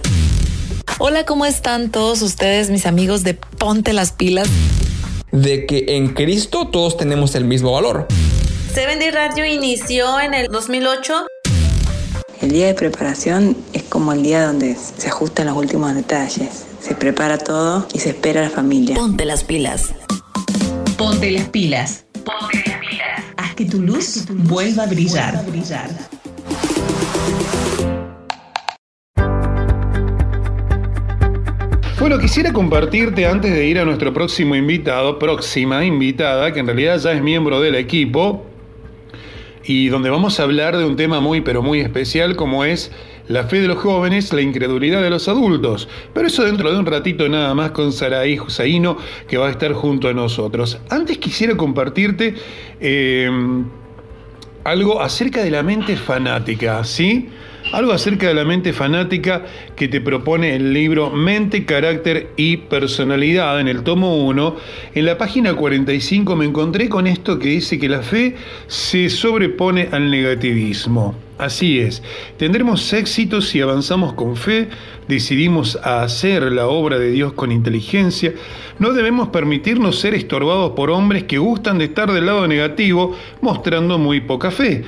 Hola, 0.98 1.28
¿cómo 1.28 1.46
están 1.46 1.92
todos 1.92 2.24
ustedes, 2.24 2.72
mis 2.72 2.88
amigos 2.88 3.24
de 3.24 3.36
Ponte 3.36 3.94
las 3.94 4.14
Pilas? 4.14 4.50
De 5.32 5.68
que 5.68 5.86
en 5.90 6.16
Cristo 6.16 6.70
todos 6.70 6.98
tenemos 6.98 7.36
el 7.36 7.46
mismo 7.46 7.72
valor. 7.74 8.08
Seven 8.74 8.98
Day 8.98 9.12
Radio 9.12 9.46
inició 9.46 10.20
en 10.20 10.34
el 10.34 10.48
2008. 10.48 11.28
El 12.42 12.50
día 12.50 12.66
de 12.66 12.74
preparación 12.74 13.56
es 13.74 13.84
como 13.84 14.14
el 14.14 14.24
día 14.24 14.48
donde 14.48 14.76
se 14.76 15.08
ajustan 15.08 15.46
los 15.46 15.56
últimos 15.56 15.94
detalles. 15.94 16.66
Se 16.82 16.96
prepara 16.96 17.38
todo 17.38 17.86
y 17.94 18.00
se 18.00 18.10
espera 18.10 18.42
a 18.42 18.46
la 18.46 18.50
familia. 18.50 18.96
Ponte 18.96 19.24
las 19.26 19.44
pilas. 19.44 19.92
Ponte 21.02 21.32
las 21.32 21.50
pilas. 21.50 22.06
Ponte 22.24 22.62
las 22.64 22.78
pilas. 22.78 23.24
Haz 23.36 23.56
que 23.56 23.66
tu 23.66 23.82
luz 23.82 24.24
vuelva 24.30 24.84
a 24.84 24.86
brillar. 24.86 25.44
Bueno, 32.00 32.20
quisiera 32.20 32.54
compartirte 32.54 33.26
antes 33.26 33.52
de 33.52 33.66
ir 33.66 33.80
a 33.80 33.86
nuestro 33.86 34.14
próximo 34.14 34.56
invitado, 34.56 35.18
próxima 35.18 35.84
invitada, 35.84 36.54
que 36.54 36.60
en 36.60 36.68
realidad 36.68 37.00
ya 37.00 37.14
es 37.14 37.24
miembro 37.24 37.60
del 37.62 37.74
equipo, 37.74 38.46
y 39.64 39.88
donde 39.88 40.12
vamos 40.12 40.40
a 40.40 40.44
hablar 40.44 40.78
de 40.78 40.86
un 40.86 40.98
tema 40.98 41.20
muy 41.20 41.42
pero 41.42 41.64
muy 41.64 41.80
especial 41.80 42.36
como 42.36 42.64
es 42.64 42.92
la 43.32 43.46
fe 43.46 43.62
de 43.62 43.68
los 43.68 43.78
jóvenes, 43.78 44.34
la 44.34 44.42
incredulidad 44.42 45.02
de 45.02 45.10
los 45.10 45.28
adultos. 45.28 45.88
Pero 46.14 46.28
eso 46.28 46.44
dentro 46.44 46.72
de 46.72 46.78
un 46.78 46.86
ratito 46.86 47.28
nada 47.30 47.54
más 47.56 47.72
con 47.72 47.94
Saraí 47.94 48.40
Husaino 48.40 48.98
que 49.28 49.38
va 49.38 49.48
a 49.48 49.52
estar 49.52 49.74
junto 49.74 50.10
a 50.10 50.14
nosotros. 50.14 50.80
Antes 50.90 51.18
quisiera 51.18 51.56
compartirte 51.56 52.36
eh, 52.80 53.30
algo 54.64 55.02
acerca 55.02 55.44
de 55.44 55.52
la 55.52 55.64
mente 55.64 55.96
fanática, 55.96 56.84
¿sí? 56.84 57.30
Algo 57.74 57.94
acerca 57.94 58.28
de 58.28 58.34
la 58.34 58.44
mente 58.44 58.74
fanática 58.74 59.46
que 59.76 59.88
te 59.88 60.02
propone 60.02 60.56
el 60.56 60.74
libro 60.74 61.12
Mente, 61.12 61.64
Carácter 61.64 62.32
y 62.36 62.58
Personalidad 62.58 63.60
en 63.60 63.68
el 63.68 63.84
tomo 63.84 64.18
1. 64.26 64.56
En 64.96 65.06
la 65.06 65.18
página 65.18 65.54
45 65.54 66.36
me 66.36 66.46
encontré 66.46 66.90
con 66.90 67.08
esto 67.08 67.40
que 67.40 67.50
dice 67.50 67.80
que 67.80 67.88
la 67.88 68.02
fe 68.02 68.36
se 68.68 69.10
sobrepone 69.10 69.90
al 69.92 70.10
negativismo. 70.10 71.16
Así 71.42 71.80
es, 71.80 72.04
tendremos 72.38 72.94
éxito 72.94 73.42
si 73.42 73.62
avanzamos 73.62 74.14
con 74.14 74.36
fe, 74.36 74.68
decidimos 75.08 75.76
hacer 75.78 76.44
la 76.52 76.68
obra 76.68 77.00
de 77.00 77.10
Dios 77.10 77.34
con 77.34 77.52
inteligencia. 77.52 78.36
No 78.78 78.94
debemos 78.94 79.30
permitirnos 79.30 80.00
ser 80.00 80.14
estorbados 80.14 80.74
por 80.74 80.92
hombres 80.92 81.24
que 81.24 81.40
gustan 81.40 81.80
de 81.80 81.86
estar 81.86 82.12
del 82.12 82.28
lado 82.28 82.48
negativo, 82.48 83.18
mostrando 83.42 83.98
muy 83.98 84.22
poca 84.22 84.52
fe. 84.52 84.84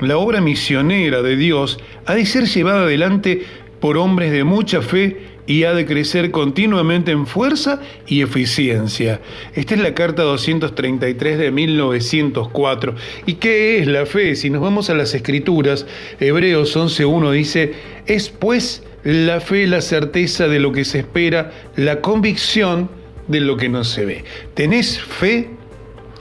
La 0.00 0.16
obra 0.16 0.40
misionera 0.40 1.20
de 1.20 1.36
Dios 1.36 1.78
ha 2.06 2.14
de 2.14 2.24
ser 2.24 2.46
llevada 2.46 2.84
adelante 2.84 3.44
por 3.78 3.98
hombres 3.98 4.32
de 4.32 4.44
mucha 4.44 4.80
fe 4.80 5.27
y 5.48 5.64
ha 5.64 5.72
de 5.72 5.86
crecer 5.86 6.30
continuamente 6.30 7.10
en 7.10 7.26
fuerza 7.26 7.80
y 8.06 8.20
eficiencia. 8.20 9.22
Esta 9.54 9.74
es 9.74 9.80
la 9.80 9.94
carta 9.94 10.22
233 10.22 11.38
de 11.38 11.50
1904. 11.50 12.94
¿Y 13.24 13.34
qué 13.34 13.78
es 13.78 13.86
la 13.86 14.04
fe? 14.04 14.36
Si 14.36 14.50
nos 14.50 14.60
vamos 14.60 14.90
a 14.90 14.94
las 14.94 15.14
escrituras, 15.14 15.86
Hebreos 16.20 16.76
11.1 16.76 17.32
dice, 17.32 17.72
es 18.06 18.28
pues 18.28 18.84
la 19.04 19.40
fe 19.40 19.66
la 19.66 19.80
certeza 19.80 20.48
de 20.48 20.60
lo 20.60 20.70
que 20.70 20.84
se 20.84 20.98
espera, 20.98 21.50
la 21.76 22.02
convicción 22.02 22.90
de 23.26 23.40
lo 23.40 23.56
que 23.56 23.70
no 23.70 23.84
se 23.84 24.04
ve. 24.04 24.24
¿Tenés 24.52 25.00
fe? 25.00 25.48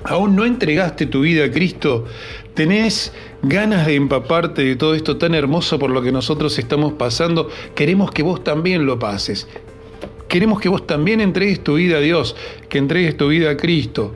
¿Aún 0.06 0.38
no 0.38 0.46
entregaste 0.46 1.06
tu 1.06 1.22
vida 1.22 1.46
a 1.46 1.52
Cristo? 1.52 2.06
¿Tenés 2.54 3.12
ganas 3.42 3.86
de 3.86 3.96
empaparte 3.96 4.64
de 4.64 4.76
todo 4.76 4.96
esto 4.96 5.18
tan 5.18 5.36
hermoso 5.36 5.80
por 5.80 5.90
lo 5.90 6.02
que 6.02 6.12
nosotros 6.12 6.58
estamos 6.60 6.94
pasando? 6.94 7.50
Queremos 7.76 8.12
que 8.12 8.24
vos 8.24 8.44
también 8.44 8.86
lo 8.86 9.00
pases. 9.00 9.48
Queremos 10.28 10.60
que 10.60 10.70
vos 10.70 10.86
también 10.86 11.22
entregues 11.22 11.64
tu 11.64 11.76
vida 11.76 11.98
a 11.98 12.02
Dios, 12.02 12.36
que 12.70 12.78
entregues 12.78 13.16
tu 13.16 13.30
vida 13.30 13.52
a 13.52 13.58
Cristo. 13.58 14.14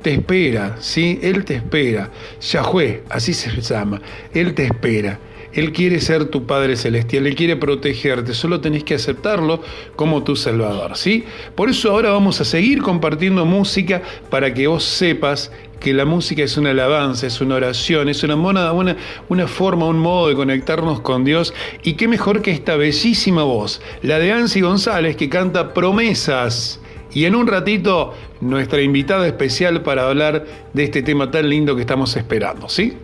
Te 0.00 0.14
espera, 0.14 0.76
¿sí? 0.80 1.20
Él 1.22 1.44
te 1.44 1.54
espera. 1.54 2.10
Yahweh, 2.40 3.02
así 3.08 3.34
se 3.34 3.60
llama. 3.60 4.00
Él 4.32 4.54
te 4.54 4.64
espera. 4.64 5.18
Él 5.54 5.72
quiere 5.72 6.00
ser 6.00 6.26
tu 6.26 6.46
Padre 6.46 6.76
Celestial, 6.76 7.26
Él 7.26 7.34
quiere 7.34 7.56
protegerte, 7.56 8.34
solo 8.34 8.60
tenés 8.60 8.84
que 8.84 8.94
aceptarlo 8.94 9.60
como 9.96 10.22
tu 10.24 10.36
Salvador, 10.36 10.96
¿sí? 10.96 11.24
Por 11.54 11.68
eso 11.68 11.90
ahora 11.90 12.10
vamos 12.10 12.40
a 12.40 12.44
seguir 12.44 12.82
compartiendo 12.82 13.44
música 13.44 14.02
para 14.30 14.54
que 14.54 14.66
vos 14.66 14.84
sepas 14.84 15.50
que 15.82 15.92
la 15.92 16.04
música 16.04 16.44
es 16.44 16.56
una 16.56 16.70
alabanza, 16.70 17.26
es 17.26 17.40
una 17.40 17.56
oración, 17.56 18.08
es 18.08 18.22
una, 18.22 18.36
una, 18.36 18.72
una, 18.72 18.96
una 19.28 19.48
forma, 19.48 19.86
un 19.86 19.98
modo 19.98 20.28
de 20.28 20.36
conectarnos 20.36 21.00
con 21.00 21.24
Dios. 21.24 21.52
Y 21.82 21.94
qué 21.94 22.06
mejor 22.06 22.40
que 22.40 22.52
esta 22.52 22.76
bellísima 22.76 23.42
voz, 23.42 23.82
la 24.02 24.20
de 24.20 24.32
Ansi 24.32 24.60
González, 24.60 25.16
que 25.16 25.28
canta 25.28 25.74
promesas. 25.74 26.80
Y 27.12 27.24
en 27.24 27.34
un 27.34 27.46
ratito, 27.48 28.14
nuestra 28.40 28.80
invitada 28.80 29.26
especial 29.26 29.82
para 29.82 30.08
hablar 30.08 30.46
de 30.72 30.84
este 30.84 31.02
tema 31.02 31.30
tan 31.30 31.48
lindo 31.48 31.74
que 31.74 31.82
estamos 31.82 32.16
esperando, 32.16 32.68
¿sí? 32.68 32.94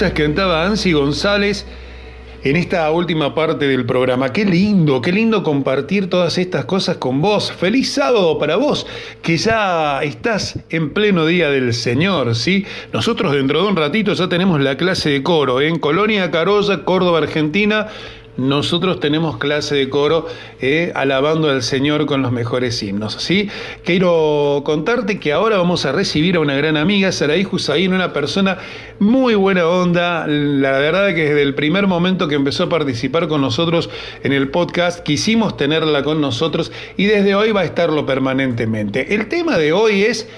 Promesas 0.00 0.18
cantaba 0.18 0.64
Ansi 0.64 0.92
González 0.92 1.66
en 2.42 2.56
esta 2.56 2.90
última 2.90 3.34
parte 3.34 3.66
del 3.68 3.84
programa. 3.84 4.32
Qué 4.32 4.46
lindo, 4.46 5.02
qué 5.02 5.12
lindo 5.12 5.42
compartir 5.42 6.08
todas 6.08 6.38
estas 6.38 6.64
cosas 6.64 6.96
con 6.96 7.20
vos. 7.20 7.52
Feliz 7.52 7.92
sábado 7.92 8.38
para 8.38 8.56
vos, 8.56 8.86
que 9.20 9.36
ya 9.36 10.02
estás 10.02 10.58
en 10.70 10.94
pleno 10.94 11.26
día 11.26 11.50
del 11.50 11.74
Señor, 11.74 12.34
¿sí? 12.34 12.64
Nosotros 12.94 13.34
dentro 13.34 13.62
de 13.62 13.68
un 13.68 13.76
ratito 13.76 14.14
ya 14.14 14.26
tenemos 14.26 14.58
la 14.62 14.78
clase 14.78 15.10
de 15.10 15.22
coro 15.22 15.60
en 15.60 15.78
Colonia 15.78 16.30
Carolla, 16.30 16.82
Córdoba, 16.86 17.18
Argentina. 17.18 17.88
Nosotros 18.36 19.00
tenemos 19.00 19.36
clase 19.38 19.74
de 19.74 19.88
coro 19.88 20.26
eh, 20.60 20.92
alabando 20.94 21.50
al 21.50 21.62
Señor 21.62 22.06
con 22.06 22.22
los 22.22 22.32
mejores 22.32 22.82
himnos. 22.82 23.14
¿sí? 23.14 23.48
Quiero 23.84 24.62
contarte 24.64 25.18
que 25.18 25.32
ahora 25.32 25.58
vamos 25.58 25.84
a 25.84 25.92
recibir 25.92 26.36
a 26.36 26.40
una 26.40 26.54
gran 26.54 26.76
amiga, 26.76 27.12
Saraí 27.12 27.46
Husaín, 27.50 27.92
una 27.92 28.12
persona 28.12 28.58
muy 28.98 29.34
buena 29.34 29.66
onda. 29.66 30.26
La 30.26 30.72
verdad 30.78 31.08
que 31.08 31.24
desde 31.28 31.42
el 31.42 31.54
primer 31.54 31.86
momento 31.86 32.28
que 32.28 32.34
empezó 32.34 32.64
a 32.64 32.68
participar 32.68 33.28
con 33.28 33.40
nosotros 33.40 33.90
en 34.22 34.32
el 34.32 34.48
podcast, 34.48 35.00
quisimos 35.00 35.56
tenerla 35.56 36.02
con 36.02 36.20
nosotros 36.20 36.72
y 36.96 37.06
desde 37.06 37.34
hoy 37.34 37.52
va 37.52 37.60
a 37.60 37.64
estarlo 37.64 38.06
permanentemente. 38.06 39.14
El 39.14 39.28
tema 39.28 39.58
de 39.58 39.72
hoy 39.72 40.02
es 40.02 40.28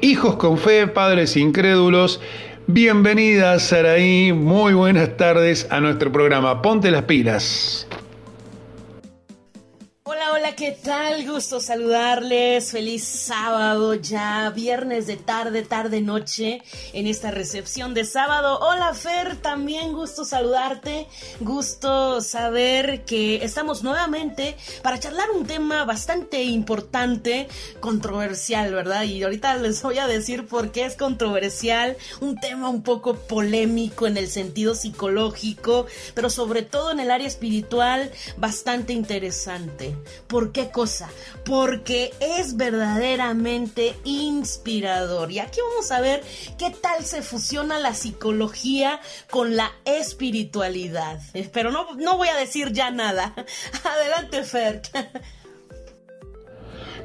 hijos 0.00 0.36
con 0.36 0.58
fe, 0.58 0.86
padres 0.86 1.36
incrédulos. 1.36 2.20
Bienvenida, 2.68 3.58
Saraí. 3.58 4.32
Muy 4.32 4.72
buenas 4.72 5.16
tardes 5.16 5.66
a 5.70 5.80
nuestro 5.80 6.12
programa. 6.12 6.62
Ponte 6.62 6.92
las 6.92 7.02
pilas. 7.02 7.88
Hola, 10.42 10.56
¿qué 10.56 10.72
tal? 10.72 11.24
Gusto 11.24 11.60
saludarles. 11.60 12.72
Feliz 12.72 13.04
sábado 13.04 13.94
ya, 13.94 14.50
viernes 14.50 15.06
de 15.06 15.16
tarde, 15.16 15.62
tarde, 15.62 16.00
noche, 16.00 16.62
en 16.92 17.06
esta 17.06 17.30
recepción 17.30 17.94
de 17.94 18.04
sábado. 18.04 18.58
Hola, 18.58 18.92
Fer, 18.92 19.36
también 19.36 19.92
gusto 19.92 20.24
saludarte. 20.24 21.06
Gusto 21.38 22.20
saber 22.20 23.04
que 23.04 23.44
estamos 23.44 23.84
nuevamente 23.84 24.56
para 24.82 24.98
charlar 24.98 25.30
un 25.30 25.46
tema 25.46 25.84
bastante 25.84 26.42
importante, 26.42 27.46
controversial, 27.78 28.74
¿verdad? 28.74 29.04
Y 29.04 29.22
ahorita 29.22 29.54
les 29.58 29.80
voy 29.80 29.98
a 29.98 30.08
decir 30.08 30.48
por 30.48 30.72
qué 30.72 30.86
es 30.86 30.96
controversial, 30.96 31.96
un 32.20 32.34
tema 32.34 32.68
un 32.68 32.82
poco 32.82 33.14
polémico 33.14 34.08
en 34.08 34.16
el 34.16 34.26
sentido 34.26 34.74
psicológico, 34.74 35.86
pero 36.14 36.30
sobre 36.30 36.62
todo 36.62 36.90
en 36.90 36.98
el 36.98 37.12
área 37.12 37.28
espiritual, 37.28 38.10
bastante 38.38 38.92
interesante. 38.92 39.94
¿Por 40.32 40.50
qué 40.50 40.70
cosa? 40.70 41.10
Porque 41.44 42.10
es 42.18 42.56
verdaderamente 42.56 43.94
inspirador. 44.04 45.30
Y 45.30 45.40
aquí 45.40 45.60
vamos 45.60 45.92
a 45.92 46.00
ver 46.00 46.22
qué 46.56 46.70
tal 46.70 47.04
se 47.04 47.20
fusiona 47.20 47.78
la 47.78 47.92
psicología 47.92 48.98
con 49.28 49.56
la 49.56 49.72
espiritualidad. 49.84 51.20
Pero 51.52 51.70
no, 51.70 51.96
no 51.96 52.16
voy 52.16 52.28
a 52.28 52.36
decir 52.38 52.72
ya 52.72 52.90
nada. 52.90 53.34
Adelante, 53.84 54.42
Fer. 54.44 54.80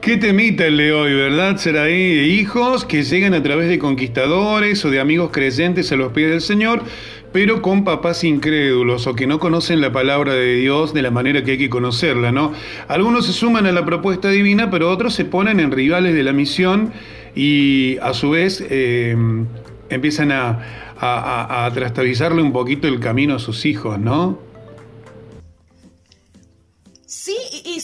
¿Qué 0.01 0.15
temita 0.15 0.65
el 0.65 0.77
de 0.77 0.93
hoy, 0.93 1.13
verdad? 1.13 1.57
Será 1.57 1.83
ahí 1.83 2.39
hijos 2.39 2.85
que 2.85 3.03
llegan 3.03 3.33
a 3.33 3.43
través 3.43 3.67
de 3.67 3.77
conquistadores 3.77 4.85
o 4.85 4.89
de 4.89 5.01
amigos 5.01 5.31
creyentes 5.33 5.91
a 5.91 5.97
los 5.97 6.13
pies 6.13 6.29
del 6.29 6.41
Señor, 6.41 6.83
pero 7.37 7.61
con 7.61 7.83
papás 7.83 8.23
incrédulos 8.23 9.05
o 9.05 9.13
que 9.13 9.27
no 9.27 9.37
conocen 9.37 9.79
la 9.79 9.91
palabra 9.91 10.33
de 10.33 10.55
Dios 10.55 10.91
de 10.95 11.03
la 11.03 11.11
manera 11.11 11.43
que 11.43 11.51
hay 11.51 11.57
que 11.59 11.69
conocerla, 11.69 12.31
¿no? 12.31 12.51
Algunos 12.87 13.27
se 13.27 13.31
suman 13.31 13.67
a 13.67 13.71
la 13.71 13.85
propuesta 13.85 14.31
divina, 14.31 14.71
pero 14.71 14.89
otros 14.89 15.13
se 15.13 15.23
ponen 15.23 15.59
en 15.59 15.69
rivales 15.69 16.15
de 16.15 16.23
la 16.23 16.33
misión 16.33 16.93
y 17.35 17.99
a 17.99 18.15
su 18.15 18.31
vez 18.31 18.65
eh, 18.71 19.15
empiezan 19.91 20.31
a, 20.31 20.95
a, 20.99 21.71
un 22.31 22.51
poquito 22.51 22.87
el 22.87 22.99
camino 22.99 23.35
a 23.35 23.39
sus 23.39 23.67
hijos, 23.67 23.99
¿no? 23.99 24.39
Sí, 27.05 27.37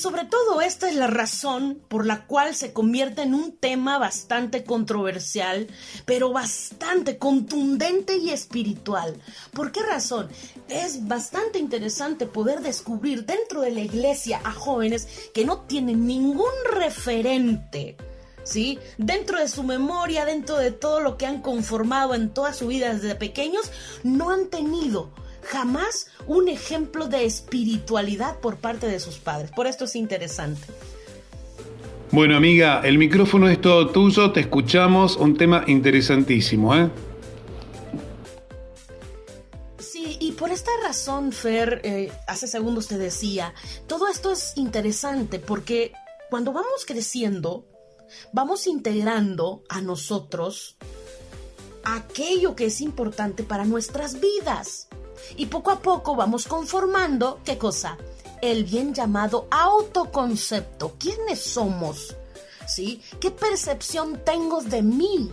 sobre 0.03 0.25
todo 0.25 0.59
esta 0.59 0.89
es 0.89 0.97
la 0.97 1.07
razón 1.07 1.81
por 1.87 2.05
la 2.05 2.25
cual 2.27 2.55
se 2.55 2.73
convierte 2.73 3.21
en 3.21 3.33
un 3.33 3.55
tema 3.55 3.97
bastante 3.97 4.65
controversial, 4.65 5.67
pero 6.03 6.33
bastante 6.33 7.17
contundente 7.17 8.17
y 8.17 8.31
espiritual. 8.31 9.15
¿Por 9.53 9.71
qué 9.71 9.81
razón? 9.81 10.27
Es 10.67 11.07
bastante 11.07 11.57
interesante 11.57 12.25
poder 12.25 12.59
descubrir 12.59 13.25
dentro 13.25 13.61
de 13.61 13.71
la 13.71 13.79
iglesia 13.79 14.41
a 14.43 14.51
jóvenes 14.51 15.07
que 15.33 15.45
no 15.45 15.61
tienen 15.61 16.05
ningún 16.05 16.51
referente. 16.73 17.95
¿Sí? 18.43 18.79
Dentro 18.97 19.39
de 19.39 19.47
su 19.47 19.63
memoria, 19.63 20.25
dentro 20.25 20.57
de 20.57 20.71
todo 20.71 20.99
lo 20.99 21.17
que 21.17 21.27
han 21.27 21.41
conformado 21.41 22.13
en 22.13 22.33
toda 22.33 22.51
su 22.51 22.67
vida 22.67 22.93
desde 22.93 23.15
pequeños, 23.15 23.71
no 24.03 24.31
han 24.31 24.49
tenido 24.49 25.13
jamás 25.43 26.07
un 26.27 26.49
ejemplo 26.49 27.07
de 27.07 27.25
espiritualidad 27.25 28.39
por 28.39 28.57
parte 28.57 28.87
de 28.87 28.99
sus 28.99 29.17
padres. 29.17 29.51
Por 29.51 29.67
esto 29.67 29.85
es 29.85 29.95
interesante. 29.95 30.63
Bueno, 32.11 32.37
amiga, 32.37 32.81
el 32.83 32.99
micrófono 32.99 33.49
es 33.49 33.59
todo 33.59 33.89
tuyo, 33.89 34.31
te 34.31 34.41
escuchamos, 34.41 35.17
un 35.17 35.35
tema 35.35 35.63
interesantísimo, 35.65 36.75
¿eh? 36.75 36.89
Sí, 39.79 40.17
y 40.19 40.33
por 40.33 40.51
esta 40.51 40.69
razón, 40.83 41.31
Fer, 41.31 41.81
eh, 41.83 42.11
hace 42.27 42.47
segundos 42.47 42.87
te 42.87 42.99
decía, 42.99 43.55
todo 43.87 44.07
esto 44.07 44.31
es 44.31 44.53
interesante 44.57 45.39
porque 45.39 45.91
cuando 46.29 46.53
vamos 46.53 46.85
creciendo, 46.85 47.65
vamos 48.31 48.67
integrando 48.67 49.63
a 49.67 49.81
nosotros 49.81 50.77
aquello 51.83 52.55
que 52.55 52.65
es 52.65 52.81
importante 52.81 53.43
para 53.43 53.65
nuestras 53.65 54.19
vidas. 54.19 54.87
Y 55.35 55.47
poco 55.47 55.71
a 55.71 55.79
poco 55.79 56.15
vamos 56.15 56.47
conformando, 56.47 57.39
¿qué 57.43 57.57
cosa? 57.57 57.97
El 58.41 58.63
bien 58.65 58.93
llamado 58.93 59.47
autoconcepto. 59.49 60.93
¿Quiénes 60.99 61.41
somos? 61.41 62.15
¿Sí? 62.67 63.01
¿Qué 63.19 63.31
percepción 63.31 64.21
tengo 64.23 64.61
de 64.61 64.81
mí? 64.81 65.31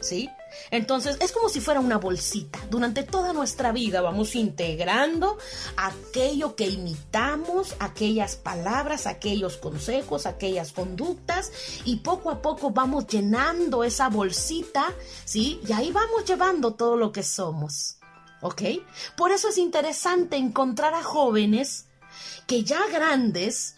¿Sí? 0.00 0.28
Entonces 0.70 1.16
es 1.20 1.32
como 1.32 1.48
si 1.48 1.60
fuera 1.60 1.80
una 1.80 1.98
bolsita. 1.98 2.58
Durante 2.70 3.02
toda 3.02 3.32
nuestra 3.32 3.72
vida 3.72 4.00
vamos 4.00 4.34
integrando 4.34 5.38
aquello 5.76 6.56
que 6.56 6.66
imitamos, 6.66 7.74
aquellas 7.78 8.36
palabras, 8.36 9.06
aquellos 9.06 9.56
consejos, 9.56 10.26
aquellas 10.26 10.72
conductas 10.72 11.52
y 11.84 11.96
poco 11.96 12.30
a 12.30 12.42
poco 12.42 12.70
vamos 12.70 13.06
llenando 13.06 13.84
esa 13.84 14.08
bolsita, 14.08 14.92
¿sí? 15.24 15.60
Y 15.66 15.72
ahí 15.72 15.92
vamos 15.92 16.24
llevando 16.24 16.74
todo 16.74 16.96
lo 16.96 17.12
que 17.12 17.22
somos. 17.22 17.98
¿Ok? 18.44 18.62
Por 19.16 19.32
eso 19.32 19.48
es 19.48 19.56
interesante 19.56 20.36
encontrar 20.36 20.92
a 20.92 21.02
jóvenes 21.02 21.86
que 22.46 22.62
ya 22.62 22.86
grandes 22.92 23.76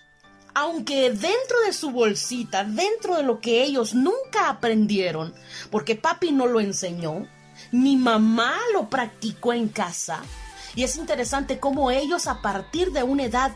aunque 0.54 1.10
dentro 1.10 1.60
de 1.66 1.72
su 1.74 1.90
bolsita, 1.90 2.64
dentro 2.64 3.16
de 3.16 3.22
lo 3.22 3.40
que 3.40 3.62
ellos 3.62 3.94
nunca 3.94 4.48
aprendieron, 4.48 5.34
porque 5.70 5.96
papi 5.96 6.32
no 6.32 6.46
lo 6.46 6.60
enseñó, 6.60 7.28
ni 7.72 7.96
mamá 7.96 8.54
lo 8.72 8.88
practicó 8.88 9.52
en 9.52 9.68
casa, 9.68 10.22
y 10.74 10.82
es 10.82 10.96
interesante 10.96 11.60
cómo 11.60 11.90
ellos 11.90 12.26
a 12.26 12.40
partir 12.40 12.90
de 12.92 13.02
una 13.02 13.24
edad 13.24 13.54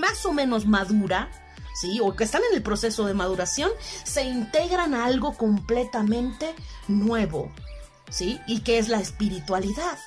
más 0.00 0.24
o 0.24 0.32
menos 0.32 0.66
madura, 0.66 1.30
¿sí? 1.78 2.00
O 2.02 2.16
que 2.16 2.24
están 2.24 2.42
en 2.50 2.56
el 2.56 2.62
proceso 2.62 3.04
de 3.04 3.12
maduración, 3.12 3.70
se 4.04 4.24
integran 4.24 4.94
a 4.94 5.04
algo 5.04 5.34
completamente 5.34 6.54
nuevo, 6.88 7.52
¿sí? 8.08 8.40
Y 8.46 8.60
que 8.60 8.78
es 8.78 8.88
la 8.88 9.00
espiritualidad. 9.00 9.98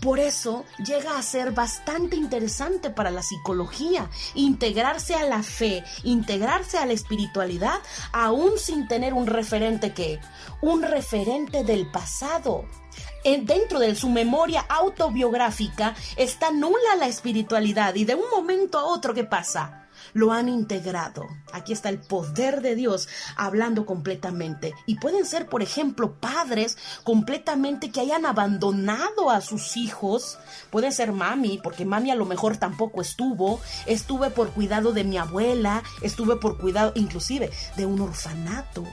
Por 0.00 0.18
eso 0.18 0.64
llega 0.84 1.18
a 1.18 1.22
ser 1.22 1.52
bastante 1.52 2.16
interesante 2.16 2.90
para 2.90 3.10
la 3.10 3.22
psicología 3.22 4.08
integrarse 4.34 5.14
a 5.14 5.24
la 5.24 5.42
fe, 5.42 5.84
integrarse 6.04 6.78
a 6.78 6.86
la 6.86 6.92
espiritualidad, 6.92 7.78
aún 8.12 8.52
sin 8.58 8.88
tener 8.88 9.14
un 9.14 9.26
referente 9.26 9.92
que, 9.92 10.20
un 10.60 10.82
referente 10.82 11.64
del 11.64 11.90
pasado. 11.90 12.64
En- 13.24 13.44
dentro 13.46 13.78
de 13.78 13.94
su 13.94 14.08
memoria 14.08 14.64
autobiográfica 14.68 15.94
está 16.16 16.50
nula 16.50 16.96
la 16.98 17.06
espiritualidad 17.06 17.94
y 17.94 18.04
de 18.04 18.14
un 18.14 18.28
momento 18.30 18.78
a 18.78 18.84
otro, 18.84 19.12
¿qué 19.14 19.24
pasa? 19.24 19.79
Lo 20.12 20.32
han 20.32 20.48
integrado. 20.48 21.26
Aquí 21.52 21.72
está 21.72 21.88
el 21.88 21.98
poder 21.98 22.62
de 22.62 22.74
Dios 22.74 23.08
hablando 23.36 23.86
completamente. 23.86 24.74
Y 24.86 24.96
pueden 24.96 25.26
ser, 25.26 25.46
por 25.48 25.62
ejemplo, 25.62 26.14
padres 26.14 26.76
completamente 27.04 27.90
que 27.90 28.00
hayan 28.00 28.26
abandonado 28.26 29.30
a 29.30 29.40
sus 29.40 29.76
hijos. 29.76 30.38
Pueden 30.70 30.92
ser 30.92 31.12
mami, 31.12 31.60
porque 31.62 31.84
mami 31.84 32.10
a 32.10 32.16
lo 32.16 32.26
mejor 32.26 32.56
tampoco 32.56 33.00
estuvo. 33.00 33.60
Estuve 33.86 34.30
por 34.30 34.50
cuidado 34.50 34.92
de 34.92 35.04
mi 35.04 35.18
abuela. 35.18 35.82
Estuve 36.02 36.36
por 36.36 36.58
cuidado 36.58 36.92
inclusive 36.94 37.50
de 37.76 37.86
un 37.86 38.00
orfanato 38.00 38.84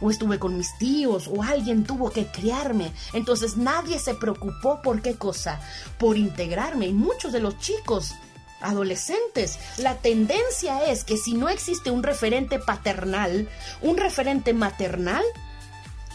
o 0.00 0.10
estuve 0.10 0.38
con 0.38 0.56
mis 0.56 0.76
tíos, 0.78 1.28
o 1.28 1.42
alguien 1.42 1.84
tuvo 1.84 2.10
que 2.10 2.26
criarme. 2.26 2.92
Entonces 3.12 3.56
nadie 3.56 3.98
se 3.98 4.14
preocupó 4.14 4.80
por 4.82 5.02
qué 5.02 5.16
cosa, 5.16 5.60
por 5.98 6.16
integrarme. 6.16 6.86
Y 6.86 6.92
muchos 6.92 7.32
de 7.32 7.40
los 7.40 7.58
chicos, 7.58 8.14
adolescentes, 8.60 9.58
la 9.78 9.96
tendencia 9.96 10.84
es 10.84 11.04
que 11.04 11.16
si 11.16 11.34
no 11.34 11.48
existe 11.48 11.90
un 11.90 12.02
referente 12.02 12.58
paternal, 12.58 13.48
un 13.82 13.96
referente 13.96 14.52
maternal, 14.52 15.24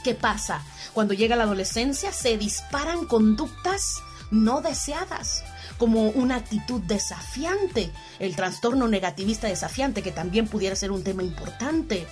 ¿qué 0.04 0.16
pasa? 0.16 0.64
Cuando 0.94 1.14
llega 1.14 1.36
la 1.36 1.44
adolescencia 1.44 2.12
se 2.12 2.38
disparan 2.38 3.06
conductas 3.06 4.02
no 4.32 4.62
deseadas 4.62 5.44
como 5.78 6.10
una 6.10 6.38
actitud 6.38 6.82
desafiante, 6.82 7.92
el 8.20 8.36
trastorno 8.36 8.88
negativista 8.88 9.48
desafiante, 9.48 10.02
que 10.02 10.12
también 10.12 10.48
pudiera 10.48 10.76
ser 10.76 10.92
un 10.92 11.04
tema 11.04 11.24
importante. 11.24 12.08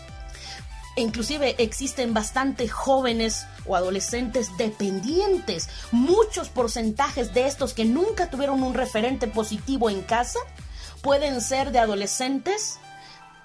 Inclusive 0.97 1.55
existen 1.63 2.13
bastante 2.13 2.67
jóvenes 2.67 3.45
o 3.65 3.75
adolescentes 3.75 4.55
dependientes. 4.57 5.69
Muchos 5.91 6.49
porcentajes 6.49 7.33
de 7.33 7.47
estos 7.47 7.73
que 7.73 7.85
nunca 7.85 8.29
tuvieron 8.29 8.61
un 8.61 8.73
referente 8.73 9.27
positivo 9.27 9.89
en 9.89 10.01
casa 10.01 10.39
pueden 11.01 11.41
ser 11.41 11.71
de 11.71 11.79
adolescentes 11.79 12.79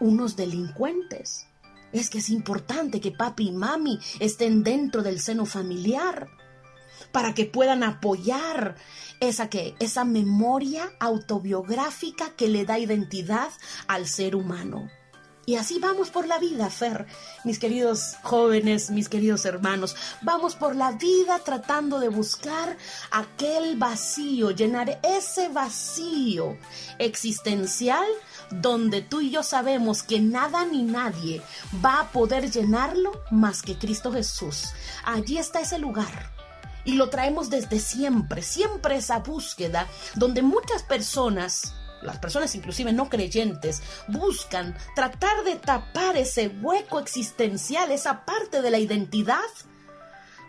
unos 0.01 0.37
delincuentes. 0.37 1.47
Es 1.93 2.11
que 2.11 2.19
es 2.19 2.31
importante 2.31 3.01
que 3.01 3.13
papi 3.13 3.49
y 3.49 3.53
mami 3.53 4.01
estén 4.19 4.65
dentro 4.65 5.03
del 5.03 5.21
seno 5.21 5.47
familiar 5.47 6.29
para 7.13 7.33
que 7.33 7.47
puedan 7.47 7.85
apoyar 7.85 8.75
esa 9.21 9.49
que 9.49 9.75
esa 9.79 10.05
memoria 10.05 10.93
autobiográfica 10.99 12.31
que 12.37 12.49
le 12.49 12.65
da 12.65 12.79
identidad 12.79 13.51
al 13.87 14.09
ser 14.09 14.35
humano. 14.35 14.91
Y 15.49 15.55
así 15.55 15.79
vamos 15.79 16.11
por 16.11 16.27
la 16.27 16.41
vida, 16.41 16.69
Fer, 16.71 17.07
mis 17.45 17.61
queridos 17.61 18.17
jóvenes, 18.23 18.91
mis 18.91 19.09
queridos 19.09 19.45
hermanos. 19.45 19.95
Vamos 20.23 20.57
por 20.57 20.75
la 20.75 20.91
vida 20.91 21.39
tratando 21.39 22.01
de 22.01 22.09
buscar 22.09 22.77
aquel 23.13 23.77
vacío, 23.77 24.51
llenar 24.51 24.99
ese 25.05 25.49
vacío 25.49 26.59
existencial 26.99 28.05
donde 28.51 29.03
tú 29.03 29.21
y 29.21 29.31
yo 29.31 29.45
sabemos 29.45 30.03
que 30.03 30.19
nada 30.19 30.65
ni 30.65 30.83
nadie 30.83 31.41
va 31.85 32.01
a 32.01 32.11
poder 32.11 32.51
llenarlo 32.51 33.13
más 33.31 33.63
que 33.63 33.79
Cristo 33.79 34.11
Jesús. 34.11 34.71
Allí 35.05 35.39
está 35.39 35.61
ese 35.61 35.79
lugar. 35.79 36.33
Y 36.85 36.95
lo 36.95 37.09
traemos 37.09 37.51
desde 37.51 37.79
siempre, 37.79 38.43
siempre 38.43 38.97
esa 38.97 39.21
búsqueda 39.21 39.87
donde 40.17 40.43
muchas 40.43 40.83
personas 40.83 41.73
las 42.03 42.19
personas 42.19 42.55
inclusive 42.55 42.93
no 42.93 43.09
creyentes, 43.09 43.83
buscan 44.09 44.77
tratar 44.95 45.45
de 45.45 45.57
tapar 45.57 46.17
ese 46.17 46.49
hueco 46.49 46.99
existencial, 46.99 47.91
esa 47.91 48.25
parte 48.25 48.63
de 48.63 48.71
la 48.71 48.79
identidad, 48.79 49.41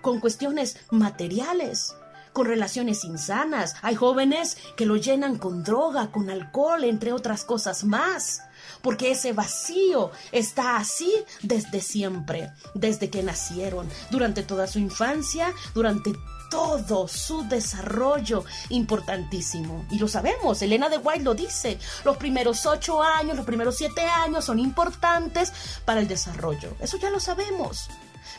con 0.01 0.19
cuestiones 0.19 0.77
materiales, 0.91 1.95
con 2.33 2.45
relaciones 2.45 3.03
insanas. 3.03 3.75
Hay 3.81 3.95
jóvenes 3.95 4.57
que 4.75 4.85
lo 4.85 4.95
llenan 4.95 5.37
con 5.37 5.63
droga, 5.63 6.11
con 6.11 6.29
alcohol, 6.29 6.83
entre 6.83 7.11
otras 7.11 7.43
cosas 7.43 7.83
más. 7.83 8.43
Porque 8.83 9.09
ese 9.11 9.33
vacío 9.33 10.11
está 10.31 10.77
así 10.77 11.11
desde 11.41 11.81
siempre, 11.81 12.51
desde 12.75 13.09
que 13.09 13.23
nacieron, 13.23 13.89
durante 14.11 14.43
toda 14.43 14.67
su 14.67 14.77
infancia, 14.77 15.51
durante 15.73 16.13
todo 16.49 17.07
su 17.07 17.47
desarrollo 17.47 18.43
importantísimo. 18.69 19.85
Y 19.91 19.99
lo 19.99 20.07
sabemos, 20.07 20.61
Elena 20.61 20.89
de 20.89 20.97
White 20.97 21.23
lo 21.23 21.33
dice, 21.33 21.79
los 22.03 22.17
primeros 22.17 22.65
ocho 22.65 23.01
años, 23.01 23.35
los 23.35 23.45
primeros 23.45 23.77
siete 23.77 24.01
años 24.01 24.45
son 24.45 24.59
importantes 24.59 25.51
para 25.85 25.99
el 25.99 26.07
desarrollo. 26.07 26.75
Eso 26.79 26.97
ya 26.97 27.09
lo 27.09 27.19
sabemos. 27.19 27.89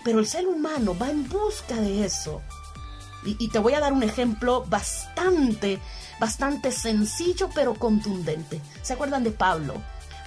Pero 0.05 0.21
el 0.21 0.27
ser 0.27 0.47
humano 0.47 0.97
va 0.97 1.11
en 1.11 1.29
busca 1.29 1.77
de 1.77 2.05
eso. 2.05 2.43
Y, 3.25 3.49
te 3.49 3.59
voy 3.59 3.75
a 3.75 3.81
dar 3.81 3.93
un 3.93 4.05
ejemplo 4.05 4.65
bastante, 4.67 5.81
bastante 6.21 6.71
sencillo 6.71 7.51
pero 7.55 7.75
contundente. 7.75 8.61
¿Se 8.83 8.93
acuerdan 8.93 9.25
de 9.25 9.33
Pablo? 9.33 9.75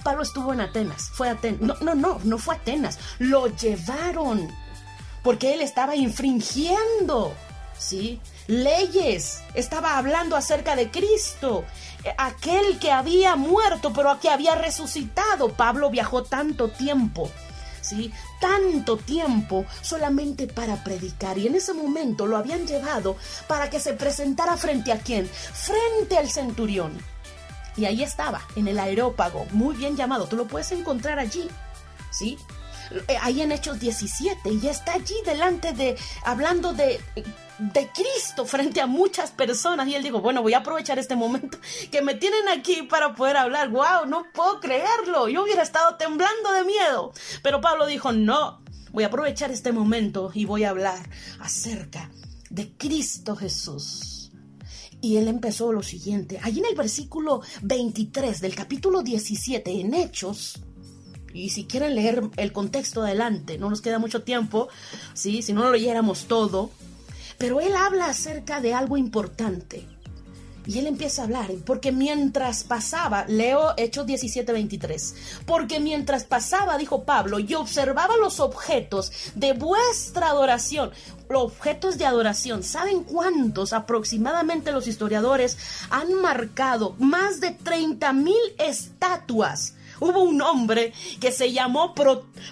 Pablo 0.04 0.22
estuvo 0.22 0.52
en 0.52 0.60
Atenas, 0.60 1.10
fue 1.14 1.30
Atenas. 1.30 1.60
No, 1.60 1.74
no, 1.80 1.94
no, 1.94 2.20
no 2.22 2.38
fue 2.38 2.56
Atenas. 2.56 2.98
Lo 3.18 3.46
llevaron 3.46 4.48
porque 5.22 5.54
él 5.54 5.62
estaba 5.62 5.96
infringiendo 5.96 7.34
¿sí? 7.78 8.20
Leyes. 8.46 9.42
Estaba 9.54 9.98
hablando 9.98 10.36
acerca 10.36 10.76
de 10.76 10.90
Cristo, 10.90 11.64
eh, 12.04 12.14
aquel 12.18 12.78
que 12.78 12.90
había 12.90 13.36
muerto, 13.36 13.92
pero 13.92 14.18
que 14.20 14.30
había 14.30 14.54
resucitado. 14.54 15.50
Pablo 15.50 15.90
viajó 15.90 16.22
tanto 16.22 16.68
tiempo. 16.68 17.30
¿Sí? 17.80 18.12
Tanto 18.40 18.96
tiempo 18.96 19.64
solamente 19.80 20.46
para 20.46 20.84
predicar. 20.84 21.36
Y 21.36 21.48
en 21.48 21.56
ese 21.56 21.74
momento 21.74 22.26
lo 22.26 22.36
habían 22.36 22.64
llevado 22.64 23.16
para 23.48 23.70
que 23.70 23.80
se 23.80 23.94
presentara 23.94 24.56
frente 24.56 24.92
a 24.92 24.98
quién? 24.98 25.28
Frente 25.28 26.16
al 26.16 26.30
centurión. 26.30 26.96
Y 27.76 27.86
ahí 27.86 28.04
estaba, 28.04 28.42
en 28.54 28.68
el 28.68 28.78
aerópago, 28.78 29.46
muy 29.50 29.74
bien 29.74 29.96
llamado. 29.96 30.26
Tú 30.26 30.36
lo 30.36 30.46
puedes 30.46 30.70
encontrar 30.70 31.18
allí. 31.18 31.48
¿Sí? 32.12 32.38
Eh, 33.08 33.16
ahí 33.20 33.40
en 33.40 33.52
Hechos 33.52 33.80
17 33.80 34.50
y 34.50 34.68
está 34.68 34.94
allí 34.94 35.14
delante 35.24 35.72
de, 35.72 35.96
hablando 36.24 36.72
de, 36.72 37.00
de 37.58 37.88
Cristo 37.92 38.44
frente 38.44 38.80
a 38.80 38.86
muchas 38.86 39.30
personas 39.30 39.88
y 39.88 39.94
él 39.94 40.02
dijo, 40.02 40.20
bueno, 40.20 40.42
voy 40.42 40.54
a 40.54 40.58
aprovechar 40.58 40.98
este 40.98 41.16
momento 41.16 41.58
que 41.90 42.02
me 42.02 42.14
tienen 42.14 42.48
aquí 42.48 42.82
para 42.82 43.14
poder 43.14 43.36
hablar. 43.36 43.68
¡Wow! 43.70 44.06
No 44.06 44.24
puedo 44.32 44.60
creerlo. 44.60 45.28
Yo 45.28 45.42
hubiera 45.44 45.62
estado 45.62 45.96
temblando 45.96 46.52
de 46.52 46.64
miedo. 46.64 47.12
Pero 47.42 47.60
Pablo 47.60 47.86
dijo, 47.86 48.12
no, 48.12 48.62
voy 48.92 49.04
a 49.04 49.08
aprovechar 49.08 49.50
este 49.50 49.72
momento 49.72 50.30
y 50.34 50.44
voy 50.44 50.64
a 50.64 50.70
hablar 50.70 51.08
acerca 51.40 52.10
de 52.50 52.72
Cristo 52.76 53.36
Jesús. 53.36 54.30
Y 55.00 55.16
él 55.16 55.26
empezó 55.28 55.72
lo 55.72 55.82
siguiente. 55.82 56.38
Allí 56.42 56.60
en 56.60 56.66
el 56.66 56.76
versículo 56.76 57.42
23 57.62 58.40
del 58.40 58.54
capítulo 58.54 59.02
17 59.02 59.80
en 59.80 59.94
Hechos, 59.94 60.60
y 61.34 61.50
si 61.50 61.64
quieren 61.64 61.94
leer 61.94 62.22
el 62.36 62.52
contexto 62.52 63.02
adelante, 63.02 63.58
no 63.58 63.70
nos 63.70 63.80
queda 63.80 63.98
mucho 63.98 64.22
tiempo, 64.22 64.68
¿sí? 65.14 65.42
si 65.42 65.52
no 65.52 65.62
lo 65.62 65.72
leyéramos 65.72 66.26
todo, 66.26 66.70
pero 67.42 67.60
él 67.60 67.74
habla 67.74 68.06
acerca 68.06 68.60
de 68.60 68.72
algo 68.72 68.96
importante. 68.96 69.84
Y 70.64 70.78
él 70.78 70.86
empieza 70.86 71.22
a 71.22 71.24
hablar, 71.24 71.50
porque 71.66 71.90
mientras 71.90 72.62
pasaba, 72.62 73.24
leo 73.26 73.74
Hechos 73.76 74.06
17:23, 74.06 75.14
porque 75.44 75.80
mientras 75.80 76.22
pasaba, 76.22 76.78
dijo 76.78 77.02
Pablo, 77.02 77.40
y 77.40 77.52
observaba 77.54 78.16
los 78.16 78.38
objetos 78.38 79.10
de 79.34 79.54
vuestra 79.54 80.28
adoración, 80.28 80.92
los 81.28 81.42
objetos 81.42 81.98
de 81.98 82.06
adoración, 82.06 82.62
¿saben 82.62 83.02
cuántos 83.02 83.72
aproximadamente 83.72 84.70
los 84.70 84.86
historiadores 84.86 85.58
han 85.90 86.14
marcado? 86.14 86.94
Más 87.00 87.40
de 87.40 87.50
30 87.50 88.12
mil 88.12 88.54
estatuas. 88.56 89.74
Hubo 89.98 90.22
un 90.22 90.40
hombre 90.42 90.92
que 91.20 91.32
se 91.32 91.50
llamó 91.50 91.92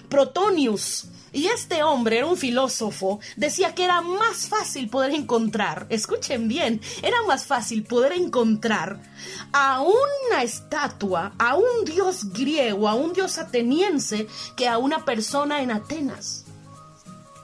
Protonius 0.09 1.07
y 1.33 1.47
este 1.47 1.81
hombre 1.83 2.17
era 2.17 2.27
un 2.27 2.35
filósofo, 2.35 3.19
decía 3.37 3.73
que 3.73 3.85
era 3.85 4.01
más 4.01 4.47
fácil 4.47 4.89
poder 4.89 5.11
encontrar, 5.11 5.85
escuchen 5.89 6.47
bien, 6.47 6.81
era 7.01 7.21
más 7.25 7.45
fácil 7.45 7.83
poder 7.83 8.11
encontrar 8.13 9.01
a 9.53 9.81
una 9.81 10.43
estatua, 10.43 11.33
a 11.37 11.55
un 11.55 11.85
dios 11.85 12.33
griego, 12.33 12.89
a 12.89 12.95
un 12.95 13.13
dios 13.13 13.37
ateniense, 13.37 14.27
que 14.55 14.67
a 14.67 14.77
una 14.77 15.05
persona 15.05 15.61
en 15.61 15.71
Atenas. 15.71 16.45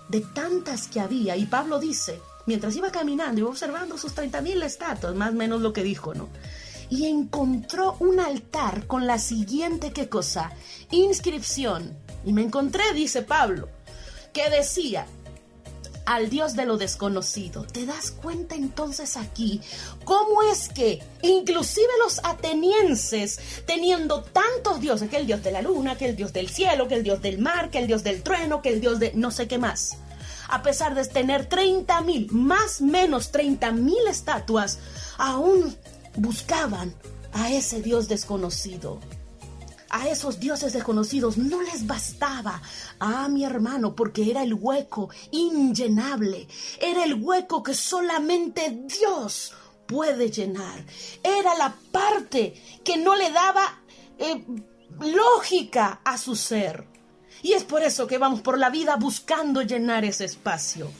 De 0.09 0.22
tantas 0.22 0.88
que 0.88 0.99
había, 0.99 1.35
y 1.38 1.45
Pablo 1.45 1.80
dice, 1.80 2.19
mientras 2.45 2.76
iba 2.76 2.91
caminando, 2.91 3.39
iba 3.39 3.49
observando 3.49 3.97
sus 3.97 4.15
30.000 4.15 4.64
estatuas, 4.64 5.15
más 5.15 5.31
o 5.31 5.35
menos 5.35 5.61
lo 5.61 5.73
que 5.73 5.84
dijo, 5.84 6.14
¿no? 6.14 6.30
Y 6.89 7.05
encontró 7.05 7.97
un 7.99 8.19
altar 8.19 8.88
con 8.88 9.05
la 9.07 9.19
siguiente, 9.19 9.91
¿qué 9.91 10.07
cosa? 10.07 10.51
Inscripción. 10.91 11.97
Y 12.26 12.31
me 12.31 12.43
encontré, 12.43 12.84
dice 12.93 13.22
Pablo, 13.22 13.68
que 14.38 14.51
decía, 14.51 15.07
al 16.05 16.30
Dios 16.30 16.55
de 16.55 16.68
lo 16.68 16.77
desconocido. 16.77 17.64
¿Te 17.65 17.88
das 17.88 18.11
cuenta 18.11 18.53
entonces 18.53 19.18
aquí 19.18 19.61
cómo 20.03 20.43
es 20.43 20.69
que 20.69 21.01
inclusive 21.23 21.88
los 22.03 22.19
atenienses, 22.23 23.39
teniendo 23.65 24.22
tantos 24.22 24.80
dioses, 24.80 25.09
que 25.09 25.18
el 25.18 25.26
dios 25.26 25.41
de 25.41 25.51
la 25.51 25.64
luna, 25.64 25.97
que 25.97 26.05
el 26.05 26.15
dios 26.15 26.34
del 26.34 26.49
cielo, 26.49 26.88
que 26.88 26.93
el 26.93 27.03
dios 27.03 27.19
del 27.23 27.39
mar, 27.39 27.72
que 27.72 27.80
el 27.80 27.88
dios 27.88 28.03
del 28.03 28.22
trueno, 28.22 28.61
que 28.61 28.69
el 28.69 28.80
dios 28.80 28.99
de 28.99 29.11
no 29.15 29.31
sé 29.31 29.47
qué 29.47 29.57
más, 29.57 29.97
a 30.49 30.61
pesar 30.61 30.93
de 30.93 31.03
tener 31.05 31.47
30 31.47 32.01
mil, 32.01 32.31
más 32.31 32.80
menos 32.80 33.31
30 33.31 33.72
mil 33.72 34.07
estatuas, 34.07 34.77
aún 35.18 35.76
buscaban 36.15 36.93
a 37.34 37.51
ese 37.51 37.81
dios 37.81 38.07
desconocido 38.07 38.99
a 39.89 40.07
esos 40.07 40.39
dioses 40.39 40.73
desconocidos 40.73 41.38
no 41.38 41.61
les 41.61 41.85
bastaba. 41.85 42.61
Ah, 42.99 43.27
mi 43.30 43.43
hermano, 43.43 43.95
porque 43.95 44.30
era 44.30 44.43
el 44.43 44.53
hueco 44.53 45.09
inllenable. 45.31 46.47
Era 46.80 47.03
el 47.03 47.15
hueco 47.15 47.64
que 47.64 47.73
solamente 47.73 48.84
Dios 48.85 49.53
puede 49.85 50.30
llenar. 50.30 50.84
Era 51.23 51.55
la 51.55 51.76
parte 51.91 52.61
que 52.84 52.97
no 52.97 53.15
le 53.15 53.31
daba 53.31 53.81
eh, 54.18 54.45
lógica 54.99 56.01
a 56.03 56.18
su 56.18 56.35
ser. 56.35 56.85
Y 57.43 57.53
es 57.53 57.64
por 57.64 57.84
eso 57.84 58.07
que 58.07 58.18
vamos 58.18 58.41
por 58.41 58.57
la 58.57 58.69
vida 58.69 58.95
buscando 58.95 59.61
llenar 59.61 60.03
ese 60.05 60.26
espacio 60.26 60.91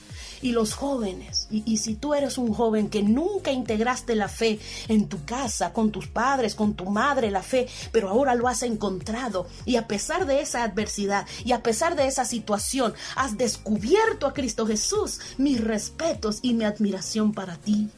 y 0.41 0.51
los 0.51 0.73
jóvenes. 0.73 1.47
Y, 1.49 1.77
si 1.77 1.95
tú 1.95 2.14
eres 2.14 2.38
un 2.38 2.53
joven 2.53 2.89
que 2.89 3.03
nunca 3.03 3.51
integraste 3.51 4.15
la 4.15 4.27
fe 4.27 4.59
en 4.88 5.07
tu 5.07 5.23
casa, 5.26 5.73
con 5.73 5.91
tus 5.91 6.07
padres, 6.07 6.55
con 6.55 6.73
tu 6.73 6.85
madre, 6.85 7.31
la 7.31 7.43
fe, 7.43 7.68
pero 7.91 8.09
ahora 8.09 8.35
lo 8.35 8.47
has 8.47 8.64
encontrado 8.64 9.47
y 9.65 9.76
a 9.76 9.88
pesar 9.88 10.26
de 10.26 10.41
esa 10.41 10.64
adversidad 10.64 11.26
y 11.45 11.51
a 11.51 11.64
pesar 11.64 11.95
de 11.95 12.07
esa 12.07 12.26
situación, 12.26 12.93
has 13.15 13.38
descubierto 13.38 14.27
a 14.27 14.34
Cristo 14.34 14.65
Jesús, 14.65 15.19
mis 15.38 15.64
respetos 15.64 16.39
y 16.41 16.53
mi 16.53 16.65
admiración 16.65 17.34
para 17.34 17.55
ti 17.57 17.89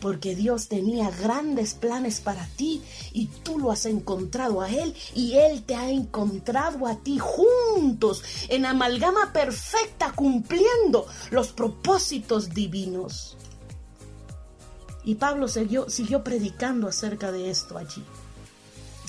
porque 0.00 0.34
Dios 0.34 0.68
tenía 0.68 1.10
grandes 1.10 1.74
planes 1.74 2.20
para 2.20 2.46
ti 2.56 2.82
y 3.12 3.26
tú 3.26 3.58
lo 3.58 3.70
has 3.70 3.86
encontrado 3.86 4.60
a 4.60 4.70
Él 4.70 4.94
y 5.14 5.34
Él 5.34 5.62
te 5.62 5.76
ha 5.76 5.90
encontrado 5.90 6.86
a 6.86 6.96
ti 6.96 7.18
juntos 7.18 8.24
en 8.48 8.66
amalgama 8.66 9.32
perfecta 9.32 10.12
cumpliendo 10.12 11.06
los 11.30 11.52
propósitos 11.52 12.50
divinos. 12.50 13.36
Y 15.04 15.14
Pablo 15.16 15.48
siguió, 15.48 15.88
siguió 15.88 16.22
predicando 16.24 16.88
acerca 16.88 17.32
de 17.32 17.50
esto 17.50 17.78
allí. 17.78 18.04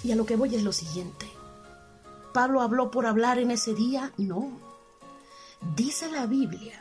Y 0.03 0.11
a 0.11 0.15
lo 0.15 0.26
que 0.26 0.35
voy 0.35 0.55
es 0.55 0.63
lo 0.63 0.72
siguiente. 0.72 1.27
¿Pablo 2.34 2.61
habló 2.61 2.91
por 2.91 3.05
hablar 3.05 3.39
en 3.39 3.51
ese 3.51 3.73
día? 3.73 4.13
No. 4.18 4.57
Dice 5.76 6.09
la 6.09 6.26
Biblia 6.26 6.80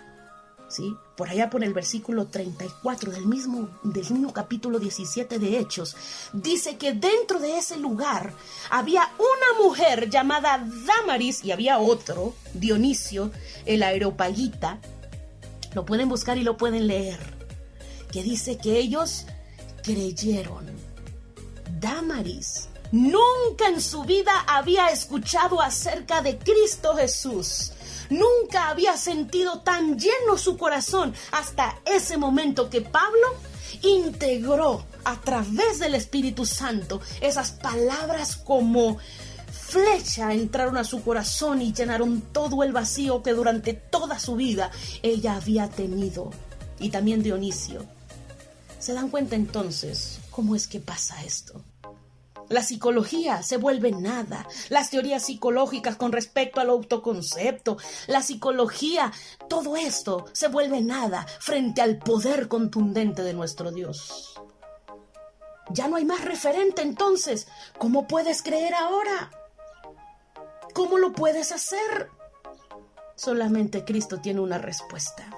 Por 1.17 1.29
allá 1.29 1.51
por 1.51 1.65
el 1.65 1.75
versículo 1.75 2.27
34 2.27 3.11
del 3.13 3.27
mismo, 3.27 3.69
del 3.83 4.09
mismo 4.11 4.33
capítulo 4.33 4.79
17 4.79 5.39
de 5.39 5.59
Hechos, 5.59 5.97
dice 6.33 6.77
que 6.77 6.93
dentro 6.93 7.41
de 7.41 7.59
ese 7.59 7.77
lugar 7.77 8.33
había 8.71 9.11
una 9.19 9.65
mujer 9.65 10.09
llamada 10.09 10.65
Damaris 10.87 11.45
y 11.45 11.51
había 11.51 11.79
otro, 11.79 12.35
Dionisio, 12.55 13.31
el 13.67 13.83
aeropagita. 13.83 14.79
Lo 15.75 15.85
pueden 15.85 16.09
buscar 16.09 16.39
y 16.39 16.43
lo 16.43 16.57
pueden 16.57 16.87
leer. 16.87 17.19
Que 18.13 18.23
dice 18.23 18.57
que 18.57 18.79
ellos 18.79 19.27
creyeron. 19.83 20.67
Damaris 21.81 22.69
nunca 22.93 23.69
en 23.69 23.81
su 23.81 24.03
vida 24.05 24.33
había 24.47 24.89
escuchado 24.89 25.61
acerca 25.61 26.23
de 26.23 26.39
Cristo 26.39 26.95
Jesús. 26.97 27.73
Nunca 28.11 28.69
había 28.69 28.97
sentido 28.97 29.61
tan 29.61 29.99
lleno 29.99 30.37
su 30.37 30.57
corazón 30.57 31.15
hasta 31.31 31.79
ese 31.85 32.17
momento 32.17 32.69
que 32.69 32.81
Pablo 32.81 33.37
integró 33.83 34.85
a 35.05 35.21
través 35.21 35.79
del 35.79 35.95
Espíritu 35.95 36.45
Santo 36.45 37.01
esas 37.21 37.53
palabras 37.53 38.37
como 38.37 38.99
flecha 39.51 40.33
entraron 40.33 40.77
a 40.77 40.85
su 40.85 41.03
corazón 41.03 41.63
y 41.63 41.73
llenaron 41.73 42.21
todo 42.21 42.65
el 42.65 42.73
vacío 42.73 43.23
que 43.23 43.33
durante 43.33 43.75
toda 43.75 44.19
su 44.19 44.35
vida 44.35 44.73
ella 45.03 45.37
había 45.37 45.69
tenido. 45.69 46.31
Y 46.81 46.91
también 46.91 47.23
Dionisio. 47.23 47.87
¿Se 48.81 48.95
dan 48.95 49.11
cuenta 49.11 49.37
entonces 49.37 50.19
cómo 50.31 50.57
es 50.57 50.67
que 50.67 50.81
pasa 50.81 51.23
esto? 51.23 51.63
La 52.51 52.65
psicología 52.65 53.45
se 53.45 53.59
vuelve 53.59 53.93
nada. 53.93 54.45
Las 54.71 54.91
teorías 54.91 55.25
psicológicas 55.25 55.95
con 55.95 56.11
respecto 56.11 56.61
al 56.61 56.71
autoconcepto, 56.71 57.77
la 58.09 58.23
psicología, 58.23 59.13
todo 59.49 59.77
esto 59.77 60.27
se 60.33 60.49
vuelve 60.49 60.81
nada 60.81 61.25
frente 61.39 61.81
al 61.81 61.99
poder 61.99 62.49
contundente 62.49 63.23
de 63.23 63.35
nuestro 63.35 63.71
Dios. 63.71 64.35
Ya 65.71 65.87
no 65.87 65.95
hay 65.95 66.05
más 66.05 66.25
referente 66.25 66.83
entonces. 66.83 67.47
¿Cómo 67.79 68.09
puedes 68.09 68.43
creer 68.43 68.75
ahora? 68.75 69.31
¿Cómo 70.75 70.99
lo 70.99 71.13
puedes 71.13 71.53
hacer? 71.53 72.11
Solamente 73.15 73.85
Cristo 73.85 74.21
tiene 74.21 74.41
una 74.41 74.59
respuesta. 74.59 75.31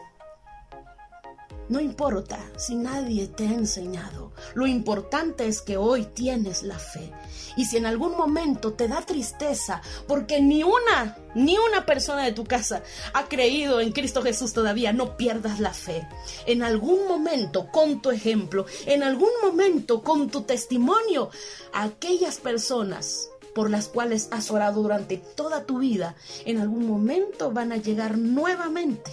No 1.73 1.81
importa 1.81 2.39
si 2.59 2.74
nadie 2.74 3.28
te 3.28 3.49
ha 3.49 3.53
enseñado. 3.55 4.31
Lo 4.53 4.66
importante 4.66 5.47
es 5.47 5.62
que 5.62 5.78
hoy 5.78 6.05
tienes 6.05 6.62
la 6.62 6.78
fe. 6.78 7.11
Y 7.57 7.65
si 7.65 7.78
en 7.78 7.86
algún 7.86 8.15
momento 8.15 8.74
te 8.74 8.89
da 8.89 9.01
tristeza 9.01 9.81
porque 10.07 10.43
ni 10.43 10.62
una, 10.62 11.16
ni 11.35 11.57
una 11.57 11.86
persona 11.86 12.24
de 12.24 12.32
tu 12.32 12.44
casa 12.44 12.82
ha 13.15 13.27
creído 13.27 13.81
en 13.81 13.93
Cristo 13.93 14.20
Jesús 14.20 14.53
todavía, 14.53 14.93
no 14.93 15.16
pierdas 15.16 15.61
la 15.61 15.73
fe. 15.73 16.07
En 16.44 16.62
algún 16.62 17.09
momento, 17.09 17.69
con 17.73 18.03
tu 18.03 18.11
ejemplo, 18.11 18.66
en 18.85 19.03
algún 19.03 19.31
momento, 19.43 20.03
con 20.03 20.28
tu 20.28 20.43
testimonio, 20.43 21.31
aquellas 21.73 22.36
personas 22.36 23.31
por 23.55 23.70
las 23.70 23.89
cuales 23.89 24.28
has 24.31 24.51
orado 24.51 24.82
durante 24.82 25.16
toda 25.16 25.65
tu 25.65 25.78
vida, 25.78 26.16
en 26.44 26.59
algún 26.59 26.86
momento 26.86 27.51
van 27.51 27.73
a 27.73 27.78
llegar 27.78 28.19
nuevamente 28.19 29.11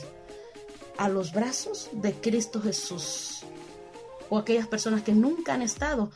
a 0.99 1.07
los 1.07 1.31
brazos 1.31 1.89
de 1.93 2.11
Cristo 2.11 2.61
Jesús. 2.61 3.45
O 4.29 4.37
aquellas 4.37 4.67
personas 4.67 5.01
que 5.01 5.13
nunca 5.13 5.53
han 5.53 5.61
estado, 5.61 6.11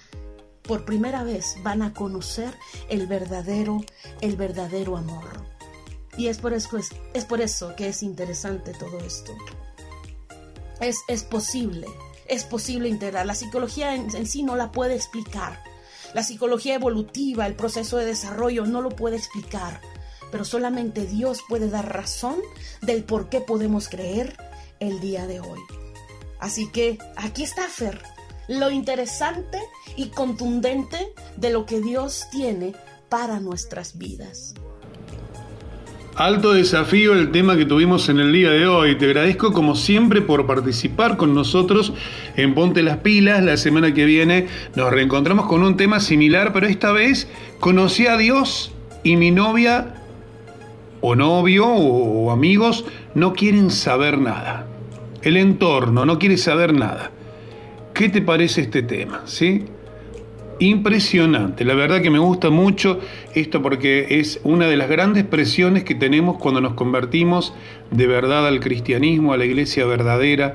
por 0.61 0.84
primera 0.84 1.23
vez 1.23 1.55
van 1.64 1.81
a 1.81 1.93
conocer 1.93 2.53
el 2.89 3.07
verdadero, 3.07 3.81
el 4.19 4.35
verdadero 4.35 4.97
amor. 4.97 5.45
Y 6.18 6.27
es 6.27 6.38
por 6.38 6.53
eso, 6.53 6.77
es, 6.77 6.89
es 7.14 7.23
por 7.23 7.39
eso 7.39 7.76
que 7.77 7.88
es 7.88 8.03
interesante 8.03 8.73
todo 8.73 8.99
esto. 8.99 9.31
Es, 10.81 10.97
es 11.07 11.23
posible, 11.23 11.88
es 12.27 12.43
posible 12.43 12.89
integrar. 12.89 13.26
La 13.26 13.35
psicología 13.35 13.95
en, 13.95 14.14
en 14.14 14.27
sí 14.27 14.43
no 14.43 14.57
la 14.57 14.73
puede 14.73 14.95
explicar. 14.95 15.64
La 16.14 16.23
psicología 16.23 16.76
evolutiva, 16.76 17.47
el 17.47 17.55
proceso 17.55 17.97
de 17.97 18.05
desarrollo 18.05 18.65
no 18.65 18.81
lo 18.81 18.89
puede 18.89 19.15
explicar. 19.15 19.80
Pero 20.30 20.43
solamente 20.43 21.05
Dios 21.05 21.41
puede 21.47 21.69
dar 21.69 21.93
razón 21.93 22.35
del 22.81 23.05
por 23.05 23.30
qué 23.30 23.39
podemos 23.39 23.88
creer 23.88 24.35
el 24.84 24.99
día 24.99 25.27
de 25.27 25.39
hoy. 25.39 25.60
Así 26.39 26.69
que 26.72 26.97
aquí 27.15 27.43
está 27.43 27.68
Fer, 27.68 27.99
lo 28.47 28.69
interesante 28.69 29.60
y 29.95 30.07
contundente 30.10 31.14
de 31.38 31.51
lo 31.51 31.65
que 31.65 31.81
Dios 31.81 32.26
tiene 32.31 32.73
para 33.10 33.39
nuestras 33.39 33.97
vidas. 33.97 34.53
Alto 36.15 36.53
desafío 36.53 37.14
el 37.14 37.31
tema 37.31 37.57
que 37.57 37.65
tuvimos 37.65 38.07
en 38.07 38.19
el 38.19 38.31
día 38.31 38.51
de 38.51 38.68
hoy. 38.68 38.95
Te 38.99 39.05
agradezco 39.05 39.51
como 39.51 39.76
siempre 39.76 40.22
por 40.22 40.45
participar 40.45 41.18
con 41.18 41.34
nosotros 41.34 41.91
en 42.35 42.53
Ponte 42.53 42.84
las 42.84 42.97
Pilas. 42.97 43.43
La 43.43 43.57
semana 43.57 43.95
que 43.95 44.05
viene 44.05 44.47
nos 44.76 44.91
reencontramos 44.91 45.47
con 45.47 45.64
un 45.64 45.76
tema 45.76 45.99
similar, 45.99 46.53
pero 46.53 46.68
esta 46.68 46.91
vez 46.91 47.27
conocí 47.60 48.05
a 48.05 48.18
Dios 48.18 48.72
y 49.01 49.15
mi 49.15 49.31
novia 49.31 49.95
o 51.01 51.15
novio 51.15 51.68
o, 51.68 52.31
amigos 52.31 52.85
no 53.15 53.34
quieren 53.34 53.72
saber 53.72 54.19
nada. 54.19 54.68
El 55.24 55.38
entorno 55.38 56.06
no 56.06 56.20
quiere 56.20 56.38
saber 56.38 56.74
nada. 56.74 57.12
¿Qué 57.94 58.10
te 58.10 58.22
parece 58.22 58.62
este 58.62 58.84
tema? 58.84 59.22
¿Sí? 59.26 59.64
Impresionante, 60.60 61.66
la 61.66 61.74
verdad 61.74 62.02
que 62.02 62.10
me 62.10 62.20
gusta 62.20 62.50
mucho 62.50 63.00
esto 63.34 63.62
porque 63.62 64.20
es 64.20 64.40
una 64.44 64.68
de 64.68 64.78
las 64.78 64.88
grandes 64.88 65.24
presiones 65.24 65.84
que 65.84 65.95
tenemos 65.95 66.38
cuando 66.38 66.62
nos 66.62 66.74
convertimos 66.74 67.54
de 67.90 68.06
verdad 68.06 68.48
al 68.48 68.60
cristianismo, 68.60 69.34
a 69.34 69.38
la 69.38 69.45
iglesia 69.45 69.86
verdadera. 69.86 70.54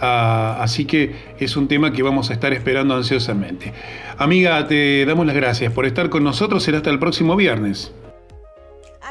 Ah, 0.00 0.58
así 0.60 0.84
que 0.84 1.12
es 1.38 1.56
un 1.56 1.68
tema 1.68 1.92
que 1.92 2.02
vamos 2.02 2.30
a 2.30 2.34
estar 2.34 2.52
esperando 2.52 2.96
ansiosamente. 2.96 3.72
Amiga, 4.18 4.66
te 4.66 5.04
damos 5.06 5.26
las 5.26 5.36
gracias 5.36 5.72
por 5.72 5.86
estar 5.86 6.10
con 6.10 6.24
nosotros. 6.24 6.62
Será 6.62 6.78
hasta 6.78 6.90
el 6.90 6.98
próximo 6.98 7.36
viernes. 7.36 7.92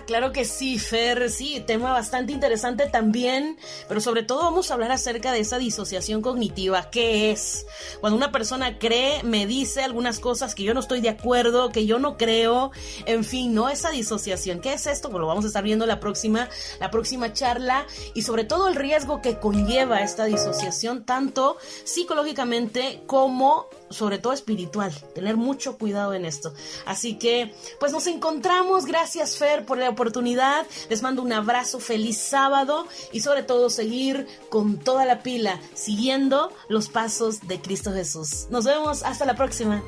Claro 0.10 0.32
que 0.32 0.44
sí, 0.44 0.80
Fer, 0.80 1.30
sí, 1.30 1.64
tema 1.68 1.92
bastante 1.92 2.34
interesante 2.34 2.88
también, 2.88 3.60
pero 3.88 4.02
sobre 4.02 4.24
todo 4.24 4.42
vamos 4.42 4.72
a 4.72 4.74
hablar 4.74 4.92
acerca 4.92 5.32
de 5.32 5.42
esa 5.42 5.60
disociación 5.60 6.24
cognitiva. 6.24 6.90
¿Qué 6.90 7.30
es? 7.30 7.68
Cuando 8.02 8.18
una 8.18 8.32
persona 8.32 8.80
cree, 8.80 9.22
me 9.22 9.46
dice 9.46 9.84
algunas 9.84 10.20
cosas 10.20 10.56
que 10.56 10.64
yo 10.64 10.74
no 10.74 10.80
estoy 10.80 11.02
de 11.02 11.10
acuerdo, 11.10 11.72
que 11.72 11.86
yo 11.86 12.00
no 12.00 12.18
creo, 12.18 12.72
en 13.06 13.24
fin, 13.24 13.54
¿no? 13.54 13.70
Esa 13.70 13.92
disociación. 13.92 14.62
¿Qué 14.62 14.74
es 14.74 14.88
esto? 14.88 15.12
Pues 15.12 15.22
lo 15.22 15.28
vamos 15.28 15.46
a 15.46 15.50
estar 15.50 15.64
viendo 15.64 15.86
la 15.86 16.00
próxima, 16.00 16.50
la 16.80 16.90
próxima 16.90 17.32
charla 17.32 17.86
y 18.16 18.24
sobre 18.24 18.46
todo 18.46 18.68
el 18.68 18.74
riesgo 18.74 19.22
que 19.22 19.38
conlleva 19.38 20.02
esta 20.02 20.26
disociación, 20.26 21.06
tanto 21.06 21.58
psicológicamente 21.84 23.04
como 23.06 23.68
sobre 23.90 24.20
todo 24.20 24.34
espiritual, 24.34 24.92
tener 25.14 25.38
mucho 25.38 25.78
cuidado 25.78 26.14
en 26.14 26.26
esto. 26.26 26.54
Así 26.86 27.18
que, 27.18 27.54
pues 27.80 27.92
nos 27.92 28.08
encontramos, 28.08 28.86
gracias 28.86 29.38
Fer 29.38 29.66
por 29.66 29.78
la 29.78 29.90
oportunidad, 29.90 30.66
les 30.90 31.02
mando 31.02 31.22
un 31.22 31.34
abrazo, 31.34 31.80
feliz 31.80 32.18
sábado 32.18 32.88
y 33.12 33.22
sobre 33.22 33.44
todo 33.44 33.70
seguir 33.70 34.28
con 34.50 34.78
toda 34.78 35.06
la 35.06 35.24
pila, 35.24 35.60
siguiendo 35.74 36.52
los 36.68 36.90
pasos 36.90 37.48
de 37.48 37.60
Cristo 37.62 37.92
Jesús. 37.94 38.48
Nos 38.50 38.66
vemos, 38.66 39.04
hasta 39.04 39.26
la 39.26 39.36
próxima. 39.36 39.84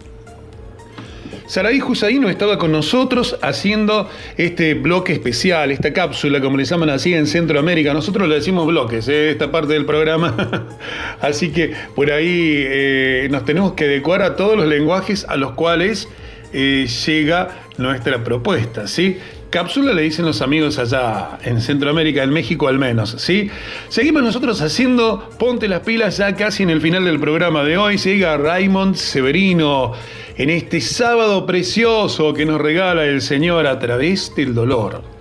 Saraí 1.47 1.81
Husaino 1.81 2.29
estaba 2.29 2.57
con 2.57 2.71
nosotros 2.71 3.37
haciendo 3.41 4.09
este 4.37 4.73
bloque 4.73 5.13
especial, 5.13 5.71
esta 5.71 5.93
cápsula, 5.93 6.41
como 6.41 6.57
le 6.57 6.65
llaman 6.65 6.89
así 6.89 7.13
en 7.13 7.27
Centroamérica. 7.27 7.93
Nosotros 7.93 8.27
le 8.27 8.35
decimos 8.35 8.67
bloques, 8.67 9.07
¿eh? 9.07 9.31
esta 9.31 9.51
parte 9.51 9.73
del 9.73 9.85
programa. 9.85 10.67
así 11.21 11.51
que 11.51 11.73
por 11.95 12.11
ahí 12.11 12.55
eh, 12.57 13.27
nos 13.31 13.45
tenemos 13.45 13.73
que 13.73 13.85
adecuar 13.85 14.21
a 14.21 14.35
todos 14.35 14.57
los 14.57 14.67
lenguajes 14.67 15.25
a 15.27 15.35
los 15.37 15.51
cuales 15.53 16.07
eh, 16.53 16.87
llega 17.05 17.49
nuestra 17.77 18.23
propuesta, 18.23 18.87
¿sí? 18.87 19.17
Cápsula 19.51 19.91
le 19.91 20.03
dicen 20.03 20.25
los 20.25 20.41
amigos 20.41 20.79
allá 20.79 21.37
en 21.43 21.59
Centroamérica, 21.59 22.23
en 22.23 22.29
México 22.29 22.69
al 22.69 22.79
menos, 22.79 23.15
¿sí? 23.17 23.51
Seguimos 23.89 24.23
nosotros 24.23 24.61
haciendo 24.61 25.29
Ponte 25.37 25.67
las 25.67 25.81
pilas 25.81 26.15
ya 26.15 26.37
casi 26.37 26.63
en 26.63 26.69
el 26.69 26.79
final 26.79 27.03
del 27.03 27.19
programa 27.19 27.61
de 27.65 27.77
hoy. 27.77 27.97
Siga 27.97 28.37
Raymond 28.37 28.95
Severino 28.95 29.91
en 30.37 30.49
este 30.49 30.79
sábado 30.79 31.45
precioso 31.45 32.33
que 32.33 32.45
nos 32.45 32.61
regala 32.61 33.03
el 33.03 33.21
Señor 33.21 33.67
a 33.67 33.77
través 33.77 34.33
del 34.35 34.55
dolor. 34.55 35.20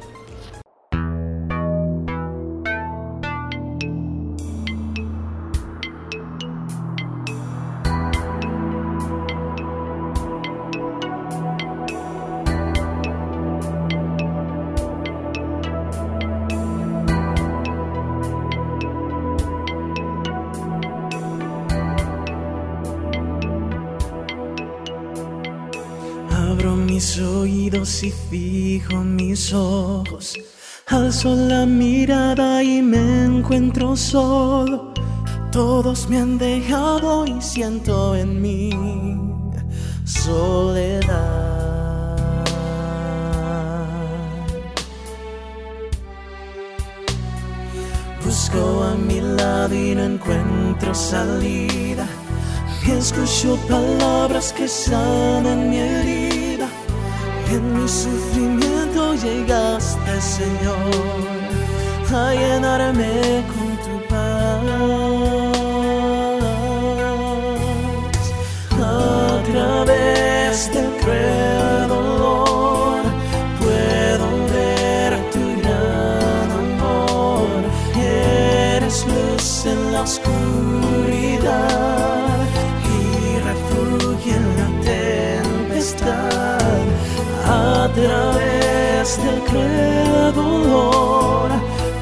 Oídos 27.71 28.03
y 28.03 28.11
fijo 28.11 28.97
mis 28.97 29.53
ojos 29.53 30.35
Alzo 30.87 31.35
la 31.37 31.67
mirada 31.67 32.65
y 32.65 32.83
me 32.83 33.25
encuentro 33.25 33.97
solo. 33.97 34.93
Todos 35.53 36.09
me 36.09 36.19
han 36.19 36.37
dejado 36.37 37.25
y 37.27 37.41
siento 37.41 38.17
en 38.17 38.43
mí 38.43 38.71
soledad. 40.05 41.07
Busco 48.25 48.83
a 48.83 48.97
mi 48.97 49.21
lado 49.21 49.73
y 49.73 49.95
no 49.95 50.03
encuentro 50.03 50.93
salida. 50.93 52.09
Escucho 52.85 53.57
palabras 53.69 54.53
que 54.53 54.67
sanan 54.67 55.71
mi 55.71 55.77
herida. 55.79 56.40
En 57.52 57.74
mi 57.74 57.89
sufrimiento 57.89 59.14
llegaste, 59.14 60.20
Señor, 60.20 60.77
a 62.14 62.32
llenarme 62.32 63.44
con 63.51 63.68
tu 63.85 63.94
paz. 64.09 64.60
A 68.81 69.43
través 69.51 70.72
del 70.72 70.90
través 89.11 89.24
del 89.24 89.41
cruel 89.45 90.32
dolor 90.35 91.51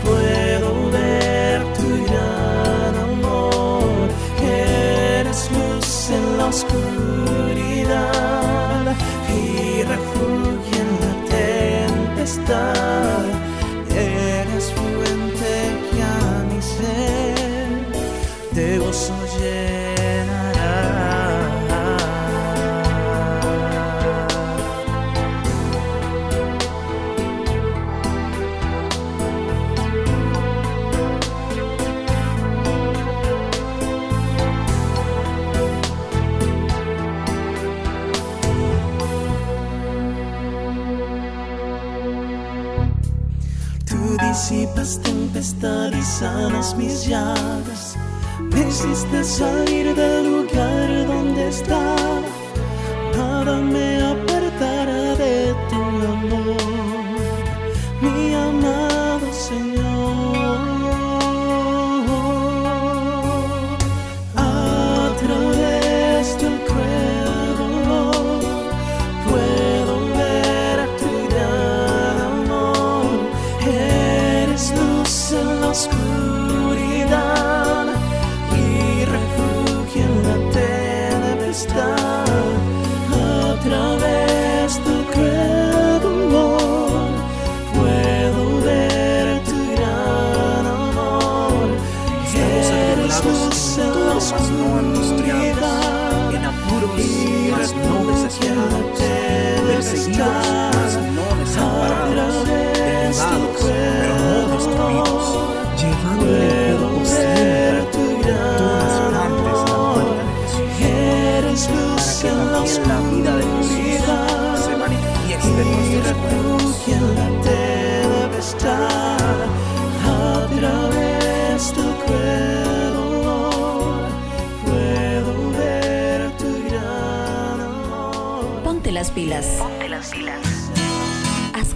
puedo 0.05 0.91
ver 0.91 1.63
tu 1.75 1.89
gran 2.07 2.95
amor. 3.11 4.09
Eres 4.43 5.51
luz 5.53 6.11
en 6.11 6.39
la 6.39 6.47
oscuridad 6.47 6.85
y 9.29 9.83
refugio 9.83 10.81
en 10.83 10.91
la 11.05 11.15
tempestad. 12.17 13.25
Tempestad 45.55 45.93
y 45.93 46.03
sanas 46.03 46.77
mis 46.77 47.07
llagas. 47.07 47.97
Me 48.41 48.69
hiciste 48.69 49.25
salir 49.25 49.95
del 49.95 50.31
lugar 50.31 51.07
donde 51.07 51.49
estaba. 51.49 51.98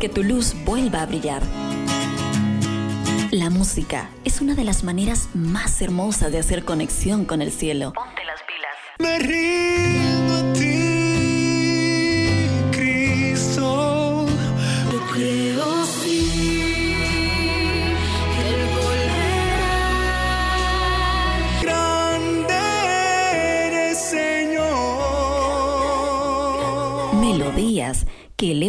Que 0.03 0.09
tu 0.09 0.25
luz 0.25 0.57
vuelva 0.65 1.03
a 1.03 1.07
brillar. 1.07 1.45
La 3.31 3.51
música 3.51 4.11
es 4.25 4.41
una 4.41 4.57
de 4.57 4.65
las 4.65 4.83
maneras 4.83 5.29
más 5.33 5.81
hermosas 5.81 6.33
de 6.33 6.41
hacer 6.41 6.65
conexión 6.65 7.25
con 7.25 7.41
el 7.41 7.53
cielo. 7.53 7.93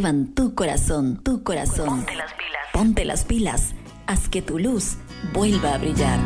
Que 0.03 0.09
elevan 0.09 0.33
tu 0.33 0.53
corazón, 0.53 1.21
tu 1.23 1.43
corazón. 1.43 1.87
Ponte 1.87 2.15
las 2.15 2.33
pilas. 2.33 2.61
Ponte 2.73 3.05
las 3.05 3.23
pilas. 3.23 3.73
Haz 4.05 4.27
que 4.27 4.41
tu 4.41 4.59
luz 4.59 4.97
vuelva 5.33 5.75
a 5.75 5.77
brillar. 5.77 6.19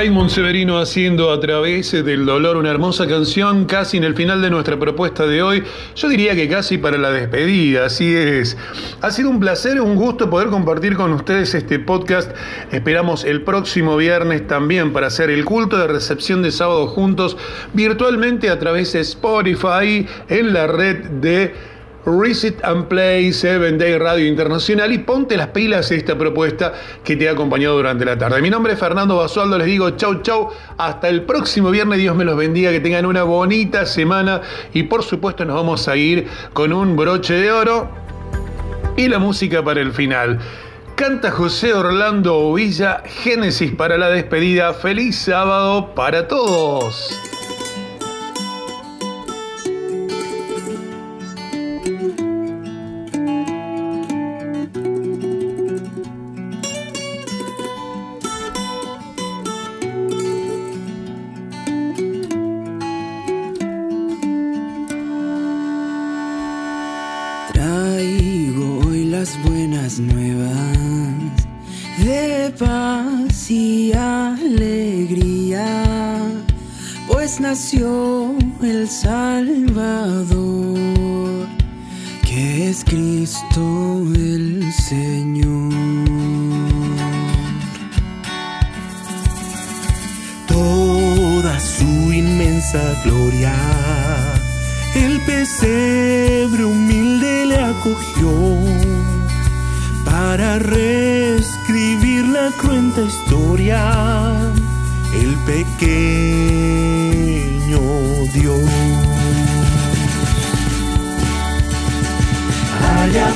Raymond 0.00 0.30
Severino 0.30 0.78
haciendo 0.78 1.30
a 1.30 1.38
través 1.40 1.92
del 1.92 2.24
dolor 2.24 2.56
una 2.56 2.70
hermosa 2.70 3.06
canción 3.06 3.66
casi 3.66 3.98
en 3.98 4.04
el 4.04 4.14
final 4.14 4.40
de 4.40 4.48
nuestra 4.48 4.78
propuesta 4.78 5.26
de 5.26 5.42
hoy. 5.42 5.62
Yo 5.94 6.08
diría 6.08 6.34
que 6.34 6.48
casi 6.48 6.78
para 6.78 6.96
la 6.96 7.10
despedida, 7.10 7.84
así 7.84 8.16
es. 8.16 8.56
Ha 9.02 9.10
sido 9.10 9.28
un 9.28 9.38
placer, 9.40 9.78
un 9.78 9.96
gusto 9.96 10.30
poder 10.30 10.48
compartir 10.48 10.96
con 10.96 11.12
ustedes 11.12 11.54
este 11.54 11.78
podcast. 11.80 12.34
Esperamos 12.70 13.24
el 13.24 13.42
próximo 13.42 13.98
viernes 13.98 14.46
también 14.46 14.94
para 14.94 15.08
hacer 15.08 15.28
el 15.28 15.44
culto 15.44 15.76
de 15.76 15.88
recepción 15.88 16.40
de 16.42 16.50
sábado 16.50 16.86
juntos 16.86 17.36
virtualmente 17.74 18.48
a 18.48 18.58
través 18.58 18.94
de 18.94 19.00
Spotify 19.00 20.06
en 20.30 20.54
la 20.54 20.66
red 20.66 20.96
de 21.10 21.52
Reset 22.04 22.64
and 22.64 22.86
Play 22.86 23.32
7 23.32 23.72
Day 23.72 23.98
Radio 23.98 24.26
Internacional 24.26 24.92
y 24.92 24.98
ponte 24.98 25.36
las 25.36 25.48
pilas 25.48 25.90
esta 25.90 26.16
propuesta 26.16 26.72
que 27.04 27.16
te 27.16 27.28
ha 27.28 27.32
acompañado 27.32 27.76
durante 27.76 28.04
la 28.04 28.16
tarde. 28.16 28.40
Mi 28.40 28.50
nombre 28.50 28.72
es 28.72 28.78
Fernando 28.78 29.16
Basualdo, 29.16 29.58
les 29.58 29.66
digo 29.66 29.90
chau 29.90 30.22
chau, 30.22 30.50
hasta 30.78 31.08
el 31.08 31.22
próximo 31.22 31.70
viernes, 31.70 31.98
Dios 31.98 32.16
me 32.16 32.24
los 32.24 32.36
bendiga, 32.36 32.70
que 32.70 32.80
tengan 32.80 33.06
una 33.06 33.24
bonita 33.24 33.84
semana 33.84 34.40
y 34.72 34.84
por 34.84 35.02
supuesto 35.02 35.44
nos 35.44 35.56
vamos 35.56 35.88
a 35.88 35.96
ir 35.96 36.26
con 36.52 36.72
un 36.72 36.96
broche 36.96 37.34
de 37.34 37.52
oro 37.52 37.90
y 38.96 39.08
la 39.08 39.18
música 39.18 39.62
para 39.62 39.80
el 39.80 39.92
final. 39.92 40.38
Canta 40.94 41.30
José 41.30 41.72
Orlando 41.72 42.52
Villa, 42.52 43.02
Génesis 43.06 43.72
para 43.72 43.96
la 43.96 44.10
despedida. 44.10 44.74
Feliz 44.74 45.16
sábado 45.16 45.94
para 45.94 46.28
todos. 46.28 47.39
Señor. 84.90 85.70
toda 90.48 91.60
su 91.60 92.12
inmensa 92.12 92.82
gloria. 93.04 93.54
El 94.96 95.20
pesebre 95.20 96.64
humilde 96.64 97.46
le 97.46 97.60
acogió 97.72 98.32
para 100.04 100.58
reescribir 100.58 102.26
la 102.26 102.50
cruenta 102.58 103.02
historia. 103.02 103.80
El 105.14 105.36
pequeño 105.52 106.20
Dios. 108.34 108.68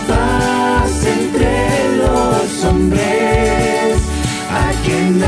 Paz 0.09 0.84
entre 1.06 1.97
los 1.97 2.64
hombres, 2.64 3.98
a 4.51 4.72
quien 4.85 5.20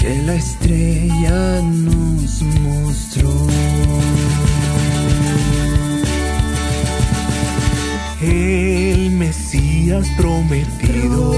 que 0.00 0.22
la 0.22 0.34
estrella 0.34 1.60
nos 1.62 2.42
mostró. 2.62 3.30
El 8.22 9.10
Mesías 9.10 10.06
prometido, 10.16 11.32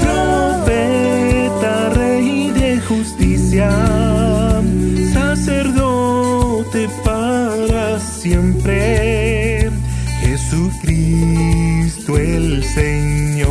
profeta, 0.00 1.90
rey 1.90 2.50
de 2.50 2.80
justicia, 2.80 3.70
sacerdote 5.12 6.88
para 7.04 7.98
siempre, 7.98 9.70
Jesucristo 10.20 12.16
el 12.16 12.64
Señor. 12.64 13.49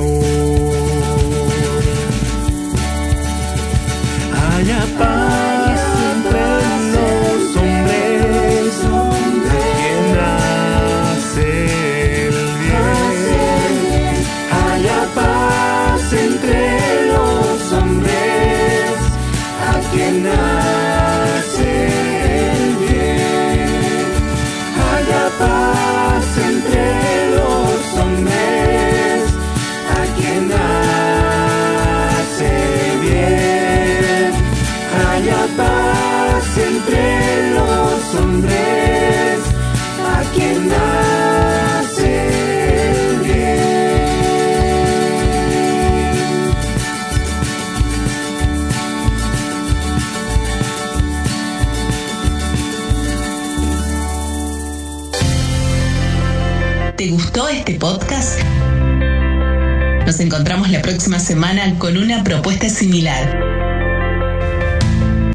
Nos 60.20 60.26
encontramos 60.26 60.70
la 60.70 60.82
próxima 60.82 61.18
semana 61.18 61.80
con 61.80 61.96
una 61.96 62.26
propuesta 62.26 62.68
similar. 62.68 63.40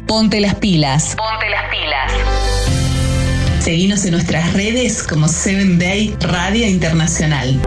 Ponte 0.05 0.39
las 0.39 0.53
pilas. 0.53 1.15
Ponte 1.15 1.49
las 1.49 1.71
pilas. 1.71 2.13
Seguinos 3.63 4.05
en 4.05 4.11
nuestras 4.11 4.53
redes 4.53 5.01
como 5.01 5.27
7 5.27 5.77
Day 5.77 6.15
Radio 6.19 6.67
Internacional. 6.67 7.59